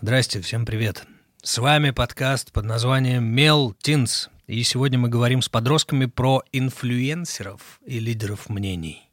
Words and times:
Здрасте, 0.00 0.40
всем 0.40 0.64
привет. 0.64 1.02
С 1.42 1.58
вами 1.58 1.90
подкаст 1.90 2.52
под 2.52 2.64
названием 2.64 3.24
Мел 3.24 3.74
Тинс. 3.82 4.30
И 4.46 4.62
сегодня 4.62 4.96
мы 4.96 5.08
говорим 5.08 5.42
с 5.42 5.48
подростками 5.48 6.06
про 6.06 6.44
инфлюенсеров 6.52 7.80
и 7.84 7.98
лидеров 7.98 8.48
мнений. 8.48 9.08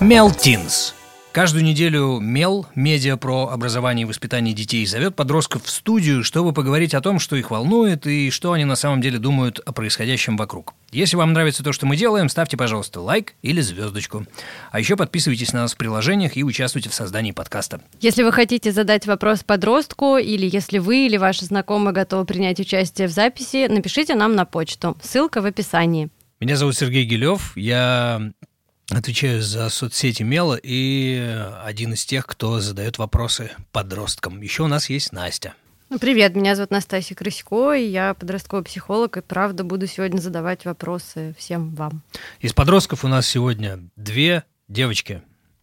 Мел 0.00 0.30
Тинс. 0.30 0.94
Каждую 1.34 1.64
неделю 1.64 2.20
МЕЛ, 2.20 2.66
медиа 2.76 3.16
про 3.16 3.48
образование 3.48 4.04
и 4.04 4.06
воспитание 4.06 4.54
детей, 4.54 4.86
зовет 4.86 5.16
подростков 5.16 5.64
в 5.64 5.68
студию, 5.68 6.22
чтобы 6.22 6.52
поговорить 6.52 6.94
о 6.94 7.00
том, 7.00 7.18
что 7.18 7.34
их 7.34 7.50
волнует 7.50 8.06
и 8.06 8.30
что 8.30 8.52
они 8.52 8.64
на 8.64 8.76
самом 8.76 9.00
деле 9.00 9.18
думают 9.18 9.58
о 9.58 9.72
происходящем 9.72 10.36
вокруг. 10.36 10.74
Если 10.92 11.16
вам 11.16 11.32
нравится 11.32 11.64
то, 11.64 11.72
что 11.72 11.86
мы 11.86 11.96
делаем, 11.96 12.28
ставьте, 12.28 12.56
пожалуйста, 12.56 13.00
лайк 13.00 13.34
или 13.42 13.60
звездочку. 13.62 14.26
А 14.70 14.78
еще 14.78 14.96
подписывайтесь 14.96 15.52
на 15.52 15.62
нас 15.62 15.74
в 15.74 15.76
приложениях 15.76 16.36
и 16.36 16.44
участвуйте 16.44 16.88
в 16.88 16.94
создании 16.94 17.32
подкаста. 17.32 17.80
Если 18.00 18.22
вы 18.22 18.30
хотите 18.30 18.70
задать 18.70 19.08
вопрос 19.08 19.42
подростку, 19.42 20.18
или 20.18 20.48
если 20.48 20.78
вы 20.78 21.06
или 21.06 21.16
ваши 21.16 21.46
знакомые 21.46 21.92
готовы 21.92 22.26
принять 22.26 22.60
участие 22.60 23.08
в 23.08 23.10
записи, 23.10 23.66
напишите 23.66 24.14
нам 24.14 24.36
на 24.36 24.44
почту. 24.44 24.96
Ссылка 25.02 25.42
в 25.42 25.46
описании. 25.46 26.10
Меня 26.38 26.56
зовут 26.56 26.76
Сергей 26.76 27.04
Гилев, 27.04 27.56
я 27.56 28.30
отвечаю 28.90 29.42
за 29.42 29.68
соцсети 29.68 30.22
Мела 30.22 30.58
и 30.62 31.18
один 31.62 31.94
из 31.94 32.04
тех, 32.04 32.26
кто 32.26 32.60
задает 32.60 32.98
вопросы 32.98 33.50
подросткам. 33.72 34.40
Еще 34.40 34.62
у 34.62 34.68
нас 34.68 34.90
есть 34.90 35.12
Настя. 35.12 35.54
Ну, 35.90 35.98
привет, 35.98 36.34
меня 36.34 36.56
зовут 36.56 36.70
Настасья 36.70 37.14
Крысько, 37.14 37.74
и 37.74 37.84
я 37.84 38.14
подростковый 38.14 38.64
психолог, 38.64 39.16
и 39.16 39.20
правда 39.20 39.64
буду 39.64 39.86
сегодня 39.86 40.18
задавать 40.18 40.64
вопросы 40.64 41.34
всем 41.38 41.74
вам. 41.74 42.02
Из 42.40 42.52
подростков 42.52 43.04
у 43.04 43.08
нас 43.08 43.26
сегодня 43.26 43.80
две 43.96 44.44
девочки. 44.68 45.22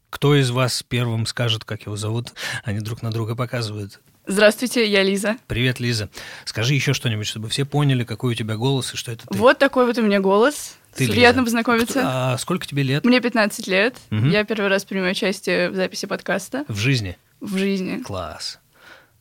Кто 0.10 0.36
из 0.36 0.52
вас 0.52 0.84
первым 0.84 1.26
скажет, 1.26 1.66
как 1.66 1.86
его 1.86 1.96
зовут? 1.96 2.34
Они 2.64 2.80
друг 2.80 3.02
на 3.02 3.12
друга 3.12 3.36
показывают. 3.36 4.00
Здравствуйте, 4.28 4.88
я 4.90 5.04
Лиза. 5.04 5.38
Привет, 5.48 5.80
Лиза. 5.80 6.10
Скажи 6.46 6.76
еще 6.76 6.94
что-нибудь, 6.94 7.26
чтобы 7.26 7.50
все 7.50 7.66
поняли, 7.66 8.04
какой 8.04 8.34
у 8.34 8.36
тебя 8.36 8.56
голос 8.56 8.94
и 8.94 8.98
что 8.98 9.12
это 9.12 9.26
ты. 9.28 9.38
Вот 9.38 9.58
такой 9.58 9.86
вот 9.86 9.98
у 9.98 10.02
меня 10.04 10.20
голос. 10.20 10.78
Ты, 10.96 11.08
Приятно 11.08 11.44
познакомиться. 11.44 12.02
А 12.04 12.38
сколько 12.38 12.68
тебе 12.68 12.84
лет? 12.84 13.06
Мне 13.06 13.22
15 13.22 13.68
лет. 13.68 13.96
Мгм. 14.10 14.30
Я 14.30 14.44
первый 14.44 14.68
раз 14.68 14.84
принимаю 14.86 15.12
участие 15.12 15.70
в 15.70 15.76
записи 15.76 16.06
подкаста 16.06 16.66
В 16.68 16.76
жизни? 16.78 17.18
в 17.40 17.58
жизни. 17.58 17.98
Класс. 18.04 18.60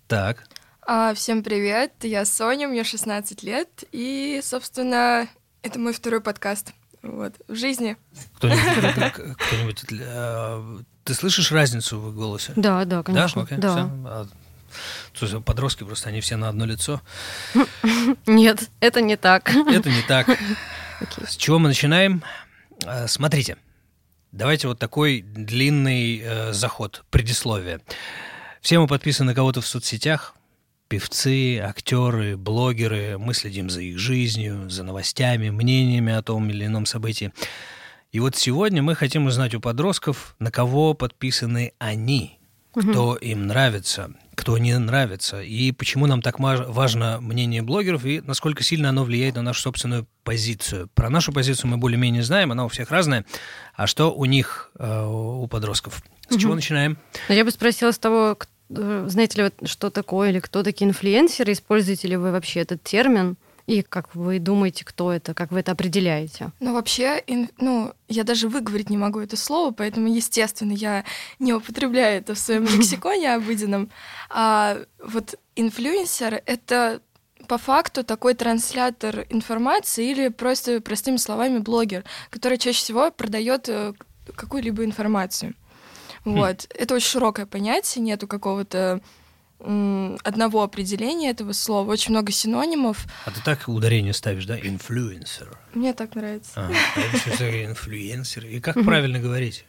Так. 0.09 0.45
А, 0.87 1.15
всем 1.15 1.43
привет, 1.45 1.93
я 2.03 2.25
Соня, 2.25 2.67
мне 2.69 2.83
16 2.85 3.43
лет, 3.45 3.69
и, 3.93 4.41
собственно, 4.43 5.29
это 5.63 5.79
мой 5.79 5.93
второй 5.93 6.21
подкаст. 6.21 6.73
Вот, 7.03 7.35
в 7.49 7.55
жизни. 7.55 7.97
Кто-нибудь, 8.37 9.13
кто-нибудь, 9.39 9.85
э, 9.93 10.79
ты 11.05 11.15
слышишь 11.15 11.51
разницу 11.53 11.99
в 11.99 12.15
голосе? 12.15 12.53
Да, 12.57 12.85
да, 12.85 13.03
конечно. 13.05 13.43
Да? 13.43 13.47
Окей, 13.47 13.59
Да. 13.59 13.71
всё. 13.71 13.91
А, 14.07 14.27
слушай, 15.15 15.41
подростки 15.41 15.85
просто, 15.85 16.09
они 16.11 16.21
все 16.21 16.37
на 16.37 16.49
одно 16.49 16.67
лицо. 16.67 17.01
Нет, 18.27 18.69
это 18.81 19.01
не 19.01 19.17
так. 19.17 19.51
Это 19.55 19.89
не 19.89 20.03
так. 20.03 20.27
С 21.27 21.37
чего 21.37 21.59
мы 21.59 21.69
начинаем? 21.69 22.23
А, 22.85 23.07
Смотрите, 23.07 23.57
давайте 24.33 24.69
вот 24.69 24.79
такой 24.79 25.23
длинный 25.23 26.21
э, 26.23 26.53
заход, 26.53 27.05
предисловие. 27.11 27.81
Все 28.61 28.79
мы 28.79 28.87
подписаны 28.87 29.31
на 29.31 29.35
кого-то 29.35 29.61
в 29.61 29.67
соцсетях, 29.67 30.35
певцы, 30.89 31.61
актеры, 31.61 32.37
блогеры, 32.37 33.17
мы 33.17 33.33
следим 33.33 33.71
за 33.71 33.81
их 33.81 33.99
жизнью, 33.99 34.69
за 34.69 34.83
новостями, 34.83 35.51
мнениями 35.51 36.13
о 36.13 36.23
том 36.23 36.51
или 36.51 36.67
ином 36.67 36.85
событии. 36.85 37.33
И 38.13 38.19
вот 38.19 38.35
сегодня 38.35 38.83
мы 38.83 38.97
хотим 38.97 39.27
узнать 39.27 39.55
у 39.55 39.61
подростков, 39.61 40.35
на 40.41 40.51
кого 40.51 40.95
подписаны 40.95 41.73
они, 41.79 42.40
кто 42.73 43.17
им 43.17 43.47
нравится, 43.47 44.13
кто 44.35 44.57
не 44.59 44.79
нравится, 44.79 45.43
и 45.43 45.73
почему 45.73 46.07
нам 46.07 46.23
так 46.23 46.39
важно 46.39 47.21
мнение 47.21 47.63
блогеров, 47.63 48.05
и 48.05 48.21
насколько 48.21 48.63
сильно 48.63 48.89
оно 48.89 49.05
влияет 49.05 49.37
на 49.37 49.43
нашу 49.43 49.61
собственную 49.63 50.07
позицию. 50.25 50.89
Про 50.95 51.11
нашу 51.11 51.33
позицию 51.33 51.71
мы 51.71 51.77
более-менее 51.77 52.23
знаем, 52.23 52.53
она 52.53 52.65
у 52.65 52.69
всех 52.69 52.91
разная. 52.91 53.25
А 53.75 53.87
что 53.87 54.13
у 54.13 54.25
них, 54.25 54.71
э, 54.79 55.07
у 55.07 55.47
подростков? 55.47 56.03
С 56.29 56.37
чего 56.37 56.55
начинаем? 56.55 56.97
Но 57.29 57.35
я 57.35 57.45
бы 57.45 57.51
спросила 57.51 57.91
с 57.91 57.99
того, 57.99 58.39
э, 58.71 59.05
знаете 59.09 59.43
ли 59.43 59.45
вы, 59.45 59.67
что 59.67 59.91
такое 59.91 60.31
или 60.31 60.39
кто 60.39 60.63
такие 60.63 60.89
инфлюенсеры, 60.89 61.53
используете 61.53 62.09
ли 62.09 62.17
вы 62.17 62.31
вообще 62.31 62.61
этот 62.61 62.83
термин, 62.83 63.37
и 63.71 63.83
как 63.83 64.15
вы 64.15 64.39
думаете, 64.39 64.85
кто 64.85 65.13
это, 65.13 65.33
как 65.35 65.53
вы 65.53 65.61
это 65.61 65.73
определяете? 65.73 66.51
Но 66.61 66.73
вообще, 66.75 67.23
ин- 67.27 67.51
ну, 67.59 67.93
я 68.09 68.25
даже 68.25 68.49
выговорить 68.49 68.91
не 68.91 68.97
могу 68.97 69.21
это 69.21 69.37
слово, 69.37 69.71
поэтому, 69.71 70.09
естественно, 70.09 70.73
я 70.73 71.05
не 71.39 71.53
употребляю 71.55 72.19
это 72.19 72.35
в 72.35 72.39
своем 72.39 72.65
лексиконе 72.77 73.35
обыденном. 73.35 73.91
А 74.29 74.79
вот 75.05 75.39
инфлюенсер— 75.57 76.43
это 76.47 77.01
по 77.47 77.59
факту 77.59 78.05
такой 78.05 78.35
транслятор 78.35 79.27
информации 79.31 80.11
или 80.11 80.29
просто 80.29 80.81
простыми 80.81 81.17
словами 81.17 81.59
блогер, 81.59 82.05
который 82.31 82.59
чаще 82.59 82.79
всего 82.79 83.11
продает 83.11 83.69
э, 83.69 83.93
какую-либо 84.37 84.85
информацию. 84.85 85.55
Вот. 86.25 86.67
Это 86.75 86.95
очень 86.95 87.09
широкое 87.09 87.47
понятие, 87.47 88.03
нету 88.05 88.27
какого-то 88.27 89.01
одного 89.63 90.63
определения 90.63 91.31
этого 91.31 91.53
слова, 91.53 91.91
очень 91.91 92.13
много 92.13 92.33
синонимов. 92.33 93.07
А 93.27 93.31
ты 93.31 93.41
так 93.43 93.69
ударение 93.69 94.15
ставишь, 94.15 94.47
да? 94.47 94.59
Инфлюенсер. 94.59 95.59
Мне 95.75 95.93
так 95.93 96.15
нравится. 96.15 96.53
А, 96.57 96.71
а 96.97 97.01
инфлюенсер? 97.65 98.47
И 98.47 98.61
как 98.61 98.83
правильно 98.85 99.19
говорить? 99.19 99.65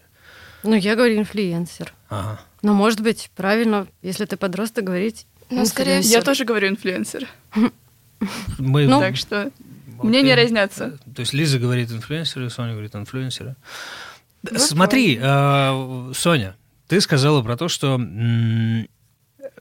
Ну, 0.63 0.75
я 0.75 0.96
говорю 0.96 1.18
инфлюенсер. 1.18 1.94
Ага. 2.09 2.40
Но, 2.62 2.74
может 2.74 3.02
быть, 3.02 3.31
правильно, 3.35 3.88
если 4.02 4.25
ты 4.25 4.38
подросток, 4.38 4.84
говорить 4.84 5.25
Ну, 5.50 5.66
скорее 5.66 5.97
инфлюенсер. 5.97 6.19
Я 6.19 6.23
тоже 6.23 6.46
говорю 6.46 6.69
инфлюенсер. 6.69 7.28
Мы, 8.59 8.85
Ну, 8.85 9.00
Так 9.00 9.18
что 9.18 9.52
мнения 10.02 10.35
разнятся. 10.35 11.00
То 11.16 11.22
есть 11.22 11.34
Лиза 11.34 11.59
говорит 11.59 11.91
инфлюенсеры, 11.91 12.50
Соня 12.50 12.73
говорит 12.73 12.96
инфлюенсеры. 12.96 13.56
Вы 14.44 14.58
Смотри, 14.59 15.19
э, 15.22 16.12
Соня, 16.16 16.56
ты 16.88 17.00
сказала 17.02 17.41
про 17.41 17.58
то, 17.58 17.68
что 17.68 18.00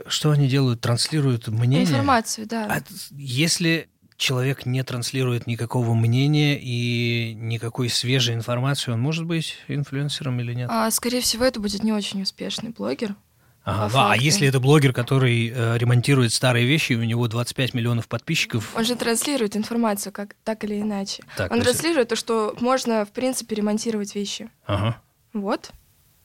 что 0.07 0.31
они 0.31 0.49
делают, 0.49 0.81
транслируют 0.81 1.49
мнение. 1.49 1.85
Информацию, 1.87 2.47
да. 2.47 2.67
А 2.71 2.83
если 3.13 3.89
человек 4.17 4.67
не 4.67 4.83
транслирует 4.83 5.47
никакого 5.47 5.95
мнения 5.95 6.59
и 6.61 7.35
никакой 7.35 7.89
свежей 7.89 8.35
информации, 8.35 8.93
он 8.93 9.01
может 9.01 9.25
быть 9.25 9.57
инфлюенсером 9.69 10.39
или 10.41 10.53
нет? 10.55 10.69
А, 10.71 10.91
скорее 10.91 11.21
всего, 11.23 11.45
это 11.45 11.59
будет 11.61 11.83
не 11.83 11.93
очень 11.93 12.23
успешный 12.23 12.71
блогер. 12.71 13.15
Ага, 13.63 13.93
да, 13.93 14.13
а 14.13 14.17
если 14.17 14.49
это 14.49 14.59
блогер, 14.59 14.95
который 14.95 15.51
э, 15.55 15.77
ремонтирует 15.77 16.33
старые 16.33 16.65
вещи, 16.67 16.93
и 16.93 16.97
у 16.97 17.03
него 17.05 17.29
25 17.29 17.75
миллионов 17.75 18.09
подписчиков, 18.09 18.73
Он 18.75 18.85
же 18.87 18.97
транслирует 18.97 19.55
информацию, 19.55 20.13
как 20.15 20.35
так 20.45 20.65
или 20.65 20.81
иначе. 20.81 21.23
Так, 21.37 21.53
Он 21.53 21.61
то 21.61 21.67
есть- 21.69 21.79
транслирует 21.79 22.09
то, 22.09 22.17
что 22.17 22.57
можно, 22.59 23.05
в 23.05 23.11
принципе, 23.13 23.57
ремонтировать 23.57 24.15
вещи. 24.15 24.51
ага. 24.67 25.01
Вот. 25.35 25.71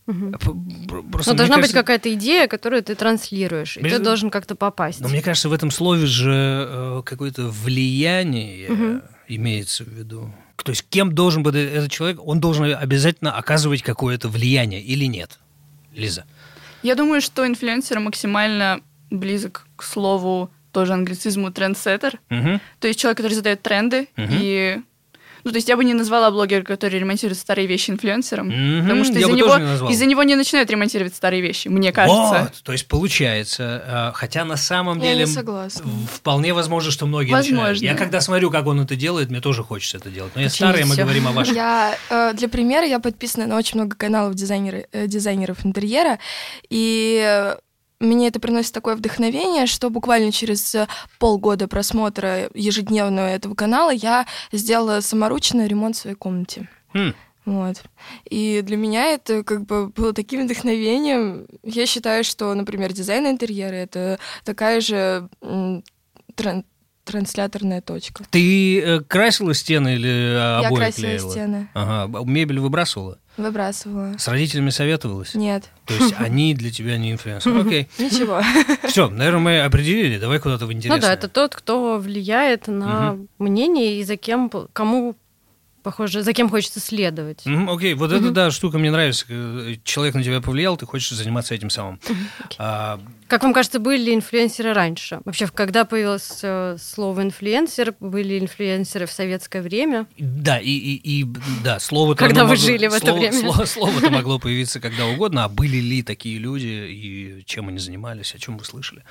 Пр- 0.06 1.04
Просто 1.12 1.32
Но 1.32 1.34
мне 1.34 1.38
должна 1.38 1.56
быть 1.56 1.64
кажется- 1.72 1.78
какая-то 1.78 2.14
идея, 2.14 2.48
которую 2.48 2.84
ты 2.84 2.94
транслируешь, 2.96 3.78
и 3.78 3.82
Без- 3.82 3.94
ты 3.94 4.00
должен 4.00 4.30
как-то 4.30 4.56
попасть. 4.56 5.00
Но 5.02 5.08
мне 5.08 5.22
кажется, 5.22 5.50
в 5.50 5.54
этом 5.54 5.72
слове 5.72 6.06
же 6.06 6.68
э, 6.70 7.02
какое-то 7.06 7.48
влияние 7.50 8.70
Мгм. 8.70 9.02
имеется 9.28 9.84
в 9.84 9.88
виду. 9.88 10.32
То 10.64 10.72
есть 10.72 10.86
кем 10.90 11.14
должен 11.14 11.44
быть 11.44 11.56
этот 11.56 11.92
человек? 11.92 12.20
Он 12.24 12.40
должен 12.40 12.66
обязательно 12.66 13.34
оказывать 13.38 13.82
какое-то 13.84 14.30
влияние 14.30 14.82
или 14.82 15.06
нет? 15.06 15.40
Лиза. 15.94 16.26
Я 16.84 16.96
думаю, 16.96 17.22
что 17.22 17.46
инфлюенсер 17.48 18.00
максимально 18.00 18.82
близок 19.10 19.68
к 19.76 19.84
слову 19.84 20.50
тоже 20.72 20.94
англицизму 20.94 21.52
трендсеттер. 21.52 22.20
Мгм. 22.30 22.60
То 22.80 22.88
есть 22.88 23.00
человек, 23.00 23.18
который 23.18 23.34
задает 23.34 23.62
тренды 23.62 24.08
Мгм. 24.18 24.30
и 24.32 24.82
ну, 25.46 25.52
то 25.52 25.56
есть 25.58 25.70
я 25.70 25.78
бы 25.78 25.86
не 25.86 25.94
назвала 25.94 26.32
блогера, 26.32 26.64
который 26.64 27.00
ремонтирует 27.00 27.38
старые 27.40 27.68
вещи 27.68 27.92
инфлюенсером, 27.92 28.48
Мгм, 28.48 28.82
потому 28.84 29.04
что 29.06 29.14
я 29.14 29.20
из-за 29.22 29.32
него, 29.32 29.58
не 29.58 29.94
из-за 29.94 30.06
него 30.08 30.24
не 30.24 30.36
начинают 30.36 30.70
ремонтировать 30.70 31.16
старые 31.16 31.42
вещи, 31.42 31.68
мне 31.70 31.92
кажется. 31.94 32.50
Вот, 32.52 32.64
то 32.64 32.72
есть 32.72 32.88
получается, 32.88 33.84
э, 33.86 34.12
хотя 34.18 34.44
на 34.44 34.58
самом 34.58 35.00
Я 35.00 35.12
деле 35.12 35.20
не 35.26 35.32
согласна. 35.32 35.90
вполне 36.12 36.54
возможно, 36.54 36.92
что 36.92 37.06
многие 37.06 37.32
Возможно. 37.32 37.70
начинают. 37.70 37.82
Я 37.82 37.96
когда 37.96 38.20
смотрю, 38.22 38.50
как 38.52 38.66
он 38.68 38.82
это 38.82 38.96
делает, 38.96 39.30
мне 39.30 39.40
тоже 39.40 39.64
хочется 39.64 39.98
это 39.98 40.10
делать. 40.10 40.32
Но 40.36 40.42
я 40.42 40.50
старый, 40.50 40.84
мы 40.86 40.96
говорим 40.96 41.28
о 41.28 41.32
вашем. 41.32 41.56
Я, 41.56 41.96
э, 42.10 42.34
для 42.34 42.50
примера, 42.50 42.86
я 42.86 43.00
подписана 43.00 43.46
на 43.48 43.58
очень 43.58 43.80
много 43.80 43.96
каналов 43.96 44.34
дизайнеры- 44.36 44.88
э, 44.92 45.08
дизайнеров 45.08 45.66
интерьера, 45.66 46.20
и 46.70 47.54
мне 48.06 48.28
это 48.28 48.40
приносит 48.40 48.74
такое 48.74 48.96
вдохновение, 48.96 49.66
что 49.68 49.90
буквально 49.90 50.32
через 50.32 50.76
полгода 51.20 51.68
просмотра 51.68 52.50
ежедневного 52.54 53.28
этого 53.28 53.56
канала 53.56 53.90
я 53.92 54.26
сделала 54.52 55.02
саморучно 55.02 55.66
ремонт 55.68 55.96
в 55.96 56.00
своей 56.00 56.16
комнате. 56.16 56.70
Хм. 56.94 57.14
Вот. 57.46 57.84
И 58.28 58.62
для 58.64 58.76
меня 58.76 59.12
это 59.14 59.44
как 59.44 59.66
бы 59.66 59.90
было 59.90 60.14
таким 60.14 60.46
вдохновением. 60.46 61.46
Я 61.64 61.86
считаю, 61.86 62.24
что, 62.24 62.54
например, 62.56 62.92
дизайн 62.92 63.28
интерьера— 63.28 63.76
это 63.76 64.18
такая 64.44 64.82
же 64.82 65.30
трен- 66.36 66.64
трансляторная 67.04 67.82
точка. 67.82 68.24
Ты 68.32 68.82
э, 68.82 69.00
красила 69.02 69.54
стены 69.54 69.94
или 69.96 70.10
э, 70.10 70.62
Я 70.64 70.68
обои 70.70 70.78
красила 70.78 71.08
клеила? 71.08 71.32
стены, 71.32 71.70
Ага. 71.76 72.24
Мебель 72.26 72.60
выбрасывала? 72.60 73.20
Выбрасывала. 73.38 74.18
С 74.18 74.28
родителями 74.28 74.70
советовалась? 74.70 75.36
Нет, 75.36 75.70
То 75.86 75.94
есть 75.94 76.16
они 76.18 76.54
для 76.54 76.72
тебя 76.72 76.98
не 76.98 77.12
инфлюенсеры? 77.12 77.62
Окей. 77.62 77.90
ничего. 77.98 78.42
Все, 78.88 79.10
наверное, 79.10 79.40
мы 79.40 79.60
определили. 79.62 80.18
Давай 80.20 80.40
куда-то 80.40 80.66
в 80.66 80.74
интересное. 80.74 80.98
Ну 80.98 81.02
да, 81.02 81.14
это 81.14 81.28
тот, 81.28 81.56
кто 81.56 81.98
влияет 81.98 82.68
на 82.68 83.18
мнение 83.40 84.00
и 84.00 84.04
за 84.04 84.18
кем, 84.18 84.52
кому 84.74 85.16
похоже, 85.86 86.24
за 86.24 86.34
кем 86.34 86.50
хочется 86.50 86.80
следовать. 86.80 87.44
Окей, 87.46 87.94
вот 87.94 88.12
эта 88.12 88.26
Мгм. 88.26 88.34
да, 88.34 88.52
штука 88.52 88.78
мне 88.80 88.92
нравится. 88.92 89.26
Э, 89.30 89.76
Человек 89.86 90.16
на 90.16 90.24
тебя 90.24 90.42
повлиял, 90.42 90.76
ты 90.76 90.86
хочешь 90.86 91.12
заниматься 91.12 91.54
этим 91.56 91.70
самым. 91.70 92.00
окей. 92.04 92.58
А, 92.60 93.00
Как 93.28 93.44
вам 93.44 93.54
кажется, 93.54 93.80
были 93.80 94.02
ли 94.06 94.14
инфлюенсеры 94.16 94.74
раньше? 94.74 95.22
Вообще, 95.26 95.48
когда 95.48 95.86
появилось 95.86 96.40
э, 96.44 96.76
слово 96.80 97.22
инфлюенсер, 97.22 97.94
были 98.00 98.40
инфлюенсеры 98.40 99.06
в 99.06 99.12
советское 99.12 99.62
время? 99.62 100.08
да, 100.18 100.58
и, 100.60 100.70
и, 100.72 101.22
и 101.22 101.26
да, 101.64 101.80
слово 101.80 102.16
Когда 102.16 102.46
вы 102.46 102.56
жили 102.56 102.88
в 102.88 102.94
это 102.94 103.06
слово, 103.08 103.20
время. 103.20 103.40
Слово, 103.40 103.66
слово-то 103.66 104.10
могло 104.10 104.40
появиться 104.40 104.80
когда 104.80 105.06
угодно, 105.06 105.46
а 105.46 105.50
были 105.50 105.78
ли 105.78 106.02
такие 106.04 106.40
люди, 106.40 106.66
и 106.68 107.44
чем 107.46 107.70
они 107.70 107.78
занимались, 107.80 108.34
о 108.34 108.40
чем 108.40 108.58
вы 108.58 108.66
слышали? 108.66 109.04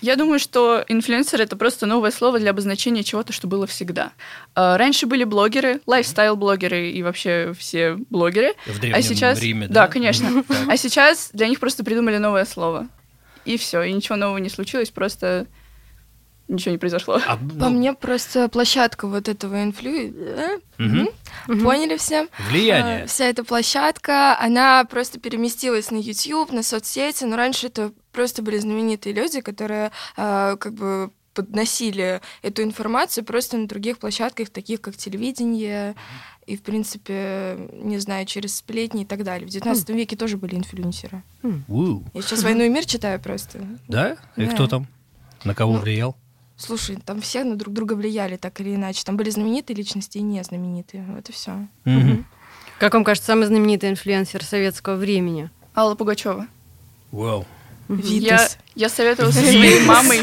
Я 0.00 0.16
думаю, 0.16 0.38
что 0.38 0.84
инфлюенсер 0.88 1.40
это 1.40 1.56
просто 1.56 1.86
новое 1.86 2.10
слово 2.10 2.38
для 2.38 2.50
обозначения 2.50 3.02
чего-то, 3.02 3.32
что 3.32 3.46
было 3.46 3.66
всегда. 3.66 4.12
А, 4.54 4.78
Раньше 4.78 5.06
были 5.06 5.24
блогеры, 5.24 5.80
лайфстайл-блогеры 5.86 6.90
и 6.90 7.02
вообще 7.02 7.52
все 7.58 7.96
блогеры. 8.10 8.54
В 8.66 8.78
Древнем 8.80 8.98
а 8.98 9.02
сейчас... 9.02 9.40
Риме, 9.40 9.68
да? 9.68 9.86
да? 9.86 9.88
конечно. 9.88 10.44
А 10.68 10.76
сейчас 10.76 11.30
для 11.32 11.48
них 11.48 11.60
просто 11.60 11.84
придумали 11.84 12.18
новое 12.18 12.44
слово. 12.44 12.88
И 13.44 13.56
все, 13.56 13.82
и 13.82 13.92
ничего 13.92 14.16
нового 14.16 14.38
не 14.38 14.48
случилось, 14.50 14.90
просто 14.90 15.46
ничего 16.50 16.72
не 16.72 16.78
произошло. 16.78 17.20
А, 17.26 17.36
По 17.36 17.42
ну, 17.42 17.70
мне 17.70 17.94
просто 17.94 18.48
площадка 18.48 19.06
вот 19.06 19.28
этого 19.28 19.62
инфлю... 19.62 20.12
э. 20.14 20.58
Мгм. 20.78 21.08
Поняли 21.62 21.96
все? 21.96 22.28
Влияние. 22.48 23.04
А, 23.04 23.06
Вся 23.06 23.26
эта 23.26 23.44
площадка, 23.44 24.38
она 24.38 24.84
просто 24.84 25.20
переместилась 25.20 25.90
на 25.90 25.96
YouTube, 25.96 26.52
на 26.52 26.62
соцсети, 26.62 27.24
но 27.24 27.36
раньше 27.36 27.68
это 27.68 27.92
просто 28.12 28.42
были 28.42 28.58
знаменитые 28.58 29.12
люди, 29.14 29.40
которые 29.40 29.90
а, 30.16 30.56
как 30.56 30.74
бы 30.74 31.10
подносили 31.34 32.20
эту 32.42 32.62
информацию 32.62 33.24
просто 33.24 33.56
на 33.56 33.68
других 33.68 33.98
площадках, 33.98 34.50
таких 34.50 34.80
как 34.80 34.96
телевидение 34.96 35.94
и, 36.46 36.56
в 36.56 36.62
принципе, 36.62 37.56
не 37.72 37.98
знаю, 37.98 38.26
через 38.26 38.56
сплетни 38.56 39.02
и 39.02 39.04
так 39.04 39.22
далее. 39.22 39.46
В 39.46 39.50
19 39.50 39.88
веке 39.90 40.16
тоже 40.16 40.36
были 40.36 40.56
инфлюенсеры. 40.56 41.22
У, 41.68 42.02
Я 42.14 42.22
сейчас 42.22 42.42
«Войну 42.42 42.64
и 42.64 42.68
мир» 42.68 42.84
читаю 42.84 43.20
просто. 43.20 43.60
Да? 43.86 44.16
И 44.36 44.46
кто 44.46 44.66
там? 44.66 44.86
На 45.44 45.54
кого 45.54 45.74
Ну, 45.74 45.78
влиял? 45.78 46.16
Слушай, 46.56 46.96
там 46.96 47.20
все 47.22 47.44
на 47.44 47.56
друг 47.56 47.72
друга 47.72 47.94
влияли 47.94 48.36
так 48.36 48.60
или 48.60 48.74
иначе. 48.74 49.02
Там 49.04 49.16
были 49.16 49.30
знаменитые 49.30 49.76
личности 49.76 50.18
и 50.18 50.22
не 50.22 50.42
знаменитые. 50.42 51.04
Вот 51.08 51.28
и 51.28 51.32
все. 51.32 51.68
Как 52.78 52.94
вам 52.94 53.04
кажется, 53.04 53.28
самый 53.28 53.46
знаменитый 53.46 53.88
инфлюенсер 53.90 54.44
советского 54.44 54.96
времени? 54.96 55.50
Алла 55.74 55.94
Пугачева. 55.94 56.48
Вау. 57.12 57.46
Я, 58.02 58.48
я 58.74 58.88
советовалась 58.88 59.34
со 59.34 59.42
своей 59.42 59.80
мамой. 59.84 60.20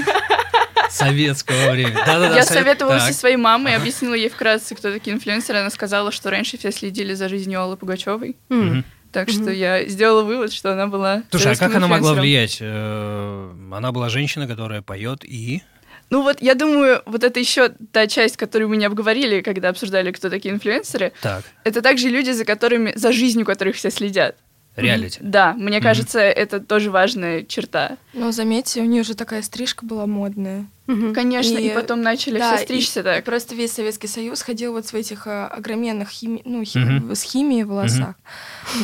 Советского 0.89 1.71
времени. 1.71 1.95
Да-да-да. 1.95 2.35
Я 2.35 2.43
совет- 2.45 2.63
советовалась 2.63 3.03
со 3.03 3.13
своей 3.13 3.35
мамой, 3.35 3.75
объяснила 3.75 4.13
ей 4.13 4.29
вкратце, 4.29 4.73
кто 4.75 4.91
такие 4.91 5.15
инфлюенсеры. 5.15 5.59
Она 5.59 5.69
сказала, 5.69 6.11
что 6.11 6.29
раньше 6.29 6.57
все 6.57 6.71
следили 6.71 7.13
за 7.13 7.27
жизнью 7.29 7.61
Аллы 7.61 7.75
Пугачевой. 7.77 8.35
Мгм. 8.49 8.85
Так 9.11 9.29
что 9.29 9.49
я 9.51 9.85
сделала 9.85 10.23
вывод, 10.23 10.51
что 10.53 10.71
она 10.73 10.87
была. 10.87 11.23
Слушай, 11.31 11.53
а 11.53 11.55
как 11.55 11.73
она 11.75 11.87
могла 11.87 12.13
влиять? 12.13 12.57
Э, 12.61 13.51
Она 13.71 13.91
была 13.91 14.09
женщина, 14.09 14.47
которая 14.47 14.81
поет 14.81 15.23
и... 15.23 15.61
Ну 16.09 16.21
вот, 16.21 16.41
я 16.41 16.55
думаю, 16.55 17.01
вот 17.05 17.23
это 17.25 17.37
еще 17.39 17.69
та 17.91 18.07
часть, 18.07 18.37
которую 18.37 18.69
мы 18.69 18.77
не 18.77 18.85
обговорили, 18.85 19.41
когда 19.41 19.69
обсуждали, 19.69 20.11
кто 20.11 20.29
такие 20.29 20.53
инфлюенсеры. 20.53 21.11
Так, 21.21 21.43
Это 21.65 21.81
также 21.81 22.07
люди, 22.07 22.31
за 22.31 22.45
которыми, 22.45 22.93
за 22.95 23.11
жизнью 23.11 23.45
которых 23.45 23.75
все 23.75 23.91
следят. 23.91 24.37
Реалити. 24.77 25.19
Да, 25.21 25.53
мне 25.53 25.81
кажется, 25.81 26.19
это 26.19 26.59
тоже 26.59 26.91
важная 26.91 27.43
черта. 27.43 27.97
Но 28.13 28.31
заметьте, 28.31 28.81
у 28.81 28.85
нее 28.85 29.03
же 29.03 29.15
такая 29.15 29.41
стрижка 29.41 29.85
была 29.85 30.05
модная. 30.05 30.65
Мгм. 30.87 31.13
Конечно, 31.13 31.57
и, 31.57 31.67
И- 31.67 31.73
потом 31.73 32.01
начали 32.01 32.39
да, 32.39 32.55
все 32.55 32.63
стричься 32.65 33.01
и 33.01 33.03
так. 33.03 33.25
Просто 33.25 33.55
весь 33.55 33.73
Советский 33.73 34.07
Союз 34.07 34.41
ходил 34.41 34.71
вот 34.73 34.85
в 34.85 34.93
этих 34.93 35.27
а, 35.27 35.47
огроменных 35.47 36.09
хими... 36.09 36.41
ну, 36.45 36.63
хи- 36.63 36.77
Мгм. 36.79 37.13
с 37.15 37.23
химией 37.23 37.63
в 37.63 37.69
волосах. 37.69 38.15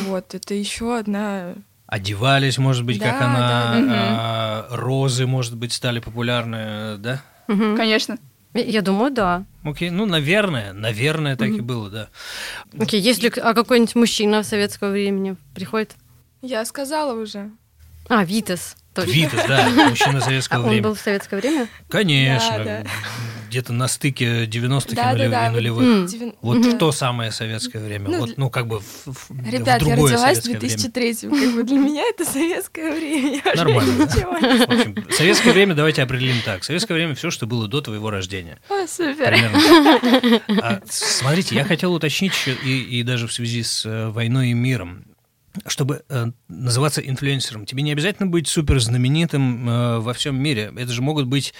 Вот, 0.06 0.34
это 0.34 0.52
еще 0.54 0.98
одна... 0.98 1.54
Одевались, 1.86 2.58
может 2.58 2.84
быть, 2.84 2.98
как 2.98 3.18
Да, 3.18 3.24
она. 3.26 3.38
да, 3.38 3.76
а, 3.88 4.66
Розы, 4.70 5.26
может 5.26 5.54
быть, 5.56 5.72
стали 5.72 6.00
популярны, 6.00 6.96
да? 6.98 7.22
Мгм. 7.46 7.76
Конечно. 7.76 8.18
Я 8.54 8.82
думаю, 8.82 9.10
да. 9.12 9.44
Окей, 9.64 9.90
ну, 9.90 10.06
наверное, 10.06 10.72
наверное, 10.72 11.36
так 11.36 11.48
и 11.48 11.60
было, 11.60 11.90
да. 11.90 12.08
Окей, 12.78 13.00
если 13.00 13.28
к- 13.28 13.38
а 13.38 13.52
какой-нибудь 13.54 13.94
мужчина 13.96 14.42
советского 14.44 14.90
времени 14.90 15.36
приходит? 15.54 15.94
Я 16.40 16.64
сказала 16.64 17.20
уже. 17.20 17.50
А, 18.08 18.24
Витас. 18.24 18.76
Точно. 18.94 19.10
Витас, 19.10 19.44
да, 19.48 19.68
мужчина 19.88 20.18
А 20.18 20.20
советского 20.20 20.58
он 20.58 20.62
был 20.64 20.70
времени. 20.70 20.94
в 20.94 21.00
советское 21.00 21.40
время? 21.40 21.68
Конечно, 21.88 22.58
Да, 22.58 22.64
да. 22.64 22.84
Где-то 23.54 23.72
на 23.72 23.86
стыке 23.88 24.46
90-х 24.46 24.94
Да, 24.96 25.12
и 25.12 25.14
нулев- 25.16 25.30
да, 25.30 25.30
да, 25.30 25.46
и 25.46 25.50
вот 25.70 25.80
нулевых. 25.80 26.10
Девян- 26.10 26.34
Вот 26.42 26.60
да. 26.62 26.76
то 26.76 26.90
самое 26.92 27.30
советское 27.30 27.78
время. 27.78 28.08
Ну, 28.10 28.18
вот, 28.18 28.36
ну, 28.36 28.50
как 28.50 28.66
бы 28.66 28.80
в, 28.80 28.84
в- 29.06 29.30
в 29.30 29.48
Ребят, 29.48 29.66
я 29.66 29.78
другое 29.78 30.12
родилась 30.12 30.38
в 30.38 30.42
советское 30.42 30.58
время. 30.58 30.76
2003 30.76 31.14
Как 31.46 31.54
бы 31.54 31.62
для 31.62 31.78
меня 31.78 32.02
это 32.08 32.24
советское 32.24 32.92
время. 32.92 33.40
Я 33.44 33.54
Нормально, 33.54 34.06
да? 34.06 34.06
В 34.06 34.70
общем, 34.70 35.06
советское 35.12 35.52
время 35.52 35.74
давайте 35.74 36.02
определим 36.02 36.36
так. 36.44 36.64
Советское 36.64 36.94
время 36.94 37.14
все, 37.14 37.30
что 37.30 37.46
было 37.46 37.68
до 37.68 37.80
твоего 37.80 38.10
рождения. 38.10 38.58
О, 38.68 38.86
супер. 38.88 39.28
Примерно. 39.28 40.40
А, 40.62 40.80
смотрите, 40.88 41.54
я 41.54 41.64
хотел 41.64 41.94
уточнить 41.94 42.32
еще, 42.32 42.54
и, 42.54 42.98
и 42.98 43.02
даже 43.04 43.26
в 43.28 43.32
связи 43.32 43.62
с 43.62 43.86
э, 43.86 44.08
войной 44.08 44.48
и 44.48 44.52
миром, 44.54 45.04
чтобы 45.68 46.02
э, 46.08 46.26
называться 46.48 47.00
инфлюенсером, 47.00 47.64
тебе 47.66 47.82
не 47.82 47.92
обязательно 47.92 48.26
быть 48.28 48.48
супер 48.48 48.80
знаменитым 48.80 49.68
э, 49.68 49.98
во 50.00 50.12
всем 50.12 50.36
мире. 50.36 50.72
Это 50.76 50.92
же 50.92 51.00
могут 51.02 51.26
быть, 51.26 51.54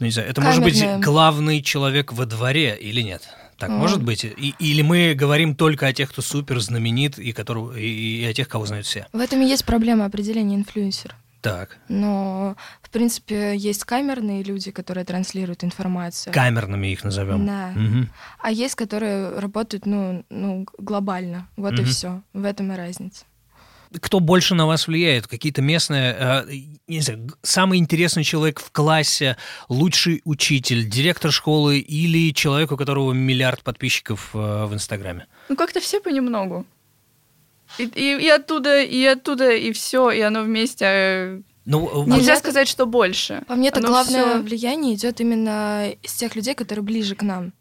ну 0.00 0.06
не 0.06 0.12
знаю, 0.12 0.28
это 0.28 0.40
может 0.40 0.62
быть 0.62 0.82
главный 1.00 1.62
человек 1.62 2.12
во 2.12 2.26
дворе 2.26 2.76
или 2.80 3.00
нет? 3.02 3.22
Так 3.58 3.68
М. 3.70 3.76
может 3.76 4.02
быть? 4.02 4.24
И- 4.24 4.54
или 4.58 4.80
мы 4.82 5.14
говорим 5.14 5.54
только 5.54 5.86
о 5.86 5.92
тех, 5.92 6.10
кто 6.10 6.22
супер 6.22 6.58
знаменит, 6.60 7.18
и, 7.18 7.32
которого, 7.32 7.76
и, 7.76 8.22
и 8.22 8.24
о 8.24 8.32
тех, 8.32 8.48
кого 8.48 8.64
знают 8.66 8.86
все? 8.86 9.06
В 9.12 9.18
этом 9.20 9.42
и 9.42 9.46
есть 9.46 9.64
проблема 9.66 10.06
определения 10.06 10.56
инфлюенсера. 10.56 11.14
Так, 11.42 11.78
Но, 11.88 12.54
в 12.82 12.90
принципе, 12.90 13.56
есть 13.56 13.84
камерные 13.84 14.42
люди, 14.42 14.70
которые 14.70 15.04
транслируют 15.06 15.64
информацию. 15.64 16.34
камерными 16.34 16.88
их 16.88 17.02
назовем. 17.02 17.46
Да. 17.46 17.68
Мгм. 17.74 18.10
А 18.40 18.50
есть, 18.52 18.74
которые 18.74 19.38
работают, 19.38 19.86
ну, 19.86 20.22
ну 20.28 20.66
глобально. 20.76 21.48
Вот 21.56 21.72
и 21.78 21.82
Мгм. 21.82 21.84
все. 21.90 22.20
В 22.34 22.44
этом 22.44 22.70
и 22.72 22.76
разница. 22.76 23.24
Кто 24.00 24.20
больше 24.20 24.54
на 24.54 24.66
вас 24.66 24.86
влияет? 24.86 25.26
Какие-то 25.26 25.62
местные, 25.62 26.16
э, 26.18 26.44
не 26.86 27.00
знаю, 27.00 27.28
самый 27.42 27.78
интересный 27.78 28.22
человек 28.24 28.60
в 28.60 28.70
классе, 28.70 29.36
лучший 29.68 30.20
учитель, 30.24 30.88
директор 30.88 31.32
школы 31.32 31.78
или 31.78 32.32
человек, 32.32 32.70
у 32.72 32.76
которого 32.76 33.12
миллиард 33.12 33.62
подписчиков 33.62 34.30
э, 34.34 34.66
в 34.66 34.74
Инстаграме? 34.74 35.26
Ну, 35.48 35.56
как-то 35.56 35.80
все 35.80 36.00
понемногу. 36.00 36.64
И, 37.78 37.84
и, 37.84 38.18
и 38.26 38.28
оттуда, 38.28 38.82
и 38.82 39.04
оттуда, 39.04 39.50
и 39.52 39.72
все, 39.72 40.10
и 40.10 40.20
оно 40.20 40.42
вместе. 40.42 40.84
э, 40.86 41.40
Ну, 41.66 42.04
Нельзя 42.06 42.32
это- 42.32 42.40
сказать, 42.40 42.68
что 42.68 42.86
больше. 42.86 43.42
По 43.46 43.54
мне, 43.54 43.68
это 43.68 43.80
главное 43.80 44.24
всё- 44.34 44.42
влияние 44.42 44.94
идет 44.94 45.20
именно 45.20 45.90
из 46.02 46.12
тех 46.14 46.34
людей, 46.36 46.54
которые 46.54 46.82
ближе 46.84 47.14
к 47.14 47.22
нам. 47.22 47.52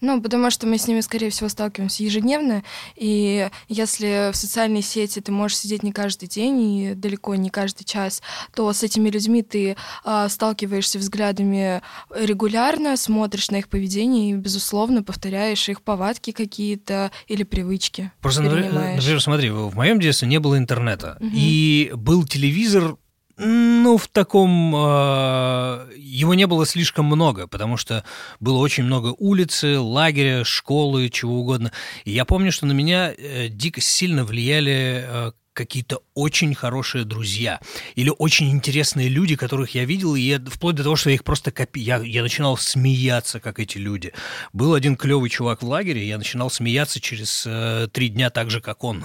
Ну, 0.00 0.20
потому 0.22 0.50
что 0.50 0.66
мы 0.66 0.78
с 0.78 0.86
ними, 0.86 1.00
скорее 1.00 1.30
всего, 1.30 1.48
сталкиваемся 1.48 2.02
ежедневно, 2.02 2.62
и 2.96 3.48
если 3.68 4.30
в 4.32 4.36
социальной 4.36 4.82
сети 4.82 5.20
ты 5.20 5.30
можешь 5.32 5.58
сидеть 5.58 5.82
не 5.82 5.92
каждый 5.92 6.26
день 6.28 6.60
и 6.62 6.94
далеко 6.94 7.34
не 7.34 7.50
каждый 7.50 7.84
час, 7.84 8.22
то 8.54 8.72
с 8.72 8.82
этими 8.82 9.10
людьми 9.10 9.42
ты 9.42 9.76
а, 10.04 10.28
сталкиваешься 10.28 10.98
взглядами 10.98 11.82
регулярно, 12.14 12.96
смотришь 12.96 13.50
на 13.50 13.56
их 13.56 13.68
поведение 13.68 14.30
и, 14.30 14.34
безусловно, 14.34 15.02
повторяешь 15.02 15.68
их 15.68 15.82
повадки 15.82 16.32
какие-то 16.32 17.10
или 17.28 17.42
привычки. 17.42 18.10
Просто, 18.20 18.42
например, 18.42 18.72
например, 18.72 19.20
смотри, 19.20 19.50
в 19.50 19.74
моем 19.74 20.00
детстве 20.00 20.28
не 20.28 20.40
было 20.40 20.56
интернета, 20.56 21.16
Мгм. 21.20 21.32
и 21.34 21.92
был 21.94 22.24
телевизор, 22.24 22.96
ну, 23.42 23.96
в 23.96 24.06
таком... 24.08 24.74
э, 24.76 25.86
его 25.96 26.34
не 26.34 26.46
было 26.46 26.66
слишком 26.66 27.06
много, 27.06 27.46
потому 27.46 27.78
что 27.78 28.04
было 28.38 28.58
очень 28.58 28.84
много 28.84 29.14
улицы, 29.18 29.78
лагеря, 29.78 30.44
школы, 30.44 31.08
чего 31.08 31.40
угодно. 31.40 31.72
И 32.04 32.10
я 32.10 32.26
помню, 32.26 32.52
что 32.52 32.66
на 32.66 32.72
меня 32.72 33.12
э, 33.16 33.48
дико 33.48 33.80
сильно 33.80 34.24
влияли 34.24 35.04
э, 35.06 35.32
какие-то 35.52 36.00
очень 36.14 36.54
хорошие 36.54 37.04
друзья 37.04 37.60
или 37.94 38.12
очень 38.18 38.50
интересные 38.50 39.08
люди, 39.08 39.36
которых 39.36 39.74
я 39.74 39.84
видел, 39.84 40.14
и 40.14 40.20
я, 40.20 40.40
вплоть 40.40 40.76
до 40.76 40.82
того, 40.82 40.96
что 40.96 41.10
я 41.10 41.16
их 41.16 41.24
просто 41.24 41.50
копи... 41.50 41.80
Я, 41.80 41.98
я 41.98 42.22
начинал 42.22 42.56
смеяться, 42.56 43.40
как 43.40 43.58
эти 43.58 43.78
люди. 43.78 44.12
Был 44.52 44.74
один 44.74 44.96
клевый 44.96 45.30
чувак 45.30 45.62
в 45.62 45.66
лагере, 45.66 46.06
я 46.06 46.18
начинал 46.18 46.50
смеяться 46.50 47.00
через 47.00 47.44
э, 47.46 47.88
три 47.92 48.08
дня 48.08 48.30
так 48.30 48.50
же, 48.50 48.60
как 48.60 48.84
он. 48.84 49.04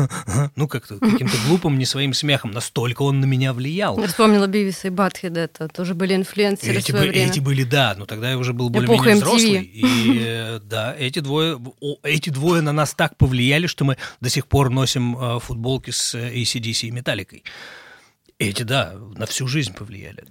ну, 0.56 0.68
как-то 0.68 0.98
каким-то 0.98 1.36
глупым, 1.46 1.78
не 1.78 1.84
своим 1.84 2.14
смехом. 2.14 2.52
Настолько 2.52 3.02
он 3.02 3.20
на 3.20 3.26
меня 3.26 3.52
влиял. 3.52 3.98
Я 3.98 4.08
вспомнила 4.08 4.46
Бивиса 4.46 4.88
и 4.88 4.90
Батхеда, 4.90 5.40
это 5.40 5.68
тоже 5.68 5.94
были 5.94 6.14
инфлюенсеры 6.14 6.78
эти 6.78 6.90
в 6.90 6.96
свое 6.96 7.10
время. 7.10 7.30
Эти 7.30 7.40
были, 7.40 7.64
да, 7.64 7.94
но 7.98 8.06
тогда 8.06 8.30
я 8.30 8.38
уже 8.38 8.52
был 8.52 8.70
более-менее 8.70 9.16
взрослый. 9.16 9.62
И 9.72 10.22
э, 10.24 10.60
да, 10.64 10.94
эти 10.98 11.18
двое, 11.18 11.60
о, 11.80 11.96
эти 12.02 12.30
двое 12.30 12.62
на 12.62 12.72
нас 12.72 12.94
так 12.94 13.16
повлияли, 13.16 13.66
что 13.66 13.84
мы 13.84 13.96
до 14.20 14.28
сих 14.28 14.46
пор 14.46 14.70
носим 14.70 15.16
э, 15.16 15.38
футболки 15.82 15.90
с 15.90 16.14
э, 16.14 16.32
ACDC 16.34 16.88
и 16.88 16.90
Металликой. 16.90 17.44
Эти, 18.38 18.62
да, 18.62 18.94
на 19.16 19.26
всю 19.26 19.46
жизнь 19.46 19.74
повлияли. 19.74 20.24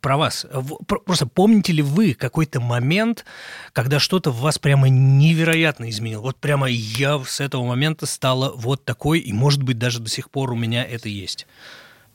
Про 0.00 0.16
вас. 0.18 0.46
Просто 0.86 1.26
помните 1.26 1.72
ли 1.72 1.82
вы 1.82 2.14
какой-то 2.14 2.60
момент, 2.60 3.24
когда 3.72 3.98
что-то 3.98 4.30
в 4.30 4.40
вас 4.40 4.58
прямо 4.58 4.88
невероятно 4.88 5.88
изменило? 5.90 6.20
Вот 6.22 6.36
прямо 6.36 6.68
я 6.68 7.20
с 7.24 7.40
этого 7.40 7.64
момента 7.66 8.06
стала 8.06 8.52
вот 8.54 8.84
такой, 8.84 9.18
и, 9.18 9.32
может 9.32 9.62
быть, 9.62 9.78
даже 9.78 9.98
до 10.00 10.08
сих 10.08 10.30
пор 10.30 10.52
у 10.52 10.56
меня 10.56 10.84
это 10.84 11.08
есть. 11.08 11.46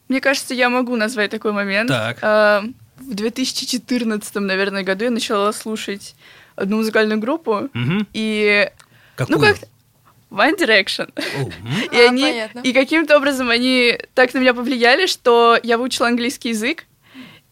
Мне 0.08 0.22
кажется, 0.22 0.54
я 0.54 0.70
могу 0.70 0.96
назвать 0.96 1.32
такой 1.32 1.52
момент. 1.52 1.90
Так. 1.90 2.18
А, 2.22 2.64
В 3.00 3.14
2014, 3.16 4.36
наверное, 4.36 4.84
году 4.84 5.06
я 5.06 5.12
начала 5.12 5.52
слушать 5.54 6.16
одну 6.56 6.78
музыкальную 6.78 7.20
группу, 7.20 7.70
Мгм. 7.74 8.08
и, 8.14 8.70
Какую? 9.16 9.38
ну 9.38 9.44
как 9.44 9.58
One 10.32 10.58
Direction. 10.58 11.12
И 11.92 11.98
А, 11.98 12.10
они, 12.10 12.24
понятно. 12.24 12.60
и 12.62 12.74
каким-то 12.74 13.18
образом 13.18 13.50
они 13.50 13.98
так 14.14 14.34
на 14.34 14.40
меня 14.40 14.54
повлияли, 14.54 15.06
что 15.06 15.60
я 15.62 15.78
выучила 15.78 16.08
английский 16.08 16.50
язык 16.50 16.86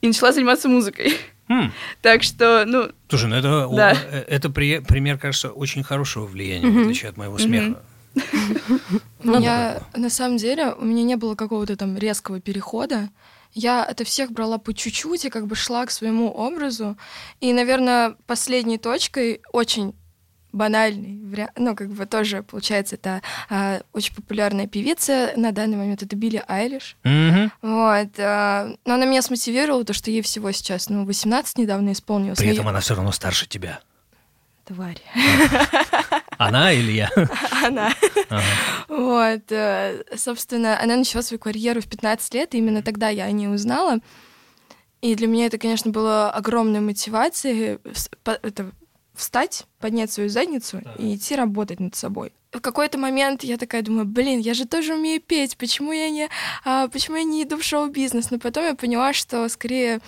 и 0.02 0.08
начала 0.08 0.32
заниматься 0.32 0.68
музыкой. 0.70 1.18
М. 1.50 1.74
Так 2.02 2.24
что, 2.24 2.64
ну, 2.66 2.90
Слушай, 3.10 3.28
ну 3.30 3.36
это, 3.36 3.68
Да. 3.76 3.92
э, 4.12 4.24
это 4.28 4.50
при- 4.50 4.80
пример, 4.80 5.18
кажется, 5.18 5.50
очень 5.52 5.84
хорошего 5.84 6.26
влияния, 6.26 6.68
в 6.68 6.72
Мгм. 6.72 6.82
отличие 6.84 7.10
от 7.10 7.18
моего 7.18 7.38
смеха. 7.38 7.82
У 9.24 9.28
меня, 9.28 9.82
на 9.96 10.10
самом 10.10 10.38
деле, 10.38 10.74
у 10.74 10.86
меня 10.86 11.04
не 11.04 11.16
было 11.16 11.36
какого-то 11.36 11.76
там 11.76 11.98
резкого 11.98 12.40
перехода. 12.40 13.10
Я 13.54 13.86
это 13.86 14.04
всех 14.04 14.32
брала 14.32 14.58
по 14.58 14.74
чуть-чуть 14.74 15.26
и 15.26 15.30
как 15.30 15.48
бы 15.48 15.56
шла 15.56 15.86
к 15.86 15.92
своему 15.92 16.30
образу. 16.32 16.98
И, 17.42 17.52
наверное, 17.52 18.16
последней 18.28 18.78
точкой 18.78 19.42
очень 19.52 19.94
банальный, 20.52 21.20
вариа- 21.24 21.52
ну, 21.58 21.76
как 21.76 21.90
бы 21.92 22.06
тоже, 22.06 22.44
получается, 22.44 22.96
это 22.96 23.22
а, 23.50 23.82
очень 23.94 24.16
популярная 24.16 24.68
певица 24.68 25.32
на 25.36 25.52
данный 25.52 25.78
момент, 25.78 26.02
это 26.04 26.16
Билли 26.16 26.44
Айлиш. 26.48 26.98
Мгм. 27.04 27.52
Вот. 27.62 28.10
а, 28.18 28.74
но 28.86 28.94
она 28.96 29.06
меня 29.06 29.22
смотивировала, 29.22 29.84
то, 29.84 29.94
что 29.94 30.10
ей 30.12 30.22
всего 30.22 30.52
сейчас, 30.52 30.90
ну, 30.90 31.06
18 31.06 31.58
недавно 31.58 31.92
исполнилось. 31.92 32.40
При 32.40 32.50
этом 32.50 32.66
я- 32.66 32.70
она 32.72 32.80
все 32.80 32.96
равно 32.96 33.12
старше 33.12 33.48
тебя. 33.48 33.80
Тварь. 34.66 35.02
Она 36.38 36.72
или 36.72 36.92
я? 36.92 37.10
Она. 37.66 37.92
Ага. 38.30 38.44
Вот, 38.88 39.52
э, 39.52 40.04
собственно, 40.16 40.80
она 40.82 40.96
начала 40.96 41.22
свою 41.22 41.40
карьеру 41.40 41.82
в 41.82 41.88
15 41.88 42.34
лет, 42.36 42.54
и 42.54 42.60
именно 42.60 42.82
тогда 42.82 43.10
я 43.10 43.26
о 43.26 43.32
ней 43.32 43.48
узнала. 43.48 43.98
И 45.02 45.16
для 45.16 45.28
меня 45.28 45.46
это, 45.48 45.58
конечно, 45.58 45.92
было 45.92 46.30
огромной 46.30 46.82
мотивацией 46.82 47.80
по- 48.24 48.40
это, 48.42 48.72
встать, 49.20 49.66
поднять 49.80 50.12
свою 50.12 50.30
задницу 50.30 50.82
и 50.98 51.16
идти 51.16 51.36
работать 51.36 51.80
над 51.80 51.96
собой. 51.96 52.32
В 52.52 52.62
какой-то 52.62 52.98
момент 52.98 53.44
я 53.44 53.58
такая 53.58 53.84
думаю, 53.84 54.06
блин, 54.06 54.40
я 54.40 54.54
же 54.54 54.66
тоже 54.66 54.96
умею 54.96 55.22
петь, 55.22 55.58
почему 55.58 55.92
я 55.92 56.10
не, 56.10 56.30
а, 56.66 56.88
почему 56.88 57.18
я 57.18 57.24
не 57.24 57.44
иду 57.44 57.58
в 57.58 57.64
шоу-бизнес? 57.64 58.32
Но 58.32 58.40
потом 58.40 58.64
я 58.64 58.74
поняла, 58.74 59.14
что 59.14 59.48
скорее 59.50 60.00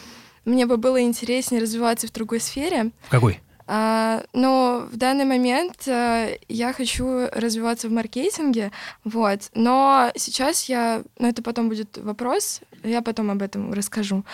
мне 0.46 0.66
бы 0.66 0.78
было 0.78 1.02
интереснее 1.02 1.62
развиваться 1.62 2.08
в 2.08 2.12
другой 2.12 2.40
сфере. 2.40 2.92
В 3.04 3.10
какой? 3.10 3.40
А, 3.68 4.24
но 4.34 4.88
в 4.92 4.98
данный 4.98 5.26
момент 5.26 5.88
а, 5.88 6.30
я 6.48 6.74
хочу 6.74 7.28
развиваться 7.32 7.90
в 7.90 7.92
маркетинге, 7.92 8.72
вот. 9.04 9.52
Но 9.54 10.12
сейчас 10.16 10.68
я, 10.68 11.04
ну 11.20 11.28
это 11.28 11.44
потом 11.44 11.70
будет 11.70 11.98
вопрос, 11.98 12.62
я 12.84 13.02
потом 13.02 13.30
об 13.30 13.42
этом 13.44 13.72
расскажу. 13.74 14.26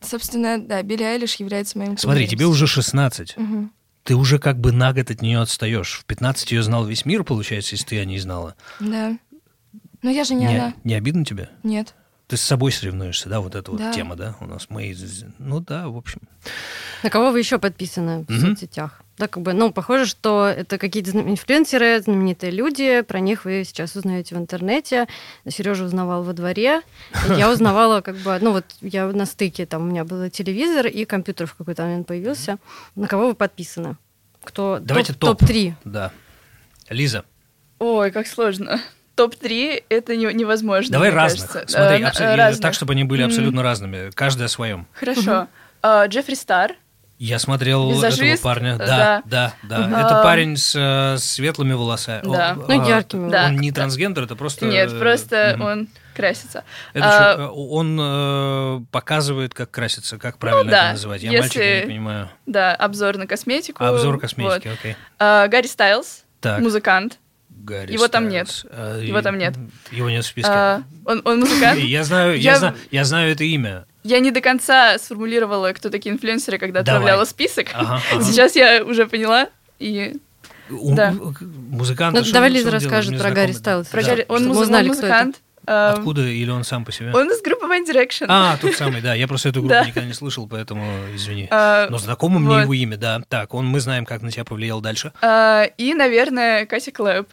Собственно, 0.00 0.58
да, 0.58 0.82
Билли 0.82 1.02
Айлиш 1.02 1.36
является 1.36 1.78
моим. 1.78 1.96
Смотри, 1.96 2.28
тебе 2.28 2.46
уже 2.46 2.66
16. 2.66 3.36
Мгм. 3.36 3.72
Ты 4.08 4.14
уже 4.16 4.38
как 4.38 4.58
бы 4.58 4.72
на 4.72 4.94
год 4.94 5.10
от 5.10 5.20
нее 5.20 5.38
отстаешь. 5.38 5.98
В 6.00 6.06
15 6.06 6.50
ее 6.52 6.62
знал 6.62 6.86
весь 6.86 7.04
мир, 7.04 7.24
получается, 7.24 7.74
если 7.74 7.84
ты 7.84 8.00
о 8.00 8.06
ней 8.06 8.18
знала. 8.18 8.54
Да. 8.80 9.18
Но 10.00 10.08
я 10.08 10.24
же 10.24 10.32
не, 10.32 10.46
она. 10.46 10.72
не 10.82 10.94
обидно 10.94 11.26
тебе? 11.26 11.50
Нет. 11.62 11.94
Ты 12.26 12.38
с 12.38 12.40
собой 12.40 12.72
соревнуешься, 12.72 13.28
да, 13.28 13.40
вот 13.40 13.54
эта 13.54 13.70
вот 13.70 13.76
Да. 13.80 13.92
тема, 13.92 14.16
да, 14.16 14.34
у 14.40 14.46
нас 14.46 14.68
мы, 14.70 14.96
ну 15.38 15.60
да, 15.60 15.88
в 15.90 15.96
общем. 15.98 16.22
На 17.02 17.10
кого 17.10 17.32
вы 17.32 17.40
еще 17.40 17.58
подписаны 17.58 18.24
в 18.24 18.30
Мгм. 18.30 18.40
соцсетях? 18.56 19.02
Да, 19.18 19.26
как 19.28 19.42
бы, 19.42 19.52
ну, 19.52 19.72
похоже, 19.72 20.06
что 20.06 20.46
это 20.46 20.78
какие-то 20.78 21.10
знам- 21.10 21.28
инфлюенсеры, 21.28 22.00
знаменитые 22.00 22.52
люди. 22.52 23.00
Про 23.02 23.18
них 23.20 23.44
вы 23.44 23.64
сейчас 23.64 23.96
узнаете 23.96 24.36
в 24.36 24.38
интернете. 24.38 25.06
Сережа 25.48 25.84
узнавал 25.84 26.22
во 26.22 26.32
дворе. 26.32 26.82
Я 27.36 27.50
узнавала, 27.50 28.00
как 28.00 28.16
бы, 28.16 28.38
ну 28.40 28.52
вот 28.52 28.64
я 28.80 29.06
на 29.08 29.26
стыке, 29.26 29.66
там 29.66 29.82
у 29.82 29.84
меня 29.86 30.04
был 30.04 30.28
телевизор 30.30 30.86
и 30.86 31.04
компьютер 31.04 31.46
в 31.48 31.54
какой-то 31.54 31.82
момент 31.82 32.06
появился. 32.06 32.58
На 32.94 33.08
кого 33.08 33.26
вы 33.28 33.34
подписаны? 33.34 33.96
Кто 34.44 34.78
Давайте 34.80 35.12
топ, 35.14 35.38
топ. 35.38 35.40
топ-3? 35.40 35.72
Да. 35.84 36.12
Лиза, 36.88 37.24
ой, 37.80 38.10
как 38.12 38.26
сложно. 38.28 38.80
Топ-3 39.16 39.82
это 39.88 40.14
не- 40.14 40.32
невозможно. 40.32 40.92
давай 40.92 41.10
разных. 41.10 41.50
кажется. 41.50 41.76
Смотри, 41.76 42.02
Э, 42.04 42.06
абсо- 42.08 42.36
разных. 42.36 42.62
так, 42.62 42.72
чтобы 42.74 42.92
они 42.92 43.02
были 43.02 43.22
абсолютно 43.22 43.64
разными. 43.64 44.10
Каждый 44.14 44.44
о 44.46 44.48
своем. 44.48 44.86
Хорошо. 44.92 45.48
А, 45.82 46.06
Джеффри 46.06 46.34
Стар. 46.34 46.76
Я 47.18 47.38
смотрел 47.40 47.90
этого 47.90 48.06
Визажист, 48.06 48.42
парня. 48.42 48.74
э, 48.74 48.78
Да, 48.78 49.22
да, 49.26 49.54
да. 49.64 49.78
Мгм. 49.80 49.94
Это 49.96 50.22
парень 50.22 50.56
с 50.56 50.72
э, 50.76 51.18
светлыми 51.18 51.72
волосами. 51.72 52.22
Да. 52.24 52.52
О, 52.52 52.64
Ну, 52.68 52.82
а, 52.84 52.88
яркими. 52.88 53.30
Да. 53.30 53.46
Он 53.46 53.56
не 53.56 53.72
трансгендер, 53.72 54.22
это 54.24 54.36
просто... 54.36 54.66
Нет, 54.66 54.92
э, 54.92 54.98
просто 55.00 55.54
мгм. 55.56 55.66
он 55.66 55.88
красится. 56.14 56.62
Это 56.94 57.06
А, 57.32 57.36
чё, 57.36 57.42
э, 57.42 57.46
он 57.48 57.98
э, 58.00 58.80
показывает, 58.92 59.52
как 59.52 59.70
краситься, 59.72 60.16
как 60.18 60.38
правильно 60.38 60.64
Ну 60.64 60.70
да, 60.70 60.82
это 60.84 60.92
называть. 60.92 61.22
Я 61.22 61.30
если- 61.30 61.40
мальчик, 61.40 61.60
я 61.62 61.80
не 61.80 61.86
понимаю. 61.86 62.30
Да, 62.46 62.74
обзор 62.74 63.16
на 63.16 63.26
косметику. 63.26 63.82
Обзор 63.84 64.20
косметики, 64.20 64.68
Вот. 64.68 64.78
окей. 64.78 64.96
А, 65.18 65.48
Гарри 65.48 65.66
Стайлз, 65.66 66.22
Так, 66.40 66.60
музыкант. 66.60 67.18
Гарри 67.50 67.92
его 67.92 68.06
там 68.06 68.28
Стайлз. 68.30 68.64
А, 68.70 69.00
Его 69.00 69.18
и- 69.18 69.22
там 69.22 69.36
нет. 69.38 69.54
Его 69.90 70.08
нет 70.08 70.24
в 70.24 70.28
списке. 70.28 70.52
А, 70.54 70.82
он, 71.04 71.20
он 71.24 71.40
музыкант. 71.40 71.80
Я 71.80 72.04
знаю, 72.04 72.36
я, 72.38 72.52
Я- 72.52 72.58
знаю, 72.58 72.74
я 72.92 73.04
знаю 73.04 73.32
это 73.32 73.42
имя. 73.42 73.86
Я 74.04 74.20
не 74.20 74.30
до 74.30 74.40
конца 74.40 74.96
сформулировала, 74.98 75.72
кто 75.72 75.90
такие 75.90 76.14
инфлюенсеры, 76.14 76.58
когда 76.58 76.82
Давай. 76.82 76.98
отправляла 77.00 77.24
список. 77.24 77.68
Ага, 77.74 78.00
ага. 78.12 78.22
Сейчас 78.22 78.56
я 78.56 78.84
уже 78.84 79.06
поняла. 79.06 79.48
И 79.78 80.16
У- 80.70 80.94
Да. 80.94 81.14
Музыкант. 81.70 82.16
Ну, 82.16 82.32
давай 82.32 82.50
Лиза 82.50 82.70
расскажет 82.70 83.12
Мне 83.12 83.20
про. 83.20 83.30
Гарри 83.30 83.52
Стайлз. 83.52 83.88
про 83.88 84.02
Да. 84.02 84.08
Гарри- 84.08 84.26
он, 84.28 84.46
муз- 84.48 84.68
мы 84.68 84.76
он 84.78 84.86
музыкант. 84.86 85.40
А, 85.66 85.92
Откуда? 85.92 86.22
Или 86.22 86.50
он 86.50 86.64
сам 86.64 86.84
по 86.84 86.92
себе? 86.92 87.10
Он 87.12 87.30
из 87.30 87.42
группы 87.42 87.66
One 87.66 87.86
Direction. 87.86 88.24
А, 88.28 88.56
тот 88.56 88.74
самый, 88.74 89.02
да. 89.02 89.12
Я 89.14 89.28
просто 89.28 89.50
эту 89.50 89.60
группу 89.60 89.74
Да. 89.74 89.84
никогда 89.84 90.06
не 90.06 90.14
слышал, 90.14 90.46
поэтому 90.48 90.82
извини. 91.14 91.46
А, 91.50 91.88
Но 91.90 91.98
знакомо 91.98 92.38
мне 92.38 92.48
вот. 92.48 92.60
его 92.62 92.72
имя, 92.74 92.96
да. 92.96 93.20
Так, 93.28 93.52
он, 93.52 93.66
мы 93.66 93.80
знаем, 93.80 94.06
как 94.06 94.22
на 94.22 94.30
тебя 94.30 94.44
повлиял 94.44 94.80
дальше. 94.80 95.12
а, 95.20 95.64
и, 95.76 95.92
наверное, 95.92 96.64
Катя 96.64 96.90
Клэп. 96.92 97.28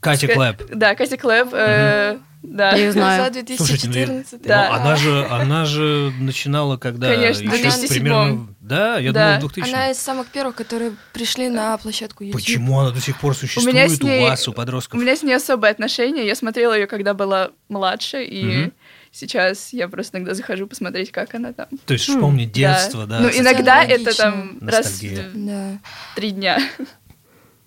Катя 0.00 0.28
Клэп. 0.28 0.62
Да, 0.74 0.94
Катя 0.94 1.16
Клэп. 1.16 1.48
э, 1.52 2.18
Да. 2.42 2.72
Я 2.76 2.92
знаю. 2.92 3.32
За 3.34 3.56
Слушайте, 3.56 3.88
ну, 3.88 3.92
2014. 3.94 4.42
Да. 4.42 4.68
Ну, 4.68 4.74
она 4.76 4.96
же, 4.96 5.26
она 5.28 5.64
же 5.64 6.12
начинала, 6.20 6.76
когда 6.76 7.08
Конечно, 7.12 7.42
еще 7.42 7.48
в 7.48 7.60
2007. 7.60 7.88
примерно... 7.88 8.48
Да, 8.60 8.98
я 8.98 9.12
Да. 9.12 9.36
думал, 9.36 9.48
в 9.48 9.52
2000 9.54 9.74
Она 9.74 9.90
из 9.90 9.98
самых 9.98 10.28
первых, 10.28 10.54
которые 10.54 10.92
пришли 11.12 11.48
на 11.48 11.76
площадку 11.78 12.22
YouTube. 12.24 12.40
Почему 12.40 12.78
она 12.80 12.90
до 12.90 13.00
сих 13.00 13.18
пор 13.18 13.34
существует 13.34 13.74
меня 13.74 13.86
у, 13.86 13.88
с 13.88 14.00
ней- 14.00 14.22
вас, 14.22 14.46
у 14.46 14.52
У 14.52 14.54
подростков? 14.54 15.00
меня 15.00 15.16
с 15.16 15.22
ней 15.22 15.34
особое 15.34 15.70
отношение. 15.72 16.24
Я 16.26 16.34
смотрела 16.36 16.74
ее, 16.74 16.86
когда 16.86 17.14
была 17.14 17.50
младше, 17.68 18.22
и 18.24 18.44
Мгм. 18.44 18.72
сейчас 19.10 19.72
я 19.72 19.88
просто 19.88 20.18
иногда 20.18 20.34
захожу 20.34 20.66
посмотреть, 20.68 21.10
как 21.10 21.34
она 21.34 21.52
там. 21.52 21.66
То 21.86 21.94
есть 21.94 22.06
вспомнить 22.08 22.52
детство, 22.52 23.06
да. 23.06 23.18
Ну, 23.20 23.28
Социально 23.28 23.48
иногда 23.48 23.82
это 23.82 24.16
там 24.16 24.58
раз 24.62 25.00
в 25.00 25.32
Да. 25.46 25.78
три 26.14 26.30
дня. 26.30 26.60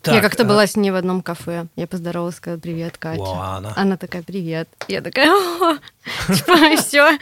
Так, 0.01 0.15
я 0.15 0.21
как-то 0.21 0.43
а, 0.43 0.45
была 0.45 0.65
с 0.65 0.77
ней 0.77 0.91
в 0.91 0.95
одном 0.95 1.21
кафе. 1.21 1.67
Я 1.75 1.85
поздоровалась, 1.85 2.35
сказала, 2.35 2.59
привет, 2.59 2.97
Катя. 2.97 3.19
Вау, 3.21 3.57
она. 3.57 3.73
Она 3.75 3.97
такая, 3.97 4.23
привет. 4.23 4.69
Я 4.87 5.01
такая, 5.01 5.29
«О, 5.29 5.77
типа, 6.33 6.77
все. 6.77 7.17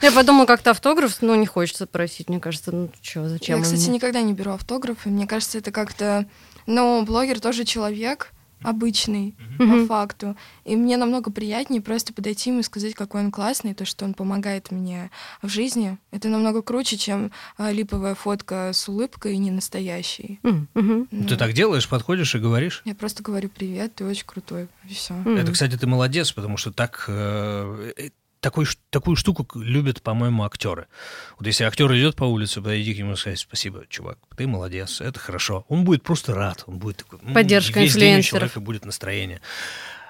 Я 0.00 0.12
подумала, 0.12 0.46
как-то 0.46 0.70
автограф, 0.70 1.18
ну, 1.20 1.34
не 1.34 1.46
хочется 1.46 1.86
просить, 1.86 2.30
мне 2.30 2.40
кажется, 2.40 2.72
ну, 2.72 2.90
что, 3.02 3.28
зачем? 3.28 3.58
Я, 3.58 3.64
кстати, 3.64 3.90
никогда 3.90 4.22
не 4.22 4.32
беру 4.32 4.52
автографы. 4.52 5.10
Мне 5.10 5.26
кажется, 5.26 5.58
это 5.58 5.72
как-то... 5.72 6.26
Ну, 6.66 7.02
блогер 7.02 7.38
тоже 7.40 7.64
человек. 7.64 8.32
Обычный, 8.62 9.34
Мгм. 9.58 9.86
по 9.86 9.94
факту. 9.94 10.36
И 10.64 10.74
мне 10.76 10.96
намного 10.96 11.30
приятнее 11.30 11.80
просто 11.82 12.12
подойти 12.12 12.50
ему 12.50 12.60
и 12.60 12.62
сказать, 12.62 12.94
какой 12.94 13.20
он 13.22 13.30
классный, 13.30 13.74
то, 13.74 13.84
что 13.84 14.04
он 14.04 14.14
помогает 14.14 14.70
мне 14.70 15.10
в 15.42 15.48
жизни. 15.48 15.98
Это 16.10 16.28
намного 16.28 16.62
круче, 16.62 16.96
чем 16.96 17.30
а, 17.58 17.70
липовая 17.70 18.14
фотка 18.14 18.70
с 18.72 18.88
улыбкой 18.88 19.34
и 19.34 19.38
не 19.38 19.50
настоящей. 19.50 20.40
М, 20.42 20.68
мгм. 20.74 21.08
Ну, 21.10 21.26
Ты 21.26 21.36
так 21.36 21.52
делаешь, 21.52 21.88
подходишь 21.88 22.34
и 22.34 22.38
говоришь? 22.38 22.82
Я 22.84 22.94
просто 22.94 23.22
говорю 23.22 23.48
привет, 23.48 23.94
ты 23.94 24.04
очень 24.04 24.26
крутой. 24.26 24.68
И 24.88 24.94
все. 24.94 25.14
М. 25.14 25.36
Это, 25.36 25.52
кстати, 25.52 25.76
ты 25.76 25.86
молодец, 25.86 26.32
потому 26.32 26.56
что 26.56 26.72
так 26.72 27.04
э, 27.08 27.92
э, 27.96 28.10
такой, 28.42 28.66
такую 28.90 29.16
штуку 29.16 29.46
любят, 29.58 30.02
по-моему, 30.02 30.44
актеры. 30.44 30.88
Вот 31.38 31.46
если 31.46 31.64
актер 31.64 31.90
идет 31.96 32.16
по 32.16 32.24
улице, 32.24 32.60
подойди 32.60 32.92
к 32.92 32.98
нему 32.98 33.12
и 33.12 33.16
сказать, 33.16 33.38
спасибо, 33.38 33.84
чувак, 33.88 34.18
ты 34.36 34.46
молодец, 34.46 35.00
это 35.00 35.18
хорошо. 35.18 35.64
Он 35.68 35.84
будет 35.84 36.02
просто 36.02 36.34
рад, 36.34 36.64
он 36.66 36.78
будет 36.78 36.98
такой... 36.98 37.20
Поддержка 37.32 37.80
Весь 37.80 37.94
день 37.94 38.18
у 38.18 38.22
человека 38.22 38.60
будет 38.60 38.84
настроение. 38.84 39.40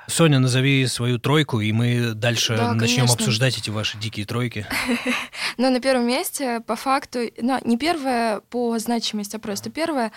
Соня, 0.09 0.39
назови 0.39 0.87
свою 0.87 1.19
тройку, 1.19 1.61
и 1.61 1.73
мы 1.73 2.13
дальше 2.15 2.57
Да, 2.57 2.75
начнем 2.75 3.07
конечно. 3.07 3.15
обсуждать 3.15 3.59
эти 3.59 3.71
ваши 3.71 3.99
дикие 3.99 4.27
тройки. 4.27 4.67
Но 5.59 5.71
на 5.71 5.81
первом 5.81 6.07
месте, 6.07 6.61
по 6.67 6.77
факту, 6.77 7.21
ну, 7.41 7.59
не 7.65 7.77
первое 7.77 8.41
по 8.41 8.79
значимости, 8.79 9.37
а 9.37 9.39
просто 9.39 9.71
первое, 9.71 10.13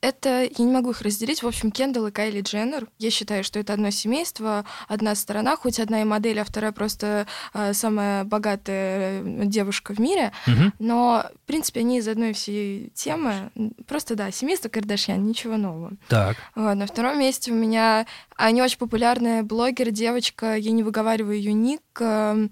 это, 0.00 0.42
я 0.42 0.64
не 0.64 0.72
могу 0.72 0.90
их 0.90 1.02
разделить, 1.02 1.42
в 1.42 1.46
общем, 1.46 1.70
Кендалл 1.70 2.08
и 2.08 2.10
Кайли 2.10 2.40
Дженнер. 2.40 2.88
Я 2.98 3.10
считаю, 3.10 3.44
что 3.44 3.58
это 3.58 3.72
одно 3.72 3.90
семейство, 3.90 4.64
одна 4.88 5.14
сторона, 5.14 5.56
хоть 5.56 5.78
одна 5.78 6.02
и 6.02 6.04
модель, 6.04 6.40
а 6.40 6.44
вторая 6.44 6.72
просто 6.72 7.26
э, 7.54 7.72
самая 7.74 8.24
богатая 8.24 9.22
э, 9.22 9.42
девушка 9.44 9.94
в 9.94 9.98
мире. 9.98 10.32
Но, 10.78 11.24
в 11.44 11.46
принципе, 11.46 11.80
они 11.80 11.98
из 11.98 12.08
одной 12.08 12.32
всей 12.32 12.90
темы. 12.94 13.50
Просто, 13.86 14.14
да, 14.14 14.30
семейство 14.30 14.68
Кардашьян, 14.68 15.24
ничего 15.24 15.56
нового. 15.56 15.92
Так. 16.08 16.36
Вот, 16.54 16.74
на 16.74 16.86
втором 16.86 17.18
месте 17.18 17.52
у 17.52 17.54
меня 17.54 18.06
не 18.50 18.62
очень 18.62 18.78
популярная 18.78 19.42
блогер, 19.42 19.90
девочка, 19.90 20.56
я 20.56 20.70
не 20.70 20.82
выговариваю 20.82 21.36
ее 21.36 21.52
ник, 21.52 21.82
эм, 22.00 22.50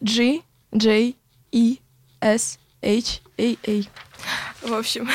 G, 0.00 0.40
J, 0.72 1.14
E, 1.52 1.76
S, 2.20 2.58
H, 2.82 3.20
A, 3.38 3.56
A. 3.66 3.82
В 4.62 4.74
общем, 4.74 5.08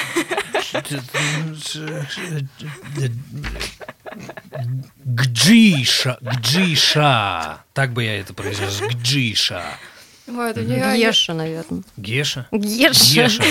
Гджиша, 5.06 6.18
Гджиша. 6.22 7.64
Так 7.74 7.94
бы 7.94 8.04
я 8.04 8.20
это 8.20 8.34
произнес. 8.34 8.82
Гджиша. 8.82 9.64
Вот, 10.28 10.58
у 10.58 10.62
нее... 10.62 10.98
Геша, 10.98 11.34
наверное. 11.34 11.84
Геша? 11.96 12.48
Геша. 12.52 13.28
Геша. 13.28 13.44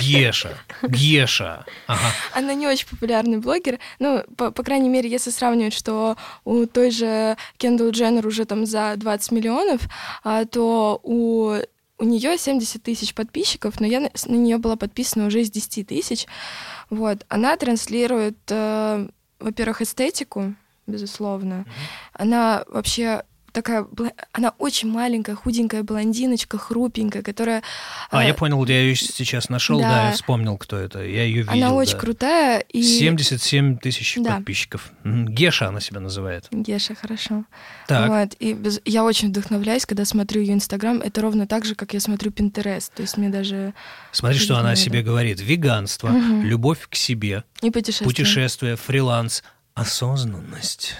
Геша. 0.00 0.58
Геша. 0.82 1.66
Ага. 1.86 2.12
Она 2.32 2.54
не 2.54 2.66
очень 2.66 2.88
популярный 2.88 3.38
блогер. 3.38 3.78
Ну, 3.98 4.22
по, 4.36 4.50
по 4.52 4.62
крайней 4.62 4.88
мере, 4.88 5.10
если 5.10 5.30
сравнивать, 5.30 5.74
что 5.74 6.16
у 6.44 6.66
той 6.66 6.90
же 6.92 7.36
Кендалл 7.56 7.90
Дженнер 7.90 8.26
уже 8.26 8.44
там 8.44 8.64
за 8.64 8.94
20 8.96 9.32
миллионов, 9.32 9.82
а, 10.22 10.44
то 10.44 11.00
у 11.02 11.56
у 12.00 12.04
нее 12.04 12.38
70 12.38 12.82
тысяч 12.82 13.12
подписчиков, 13.12 13.78
но 13.78 13.86
я 13.86 14.00
на, 14.00 14.10
на 14.24 14.34
нее 14.34 14.56
была 14.56 14.76
подписана 14.76 15.26
уже 15.26 15.42
из 15.42 15.50
10 15.50 15.86
тысяч. 15.86 16.26
Вот. 16.88 17.26
Она 17.28 17.54
транслирует, 17.58 18.38
э, 18.48 19.06
во-первых, 19.38 19.82
эстетику, 19.82 20.54
безусловно. 20.86 21.66
Она 22.14 22.64
вообще 22.68 23.24
такая, 23.52 23.86
она 24.32 24.52
очень 24.58 24.90
маленькая, 24.90 25.34
худенькая 25.34 25.82
блондиночка, 25.82 26.58
хрупенькая, 26.58 27.22
которая... 27.22 27.62
А, 28.10 28.24
э, 28.24 28.28
я 28.28 28.34
понял, 28.34 28.64
я 28.66 28.80
ее 28.80 28.94
сейчас 28.96 29.48
нашел, 29.48 29.80
да, 29.80 29.88
Да. 29.88 30.06
я 30.08 30.12
вспомнил, 30.12 30.56
кто 30.58 30.76
это. 30.76 31.00
Я 31.04 31.24
ее 31.24 31.42
видел. 31.42 31.52
Она 31.52 31.72
очень 31.74 31.94
да. 31.94 31.98
крутая. 31.98 32.60
И... 32.72 32.82
77 32.82 33.78
тысяч 33.78 34.16
Да. 34.20 34.36
подписчиков. 34.36 34.92
Геша 35.04 35.68
она 35.68 35.80
себя 35.80 36.00
называет. 36.00 36.46
Геша, 36.50 36.94
хорошо. 36.94 37.44
Так. 37.86 38.08
Вот, 38.08 38.34
и 38.38 38.52
без- 38.52 38.80
я 38.84 39.04
очень 39.04 39.28
вдохновляюсь, 39.28 39.86
когда 39.86 40.04
смотрю 40.04 40.40
ее 40.40 40.54
Инстаграм. 40.54 41.00
Это 41.00 41.20
ровно 41.22 41.46
так 41.46 41.64
же, 41.64 41.74
как 41.74 41.94
я 41.94 42.00
смотрю 42.00 42.30
Пинтерест. 42.30 42.92
То 42.94 43.02
есть 43.02 43.16
мне 43.16 43.28
даже 43.28 43.74
Смотри, 44.12 44.38
что 44.38 44.56
она 44.58 44.70
о 44.70 44.76
себе 44.76 45.02
говорит. 45.02 45.40
Веганство, 45.40 46.08
Мгм. 46.08 46.42
любовь 46.44 46.86
к 46.88 46.94
себе, 46.94 47.44
не 47.62 47.70
путешествие. 47.70 48.08
путешествие, 48.08 48.76
фриланс, 48.76 49.42
осознанность. 49.74 50.94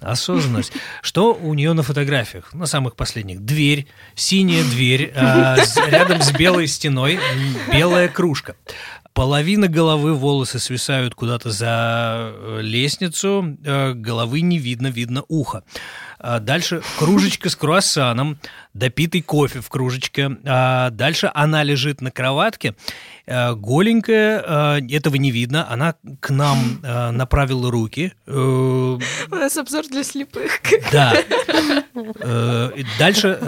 Осознанность. 0.00 0.72
Что 1.02 1.34
у 1.34 1.54
нее 1.54 1.72
на 1.72 1.82
фотографиях? 1.82 2.52
На 2.54 2.66
самых 2.66 2.96
последних. 2.96 3.40
Дверь, 3.44 3.86
синяя 4.14 4.62
дверь, 4.64 5.12
а, 5.16 5.56
с- 5.56 5.76
рядом 5.88 6.22
с 6.22 6.32
белой 6.32 6.66
стеной 6.66 7.18
белая 7.72 8.08
кружка. 8.08 8.56
Половина 9.12 9.66
головы 9.68 10.12
волосы 10.14 10.58
свисают 10.58 11.14
куда-то 11.14 11.50
за 11.50 12.32
э, 12.34 12.58
лестницу, 12.60 13.56
э, 13.64 13.92
головы 13.94 14.42
не 14.42 14.58
видно, 14.58 14.88
видно 14.88 15.24
ухо. 15.28 15.62
А 16.18 16.38
Дальше 16.38 16.82
кружечка 16.98 17.48
с 17.48 17.56
круассаном, 17.56 18.38
допитый 18.76 19.22
кофе 19.22 19.60
в 19.60 19.68
кружечке. 19.68 20.36
А 20.44 20.90
Дальше 20.90 21.30
она 21.34 21.62
лежит 21.62 22.00
на 22.00 22.10
кроватке, 22.10 22.74
э, 23.26 23.54
голенькая, 23.54 24.78
э, 24.78 24.94
этого 24.94 25.16
не 25.16 25.30
видно. 25.30 25.70
Она 25.70 25.94
к 26.20 26.30
нам 26.30 26.80
э, 26.82 27.10
направила 27.10 27.70
руки. 27.70 28.12
У 28.26 28.98
нас 29.30 29.56
обзор 29.56 29.86
для 29.88 30.04
слепых. 30.04 30.60
Да. 30.92 31.14
Дальше 32.98 33.38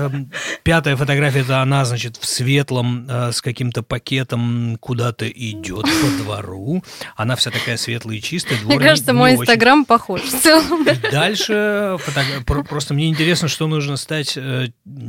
пятая 0.62 0.96
фотография 0.96 1.40
это 1.40 1.60
она, 1.60 1.84
значит, 1.84 2.16
в 2.16 2.26
светлом 2.26 3.08
с 3.08 3.40
каким-то 3.42 3.82
пакетом 3.82 4.76
куда-то 4.80 5.28
идет 5.28 5.84
по 5.84 6.22
двору. 6.22 6.82
Она 7.16 7.36
вся 7.36 7.50
такая 7.50 7.76
светлая 7.76 8.16
и 8.16 8.22
чистая. 8.22 8.58
Мне 8.64 8.76
не- 8.76 8.82
кажется, 8.82 9.12
мой 9.12 9.34
инстаграм 9.34 9.84
похож 9.84 10.22
в 10.22 10.40
целом. 10.40 10.86
Дальше 11.12 11.98
просто 12.68 12.94
мне 12.94 13.08
интересно, 13.08 13.48
что 13.48 13.66
нужно 13.66 13.96
стать, 13.96 14.38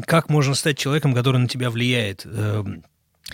как 0.10 0.30
можно 0.30 0.56
стать 0.56 0.78
человеком, 0.78 1.14
который 1.14 1.38
на 1.38 1.48
тебя 1.48 1.70
влияет. 1.70 2.26
Эм, 2.26 2.84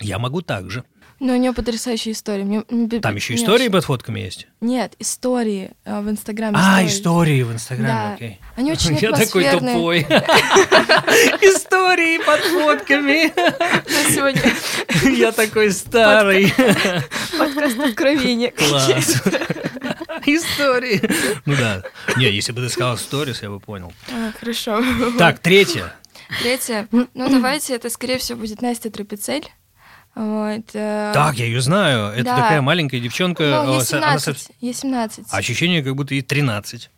Я 0.00 0.18
могу 0.18 0.42
так 0.42 0.70
же. 0.70 0.84
Но 1.18 1.32
у 1.32 1.36
нее 1.36 1.54
потрясающая 1.54 2.12
история. 2.12 2.44
Мне- 2.44 3.00
Там 3.00 3.16
еще 3.16 3.32
мне 3.32 3.42
истории 3.42 3.62
очень- 3.64 3.72
под 3.72 3.84
фотками 3.86 4.20
есть. 4.20 4.46
Нет, 4.60 4.92
истории 4.98 5.70
э, 5.86 6.00
в 6.02 6.10
Инстаграме. 6.10 6.58
А, 6.60 6.82
stories. 6.82 6.86
истории 6.88 7.42
в 7.42 7.52
Инстаграме, 7.52 7.88
Да. 7.88 8.12
окей. 8.14 8.38
Они 8.56 8.72
очень 8.72 8.94
Я 9.00 9.12
такой 9.12 9.44
тупой. 9.50 10.00
Истории 11.40 12.18
под 12.18 12.40
фотками. 12.40 13.32
На 13.34 14.10
сегодня 14.12 15.16
Я 15.18 15.32
такой 15.32 15.70
старый. 15.72 16.52
подкаст 17.38 17.78
откровения. 17.80 18.50
Класс. 18.50 19.22
Истории. 20.26 21.00
Ну 21.46 21.54
да. 21.56 21.82
Не, 22.16 22.30
если 22.30 22.52
бы 22.52 22.60
ты 22.60 22.68
сказал 22.68 22.98
сторис, 22.98 23.42
я 23.42 23.48
бы 23.48 23.60
понял. 23.60 23.92
А, 24.12 24.32
Хорошо. 24.38 24.82
Так, 25.18 25.38
третье. 25.38 25.94
Третье. 26.40 26.88
Ну, 26.92 27.28
давайте, 27.30 27.74
это, 27.74 27.90
скорее 27.90 28.18
всего, 28.18 28.38
будет 28.40 28.62
Настя 28.62 28.90
Трапецель. 28.90 29.48
Вот. 30.14 30.64
э, 30.72 31.10
Так, 31.14 31.34
я 31.36 31.44
ее 31.44 31.60
знаю. 31.60 32.12
Это 32.12 32.24
Да. 32.24 32.36
такая 32.36 32.62
маленькая 32.62 33.00
девчонка. 33.00 33.62
Ну, 33.66 33.72
ей 33.74 33.80
э, 33.82 33.96
она 33.96 34.18
со- 34.18 34.32
17. 34.34 34.50
Ей 34.60 34.72
17. 34.74 35.26
Ощущение, 35.30 35.82
как 35.82 35.94
будто 35.94 36.14
ей 36.14 36.22
13. 36.22 36.90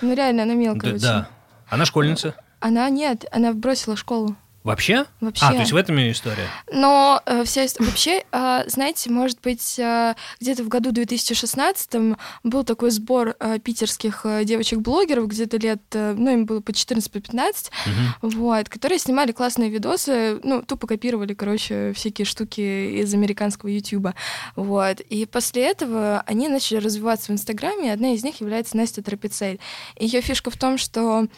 Ну, 0.00 0.14
реально, 0.14 0.44
она 0.44 0.54
мелкая 0.54 0.92
Да, 0.92 0.96
очень. 0.96 1.02
да. 1.06 1.28
Она 1.68 1.84
школьница. 1.84 2.34
Она 2.60 2.88
нет, 2.88 3.24
она 3.30 3.52
бросила 3.52 3.96
школу. 3.96 4.36
Вообще? 4.66 5.04
Вообще. 5.20 5.44
А, 5.46 5.52
то 5.52 5.60
есть 5.60 5.70
в 5.70 5.76
этом 5.76 5.96
ее 5.96 6.10
история? 6.10 6.48
Но 6.72 7.22
э, 7.24 7.44
вся 7.44 7.64
ист- 7.64 7.76
вообще, 7.78 8.24
э, 8.32 8.62
знаете, 8.66 9.10
может 9.10 9.40
быть, 9.40 9.78
э, 9.78 10.14
где-то 10.40 10.64
в 10.64 10.68
году 10.68 10.90
2016 10.90 12.16
был 12.42 12.64
такой 12.64 12.90
сбор 12.90 13.36
э, 13.38 13.58
питерских 13.60 14.22
э, 14.24 14.44
девочек-блогеров, 14.44 15.28
где-то 15.28 15.56
лет, 15.58 15.82
э, 15.92 16.14
ну, 16.18 16.32
им 16.32 16.46
было 16.46 16.60
по 16.60 16.70
14-15, 16.72 17.70
Мгм. 17.86 18.14
вот, 18.22 18.68
которые 18.68 18.98
снимали 18.98 19.30
классные 19.30 19.70
видосы, 19.70 20.40
ну, 20.42 20.62
тупо 20.62 20.88
копировали, 20.88 21.34
короче, 21.34 21.92
всякие 21.92 22.24
штуки 22.24 23.00
из 23.00 23.14
американского 23.14 23.68
Ютуба, 23.68 24.14
вот. 24.56 25.00
И 25.00 25.26
после 25.26 25.62
этого 25.70 26.24
они 26.26 26.48
начали 26.48 26.78
развиваться 26.78 27.30
в 27.30 27.34
Инстаграме, 27.36 27.86
и 27.86 27.90
одна 27.92 28.14
из 28.14 28.24
них 28.24 28.40
является 28.40 28.76
Настя 28.76 29.00
Трапецель. 29.02 29.60
Ее 29.96 30.20
фишка 30.22 30.50
в 30.50 30.56
том, 30.56 30.76
что 30.76 31.28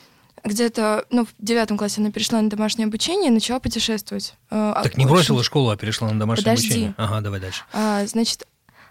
где-то, 0.44 1.04
ну, 1.10 1.24
в 1.24 1.28
девятом 1.38 1.76
классе 1.78 2.00
она 2.00 2.10
перешла 2.10 2.40
на 2.40 2.50
домашнее 2.50 2.86
обучение 2.86 3.28
и 3.28 3.32
начала 3.32 3.60
путешествовать. 3.60 4.34
Э, 4.50 4.74
Так 4.82 4.96
не 4.96 5.06
бросила 5.06 5.42
школу, 5.42 5.70
а 5.70 5.76
перешла 5.76 6.10
на 6.10 6.18
домашнее 6.18 6.44
Подожди. 6.44 6.66
обучение. 6.68 6.94
Ага, 6.96 7.20
давай 7.20 7.40
дальше. 7.40 7.62
а, 7.72 8.06
значит, 8.06 8.46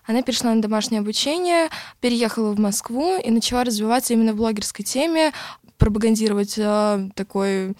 она 0.05 0.21
перешла 0.21 0.53
на 0.53 0.61
домашнее 0.61 0.99
обучение, 0.99 1.69
переехала 1.99 2.53
в 2.53 2.59
Москву 2.59 3.17
и 3.19 3.29
начала 3.29 3.63
развиваться 3.65 4.13
именно 4.13 4.33
в 4.33 4.37
блогерской 4.37 4.85
теме, 4.85 5.33
пропагандировать 5.77 6.55
э, 6.57 7.09
такой 7.13 7.75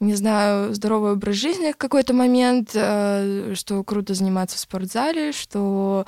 не 0.00 0.14
знаю, 0.14 0.74
здоровый 0.74 1.12
образ 1.12 1.36
жизни 1.36 1.72
в 1.72 1.76
какой-то 1.76 2.14
момент, 2.14 2.70
э, 2.74 3.52
что 3.54 3.84
круто 3.84 4.14
заниматься 4.14 4.56
в 4.56 4.60
спортзале, 4.60 5.32
что 5.32 6.06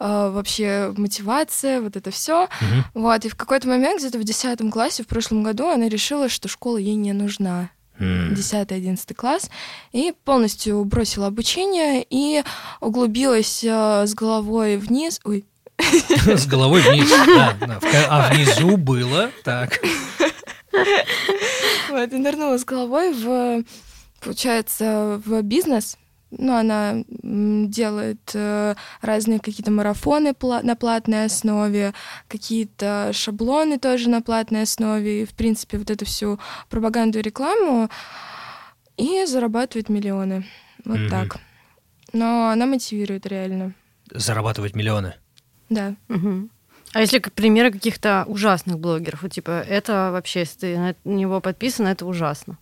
вообще 0.00 0.92
мотивация, 0.96 1.80
вот 1.80 1.96
это 1.96 2.10
все. 2.10 2.48
Мгм. 2.60 2.84
Вот, 2.94 3.24
и 3.24 3.28
в 3.28 3.36
какой-то 3.36 3.68
момент, 3.68 4.00
где-то 4.00 4.18
в 4.18 4.24
10 4.24 4.70
классе 4.70 5.02
в 5.02 5.06
прошлом 5.06 5.42
году, 5.42 5.68
она 5.68 5.88
решила, 5.88 6.28
что 6.28 6.48
школа 6.48 6.78
ей 6.78 6.94
не 6.94 7.12
нужна. 7.12 7.70
М. 7.98 8.32
10-11 8.32 9.14
класс, 9.14 9.50
и 9.92 10.14
полностью 10.24 10.82
бросила 10.86 11.26
обучение 11.26 12.04
и 12.08 12.42
углубилась 12.80 13.62
э, 13.62 14.06
с 14.06 14.14
головой 14.14 14.78
вниз, 14.78 15.20
ой, 15.24 15.44
С 16.26 16.46
головой 16.46 16.80
вниз, 16.82 17.10
да. 17.26 17.56
А 18.08 18.32
внизу 18.32 18.76
было 18.76 19.30
так. 19.44 19.80
Вот, 21.90 22.12
и 22.12 22.16
нырнула 22.16 22.56
с 22.56 22.64
головой 22.64 23.12
в, 23.12 23.64
получается, 24.20 25.20
в 25.26 25.42
бизнес. 25.42 25.96
Ну, 26.30 26.56
она 26.56 27.04
делает 27.08 28.30
э, 28.34 28.74
разные 29.00 29.40
какие-то 29.40 29.70
марафоны 29.70 30.34
на 30.62 30.76
платной 30.76 31.24
основе, 31.24 31.92
какие-то 32.28 33.10
шаблоны 33.12 33.78
тоже 33.78 34.08
на 34.08 34.22
платной 34.22 34.62
основе, 34.62 35.22
и, 35.22 35.24
в 35.26 35.34
принципе, 35.34 35.78
вот 35.78 35.90
эту 35.90 36.04
всю 36.04 36.38
пропаганду 36.68 37.18
и 37.18 37.22
рекламу, 37.22 37.88
и 38.96 39.24
зарабатывает 39.26 39.88
миллионы. 39.88 40.46
Вот 40.84 40.98
mm-hmm. 40.98 41.08
так. 41.08 41.38
Но 42.12 42.48
она 42.48 42.66
мотивирует 42.66 43.26
реально. 43.26 43.74
Зарабатывать 44.12 44.74
миллионы? 44.74 45.14
Да. 45.68 45.94
Угу. 46.08 46.48
А 46.92 47.00
если 47.00 47.20
как 47.20 47.32
примеры 47.32 47.70
каких-то 47.70 48.24
ужасных 48.26 48.80
блогеров, 48.80 49.22
вот 49.22 49.32
типа 49.32 49.50
это 49.68 50.10
вообще, 50.12 50.40
если 50.40 50.58
ты 50.58 50.78
на 50.78 50.94
него 51.04 51.40
подписан, 51.40 51.86
это 51.86 52.04
ужасно. 52.04 52.58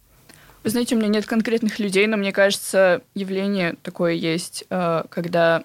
Вы 0.65 0.71
знаете, 0.71 0.95
у 0.95 0.99
меня 0.99 1.09
нет 1.09 1.27
конкретных 1.27 1.79
людей, 1.79 2.07
но 2.07 2.17
мне 2.17 2.33
кажется, 2.33 3.03
явление 3.15 3.77
такое 3.83 4.13
есть, 4.13 4.65
э, 4.71 5.05
когда 5.09 5.65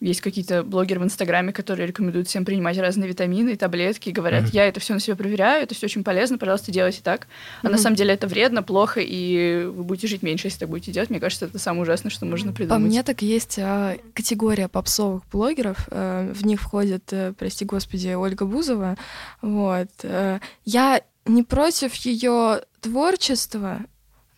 есть 0.00 0.22
какие-то 0.22 0.62
блогеры 0.62 0.98
в 1.00 1.04
Инстаграме, 1.04 1.52
которые 1.52 1.86
рекомендуют 1.86 2.26
всем 2.26 2.44
принимать 2.44 2.78
разные 2.78 3.08
витамины 3.08 3.50
и 3.50 3.56
таблетки, 3.56 4.08
и 4.08 4.12
говорят, 4.12 4.44
mm-hmm. 4.44 4.54
я 4.54 4.66
это 4.66 4.80
все 4.80 4.94
на 4.94 5.00
себе 5.00 5.14
проверяю, 5.14 5.62
это 5.62 5.74
все 5.74 5.86
очень 5.86 6.02
полезно, 6.02 6.38
пожалуйста, 6.38 6.72
делайте 6.72 7.00
так. 7.02 7.26
А 7.62 7.66
mm-hmm. 7.66 7.70
на 7.70 7.78
самом 7.78 7.96
деле 7.96 8.14
это 8.14 8.26
вредно, 8.26 8.62
плохо, 8.62 9.00
и 9.00 9.64
вы 9.64 9.84
будете 9.84 10.08
жить 10.08 10.22
меньше, 10.22 10.46
если 10.46 10.60
так 10.60 10.70
будете 10.70 10.90
делать. 10.92 11.10
Мне 11.10 11.20
кажется, 11.20 11.46
это 11.46 11.58
самое 11.58 11.82
ужасное, 11.82 12.10
что 12.10 12.24
можно 12.24 12.52
придумать. 12.52 12.82
По 12.82 12.86
мне 12.86 13.02
так 13.02 13.20
есть 13.20 13.58
а, 13.58 13.96
категория 14.14 14.68
попсовых 14.68 15.22
блогеров. 15.30 15.86
А, 15.90 16.32
в 16.32 16.46
них 16.46 16.60
входит, 16.60 17.04
а, 17.12 17.34
прости 17.34 17.66
господи, 17.66 18.08
Ольга 18.08 18.46
Бузова. 18.46 18.96
Вот. 19.42 19.90
А, 20.02 20.40
я 20.64 21.02
не 21.26 21.42
против 21.42 21.94
ее 21.94 22.62
творчества, 22.80 23.80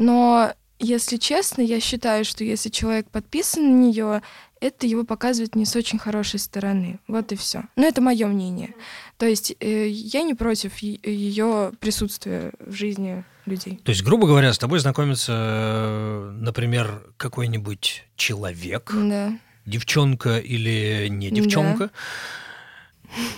но 0.03 0.53
если 0.81 1.17
честно, 1.17 1.63
я 1.63 1.79
считаю, 1.79 2.25
что 2.25 2.43
если 2.43 2.69
человек 2.69 3.09
подписан 3.09 3.63
на 3.63 3.87
нее, 3.87 4.23
это 4.61 4.87
его 4.87 5.05
показывает 5.05 5.55
не 5.55 5.65
с 5.65 5.77
очень 5.77 5.99
хорошей 5.99 6.41
стороны. 6.41 6.99
Вот 7.07 7.31
и 7.31 7.37
все. 7.37 7.63
Но 7.77 7.87
это 7.87 8.01
мое 8.01 8.27
мнение. 8.27 8.75
То 9.17 9.27
есть 9.27 9.55
э, 9.61 9.89
я 9.89 10.23
не 10.23 10.35
против 10.35 10.79
ее 10.79 11.73
присутствия 11.79 12.53
в 12.59 12.73
жизни 12.73 13.25
людей. 13.47 13.81
То 13.85 13.91
есть, 13.91 14.03
грубо 14.03 14.27
говоря, 14.27 14.53
с 14.53 14.59
тобой 14.59 14.81
знакомится, 14.81 15.33
э, 15.33 16.31
например, 16.35 17.03
какой-нибудь 17.17 18.05
человек, 18.17 18.93
да. 18.93 19.39
девчонка 19.67 20.39
или 20.39 21.07
не 21.09 21.31
девчонка. 21.31 21.87
Да 21.87 21.91